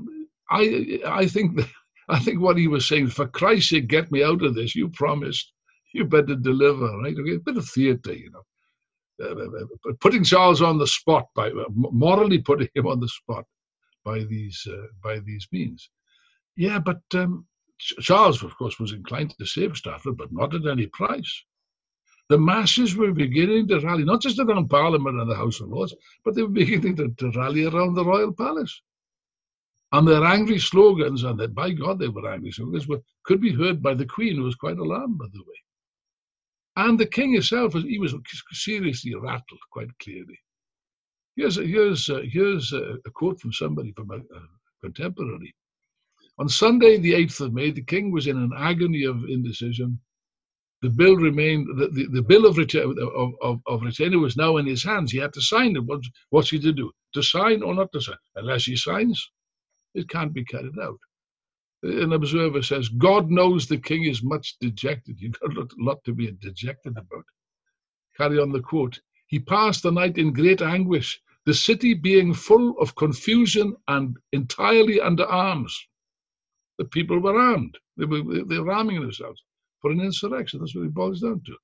I 0.51 1.01
I 1.07 1.27
think 1.27 1.57
that, 1.57 1.69
I 2.09 2.19
think 2.19 2.41
what 2.41 2.59
he 2.59 2.67
was 2.67 2.87
saying, 2.89 3.09
for 3.09 3.29
Christ's 3.29 3.71
sake, 3.71 3.87
get 3.87 4.11
me 4.11 4.25
out 4.25 4.43
of 4.43 4.55
this. 4.55 4.75
You 4.75 4.89
promised. 4.89 5.53
You 5.95 6.07
better 6.07 6.35
deliver, 6.35 6.87
right? 6.99 7.15
Okay, 7.17 7.35
a 7.35 7.39
bit 7.39 7.59
of 7.59 7.69
theatre, 7.69 8.15
you 8.15 8.31
know. 8.31 8.43
Uh, 9.23 9.35
uh, 9.35 9.91
uh 9.91 9.93
putting 10.01 10.25
Charles 10.25 10.63
on 10.63 10.79
the 10.79 10.87
spot 10.87 11.29
by 11.37 11.49
uh, 11.49 11.65
morally 11.69 12.39
putting 12.39 12.69
him 12.75 12.87
on 12.87 12.99
the 12.99 13.09
spot 13.09 13.45
by 14.05 14.25
these 14.25 14.67
uh, 14.69 14.87
by 15.05 15.21
these 15.21 15.47
means. 15.53 15.91
Yeah, 16.57 16.79
but 16.79 17.01
um, 17.15 17.47
Charles, 17.79 18.43
of 18.43 18.57
course, 18.57 18.79
was 18.79 18.93
inclined 18.93 19.35
to 19.39 19.47
save 19.47 19.77
Strafford, 19.77 20.17
but 20.17 20.33
not 20.33 20.55
at 20.55 20.67
any 20.67 20.87
price. 20.87 21.45
The 22.29 22.39
masses 22.39 22.97
were 22.97 23.13
beginning 23.13 23.69
to 23.69 23.81
rally, 23.81 24.05
not 24.05 24.23
just 24.23 24.39
around 24.39 24.69
Parliament 24.69 25.21
and 25.21 25.31
the 25.31 25.37
House 25.37 25.61
of 25.61 25.69
Lords, 25.69 25.95
but 26.25 26.35
they 26.35 26.43
were 26.43 26.49
beginning 26.49 26.97
to, 26.97 27.09
to 27.19 27.31
rally 27.33 27.65
around 27.65 27.95
the 27.95 28.05
royal 28.05 28.33
palace. 28.33 28.81
And 29.93 30.09
their 30.09 30.25
angry 30.25 30.59
slogans, 30.59 31.25
and 31.25 31.39
that 31.41 31.55
by 31.55 31.73
God 31.73 31.99
they 31.99 32.09
were 32.09 32.33
angry 32.33 32.53
slogans, 32.53 32.89
were, 32.89 33.03
could 33.25 33.41
be 33.41 33.53
heard 33.53 33.83
by 33.83 33.95
the 33.95 34.07
Queen, 34.07 34.37
who 34.37 34.45
was 34.45 34.55
quite 34.55 34.79
alarmed, 34.79 35.19
by 35.19 35.27
the 35.33 35.41
way. 35.41 35.57
And 36.77 36.99
the 36.99 37.07
King 37.07 37.35
himself, 37.35 37.75
he 37.75 37.99
was 37.99 38.15
seriously 38.53 39.15
rattled, 39.15 39.61
quite 39.71 39.91
clearly. 40.03 40.39
Here's, 41.37 41.57
here's, 41.57 42.09
uh, 42.09 42.23
here's 42.25 42.73
a, 42.73 42.97
a, 43.05 43.11
quote 43.11 43.41
from 43.41 43.53
somebody, 43.53 43.93
from 43.93 44.11
a, 44.11 44.17
a 44.17 44.41
contemporary. 44.83 45.55
On 46.39 46.49
Sunday, 46.49 46.97
the 46.97 47.13
8th 47.13 47.43
of 47.43 47.53
May, 47.53 47.71
the 47.71 47.85
king 47.85 48.11
was 48.11 48.27
in 48.27 48.39
an 48.39 48.53
agony 48.57 49.05
of 49.05 49.25
indecision. 49.25 50.01
The 50.81 50.89
bill 50.89 51.15
remained, 51.17 51.69
the, 51.79 51.89
the, 51.89 52.07
the 52.07 52.23
bill 52.23 52.47
of, 52.47 52.59
of, 52.59 53.35
of, 53.43 53.61
of 53.67 53.83
retainer 53.83 54.19
was 54.19 54.37
now 54.37 54.57
in 54.57 54.67
his 54.67 54.83
hands. 54.83 55.13
He 55.13 55.19
had 55.19 55.35
to 55.35 55.43
sign 55.43 55.77
it. 55.77 55.85
What, 55.85 56.01
what's 56.31 56.51
he 56.51 56.59
to 56.61 56.73
do? 56.73 56.91
To 57.15 57.23
sign 57.23 57.63
or 57.63 57.75
not 57.75 57.93
to 57.93 58.01
sign? 58.01 58.17
Unless 58.35 58.65
he 58.65 58.77
signs, 58.77 59.31
it 59.95 60.09
can't 60.09 60.33
be 60.33 60.45
carried 60.45 60.79
out. 60.83 60.99
An 61.83 62.13
observer 62.13 62.63
says, 62.63 62.89
God 62.89 63.31
knows 63.31 63.67
the 63.67 63.79
king 63.79 64.05
is 64.05 64.23
much 64.23 64.57
dejected. 64.59 65.17
You've 65.21 65.39
got 65.39 65.57
a 65.57 65.67
lot 65.79 66.03
to 66.05 66.15
be 66.15 66.33
dejected 66.33 66.97
about. 66.97 67.27
Carry 68.17 68.41
on 68.41 68.53
the 68.53 68.61
quote. 68.61 69.01
He 69.27 69.39
passed 69.39 69.83
the 69.83 69.93
night 69.93 70.17
in 70.17 70.33
great 70.33 70.63
anguish, 70.63 71.21
the 71.45 71.55
city 71.55 71.93
being 71.95 72.33
full 72.33 72.75
of 72.81 72.95
confusion 72.95 73.77
and 73.87 74.17
entirely 74.33 75.01
under 75.01 75.27
arms 75.27 75.79
the 76.79 76.85
people 76.87 77.19
were 77.19 77.39
armed. 77.39 77.77
They 77.97 78.07
were, 78.07 78.23
they 78.45 78.59
were 78.59 78.73
arming 78.73 79.01
themselves 79.01 79.43
for 79.81 79.91
an 79.91 80.01
insurrection. 80.01 80.61
That's 80.61 80.75
what 80.75 80.87
it 80.87 80.95
boils 80.95 81.21
down 81.21 81.43
to. 81.47 81.57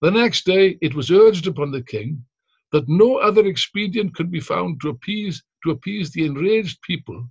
The 0.00 0.10
next 0.10 0.44
day, 0.44 0.78
it 0.80 0.94
was 0.94 1.10
urged 1.10 1.46
upon 1.46 1.70
the 1.70 1.82
king 1.82 2.24
that 2.72 2.88
no 2.88 3.16
other 3.16 3.46
expedient 3.46 4.14
could 4.14 4.30
be 4.30 4.40
found 4.40 4.80
to 4.80 4.90
appease 4.90 5.42
to 5.64 5.72
appease 5.72 6.10
the 6.10 6.24
enraged 6.24 6.80
people, 6.82 7.28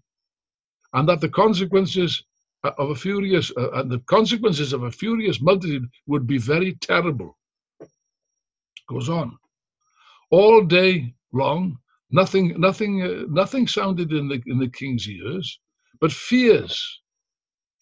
and 0.93 1.07
that 1.07 1.21
the 1.21 1.29
consequences 1.29 2.23
of 2.63 2.89
a 2.89 2.95
furious 2.95 3.51
uh, 3.55 3.71
and 3.73 3.89
the 3.89 3.99
consequences 3.99 4.73
of 4.73 4.83
a 4.83 4.91
furious 4.91 5.39
multitude 5.41 5.87
would 6.07 6.27
be 6.27 6.37
very 6.37 6.73
terrible. 6.75 7.37
Goes 8.89 9.09
on. 9.09 9.37
All 10.31 10.63
day 10.65 11.13
long, 11.31 11.77
nothing, 12.11 12.59
nothing, 12.59 13.01
uh, 13.01 13.23
nothing 13.29 13.67
sounded 13.67 14.11
in 14.11 14.27
the 14.27 14.41
in 14.47 14.59
the 14.59 14.69
king's 14.69 15.07
ears, 15.07 15.59
but 16.01 16.11
fears 16.11 17.01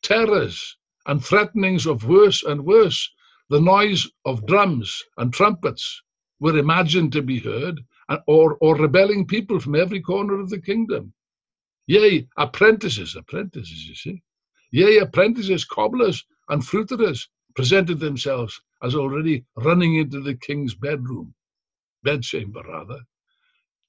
terrors 0.06 0.78
and 1.08 1.24
threatenings 1.24 1.88
of 1.88 2.06
worse 2.06 2.44
and 2.44 2.64
worse. 2.64 3.10
The 3.50 3.60
noise 3.60 4.08
of 4.26 4.46
drums 4.46 5.04
and 5.18 5.34
trumpets 5.34 6.02
were 6.40 6.58
imagined 6.58 7.12
to 7.14 7.22
be 7.22 7.40
heard, 7.40 7.82
and, 8.10 8.20
or, 8.28 8.58
or 8.62 8.76
rebelling 8.76 9.26
people 9.26 9.60
from 9.60 9.76
every 9.76 10.02
corner 10.02 10.40
of 10.40 10.50
the 10.50 10.62
kingdom. 10.62 11.14
Yea, 11.88 12.28
apprentices, 12.38 13.16
apprentices, 13.16 13.88
you 13.88 13.96
see. 13.96 14.22
Yea, 14.72 15.00
apprentices, 15.00 15.66
cobblers, 15.66 16.24
and 16.50 16.62
fruiterers 16.62 17.28
presented 17.56 18.00
themselves 18.00 18.60
as 18.84 18.96
already 18.96 19.44
running 19.56 19.96
into 19.96 20.22
the 20.22 20.36
king's 20.36 20.76
bedroom, 20.76 21.34
bedchamber 22.04 22.62
rather. 22.68 23.00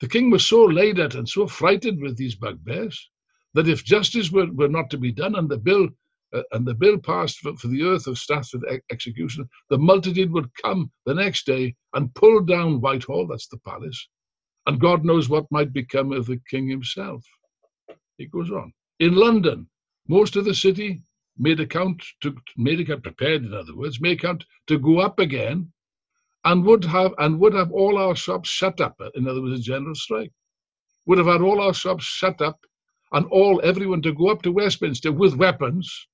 The 0.00 0.08
king 0.08 0.30
was 0.30 0.46
so 0.46 0.64
laid 0.64 0.98
at 0.98 1.14
and 1.14 1.28
so 1.28 1.46
frightened 1.46 2.00
with 2.00 2.16
these 2.16 2.34
bugbears 2.34 3.10
that 3.54 3.68
if 3.68 3.84
justice 3.84 4.30
were, 4.30 4.52
were 4.52 4.68
not 4.68 4.90
to 4.90 4.98
be 4.98 5.10
done 5.10 5.34
and 5.34 5.48
the 5.48 5.58
bill 5.58 5.88
uh, 6.32 6.42
and 6.52 6.66
the 6.66 6.74
bill 6.74 6.98
passed 6.98 7.38
for, 7.38 7.56
for 7.56 7.68
the 7.68 7.82
Earl 7.82 8.00
of 8.06 8.18
Strafford 8.18 8.62
execution, 8.90 9.48
the 9.70 9.78
multitude 9.78 10.32
would 10.32 10.50
come 10.62 10.90
the 11.04 11.14
next 11.14 11.46
day 11.46 11.74
and 11.94 12.14
pull 12.14 12.40
down 12.40 12.80
Whitehall, 12.80 13.26
that's 13.26 13.48
the 13.48 13.58
palace, 13.58 14.08
and 14.66 14.80
God 14.80 15.04
knows 15.04 15.28
what 15.28 15.50
might 15.50 15.72
become 15.72 16.12
of 16.12 16.26
the 16.26 16.40
king 16.50 16.68
himself. 16.68 17.24
He 18.18 18.26
goes 18.26 18.50
on. 18.50 18.72
In 18.98 19.14
London, 19.14 19.68
most 20.08 20.36
of 20.36 20.44
the 20.44 20.54
city 20.54 21.02
made 21.38 21.60
account 21.60 22.02
to 22.22 22.34
made 22.56 22.80
account 22.80 23.02
prepared, 23.02 23.44
in 23.44 23.54
other 23.54 23.76
words, 23.76 24.00
made 24.00 24.18
account 24.18 24.44
to 24.66 24.78
go 24.78 24.98
up 24.98 25.18
again, 25.18 25.70
and 26.44 26.64
would 26.64 26.84
have 26.84 27.12
and 27.18 27.38
would 27.38 27.54
have 27.54 27.70
all 27.72 27.98
our 27.98 28.16
shops 28.16 28.48
shut 28.48 28.80
up. 28.80 29.00
In 29.14 29.28
other 29.28 29.42
words, 29.42 29.60
a 29.60 29.62
general 29.62 29.94
strike. 29.94 30.32
Would 31.06 31.18
have 31.18 31.26
had 31.26 31.40
all 31.40 31.60
our 31.60 31.74
shops 31.74 32.04
shut 32.04 32.40
up, 32.40 32.58
and 33.12 33.26
all 33.26 33.60
everyone 33.62 34.02
to 34.02 34.12
go 34.12 34.28
up 34.28 34.42
to 34.42 34.52
Westminster 34.52 35.12
with 35.12 35.36
weapons 35.36 36.08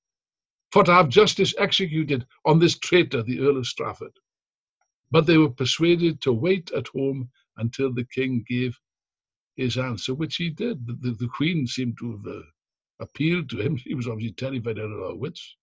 for 0.73 0.83
to 0.83 0.91
have 0.91 1.07
justice 1.07 1.53
executed 1.59 2.25
on 2.45 2.57
this 2.57 2.79
traitor, 2.79 3.21
the 3.21 3.39
Earl 3.41 3.57
of 3.57 3.67
Strafford. 3.67 4.17
But 5.11 5.27
they 5.27 5.37
were 5.37 5.51
persuaded 5.51 6.19
to 6.21 6.33
wait 6.33 6.71
at 6.71 6.87
home 6.87 7.29
until 7.57 7.93
the 7.93 8.05
king 8.05 8.43
gave 8.49 8.75
his 9.55 9.77
answer, 9.77 10.15
which 10.15 10.37
he 10.37 10.49
did. 10.49 10.87
The, 10.87 10.93
the, 10.93 11.11
the 11.11 11.27
queen 11.27 11.67
seemed 11.67 11.99
to 11.99 12.13
have 12.13 12.25
uh, 12.25 12.41
appealed 12.99 13.51
to 13.51 13.61
him. 13.61 13.77
He 13.85 13.93
was 13.93 14.07
obviously 14.07 14.33
terrified 14.33 14.79
out 14.79 14.91
of 14.91 15.09
her 15.09 15.15
wits. 15.15 15.57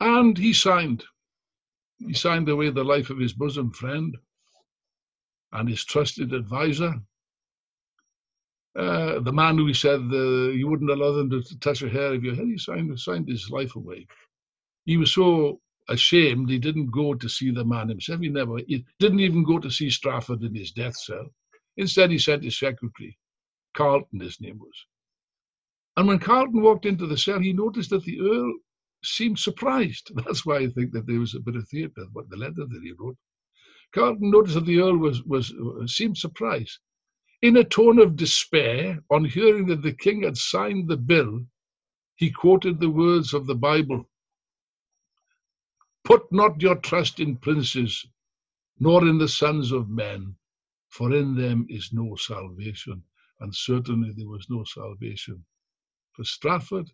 And 0.00 0.36
he 0.36 0.52
signed. 0.52 1.04
He 1.98 2.14
signed 2.14 2.48
away 2.48 2.70
the 2.70 2.82
life 2.82 3.10
of 3.10 3.18
his 3.20 3.32
bosom 3.32 3.70
friend 3.70 4.16
and 5.52 5.68
his 5.68 5.84
trusted 5.84 6.32
advisor, 6.32 7.00
uh, 8.76 9.20
the 9.20 9.32
man 9.32 9.56
who 9.56 9.72
said 9.72 10.00
uh, 10.12 10.50
you 10.50 10.68
wouldn't 10.68 10.90
allow 10.90 11.12
them 11.12 11.30
to, 11.30 11.42
to 11.42 11.58
touch 11.60 11.80
your 11.80 11.90
hair 11.90 12.14
if 12.14 12.22
your 12.22 12.34
head, 12.34 12.46
he 12.46 12.58
signed, 12.58 12.98
signed 13.00 13.28
his 13.28 13.50
life 13.50 13.74
away. 13.76 14.06
He 14.84 14.96
was 14.96 15.14
so 15.14 15.60
ashamed 15.88 16.50
he 16.50 16.58
didn't 16.58 16.90
go 16.90 17.14
to 17.14 17.28
see 17.28 17.50
the 17.50 17.64
man 17.64 17.88
himself. 17.88 18.20
He 18.20 18.28
never, 18.28 18.58
he 18.58 18.84
didn't 18.98 19.20
even 19.20 19.44
go 19.44 19.58
to 19.58 19.70
see 19.70 19.88
Strafford 19.90 20.42
in 20.42 20.54
his 20.54 20.72
death 20.72 20.96
cell. 20.96 21.26
Instead, 21.76 22.10
he 22.10 22.18
sent 22.18 22.44
his 22.44 22.58
secretary, 22.58 23.18
Carleton, 23.74 24.20
his 24.20 24.40
name 24.40 24.58
was. 24.58 24.86
And 25.96 26.06
when 26.08 26.18
Carleton 26.18 26.60
walked 26.60 26.86
into 26.86 27.06
the 27.06 27.16
cell, 27.16 27.40
he 27.40 27.52
noticed 27.52 27.90
that 27.90 28.04
the 28.04 28.20
Earl 28.20 28.54
seemed 29.04 29.38
surprised. 29.38 30.10
That's 30.26 30.44
why 30.44 30.58
I 30.58 30.68
think 30.68 30.92
that 30.92 31.06
there 31.06 31.20
was 31.20 31.34
a 31.34 31.40
bit 31.40 31.56
of 31.56 31.68
theatre, 31.68 32.06
what 32.12 32.28
the 32.28 32.36
letter 32.36 32.66
that 32.66 32.80
he 32.82 32.92
wrote. 32.98 33.16
Carleton 33.94 34.30
noticed 34.30 34.54
that 34.56 34.66
the 34.66 34.80
Earl 34.80 34.98
was, 34.98 35.22
was 35.24 35.54
seemed 35.86 36.18
surprised. 36.18 36.78
In 37.42 37.56
a 37.58 37.64
tone 37.64 37.98
of 37.98 38.16
despair, 38.16 39.04
on 39.10 39.26
hearing 39.26 39.66
that 39.66 39.82
the 39.82 39.92
king 39.92 40.22
had 40.22 40.38
signed 40.38 40.88
the 40.88 40.96
bill, 40.96 41.46
he 42.16 42.30
quoted 42.30 42.80
the 42.80 42.90
words 42.90 43.34
of 43.34 43.46
the 43.46 43.54
Bible 43.54 44.08
Put 46.04 46.32
not 46.32 46.62
your 46.62 46.76
trust 46.76 47.20
in 47.20 47.36
princes, 47.36 48.06
nor 48.78 49.06
in 49.06 49.18
the 49.18 49.28
sons 49.28 49.72
of 49.72 49.90
men, 49.90 50.36
for 50.88 51.14
in 51.14 51.34
them 51.34 51.66
is 51.68 51.92
no 51.92 52.16
salvation. 52.16 53.02
And 53.40 53.54
certainly 53.54 54.12
there 54.12 54.28
was 54.28 54.48
no 54.48 54.64
salvation 54.64 55.44
for 56.12 56.24
Strafford, 56.24 56.90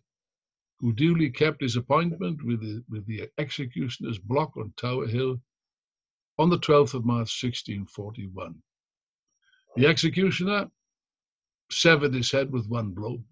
who 0.79 0.93
duly 0.93 1.29
kept 1.31 1.61
his 1.61 1.77
appointment 1.77 2.43
with 2.43 2.61
the, 2.61 2.83
with 2.89 3.05
the 3.05 3.29
executioner's 3.37 4.19
block 4.19 4.57
on 4.57 4.73
Tower 4.77 5.07
Hill 5.07 5.41
on 6.37 6.49
the 6.49 6.59
12th 6.59 6.95
of 6.95 7.05
March 7.05 7.31
1641. 7.43 8.61
The 9.75 9.87
executioner 9.87 10.69
severed 11.71 12.13
his 12.13 12.31
head 12.31 12.51
with 12.51 12.67
one 12.67 12.91
blow. 12.91 13.23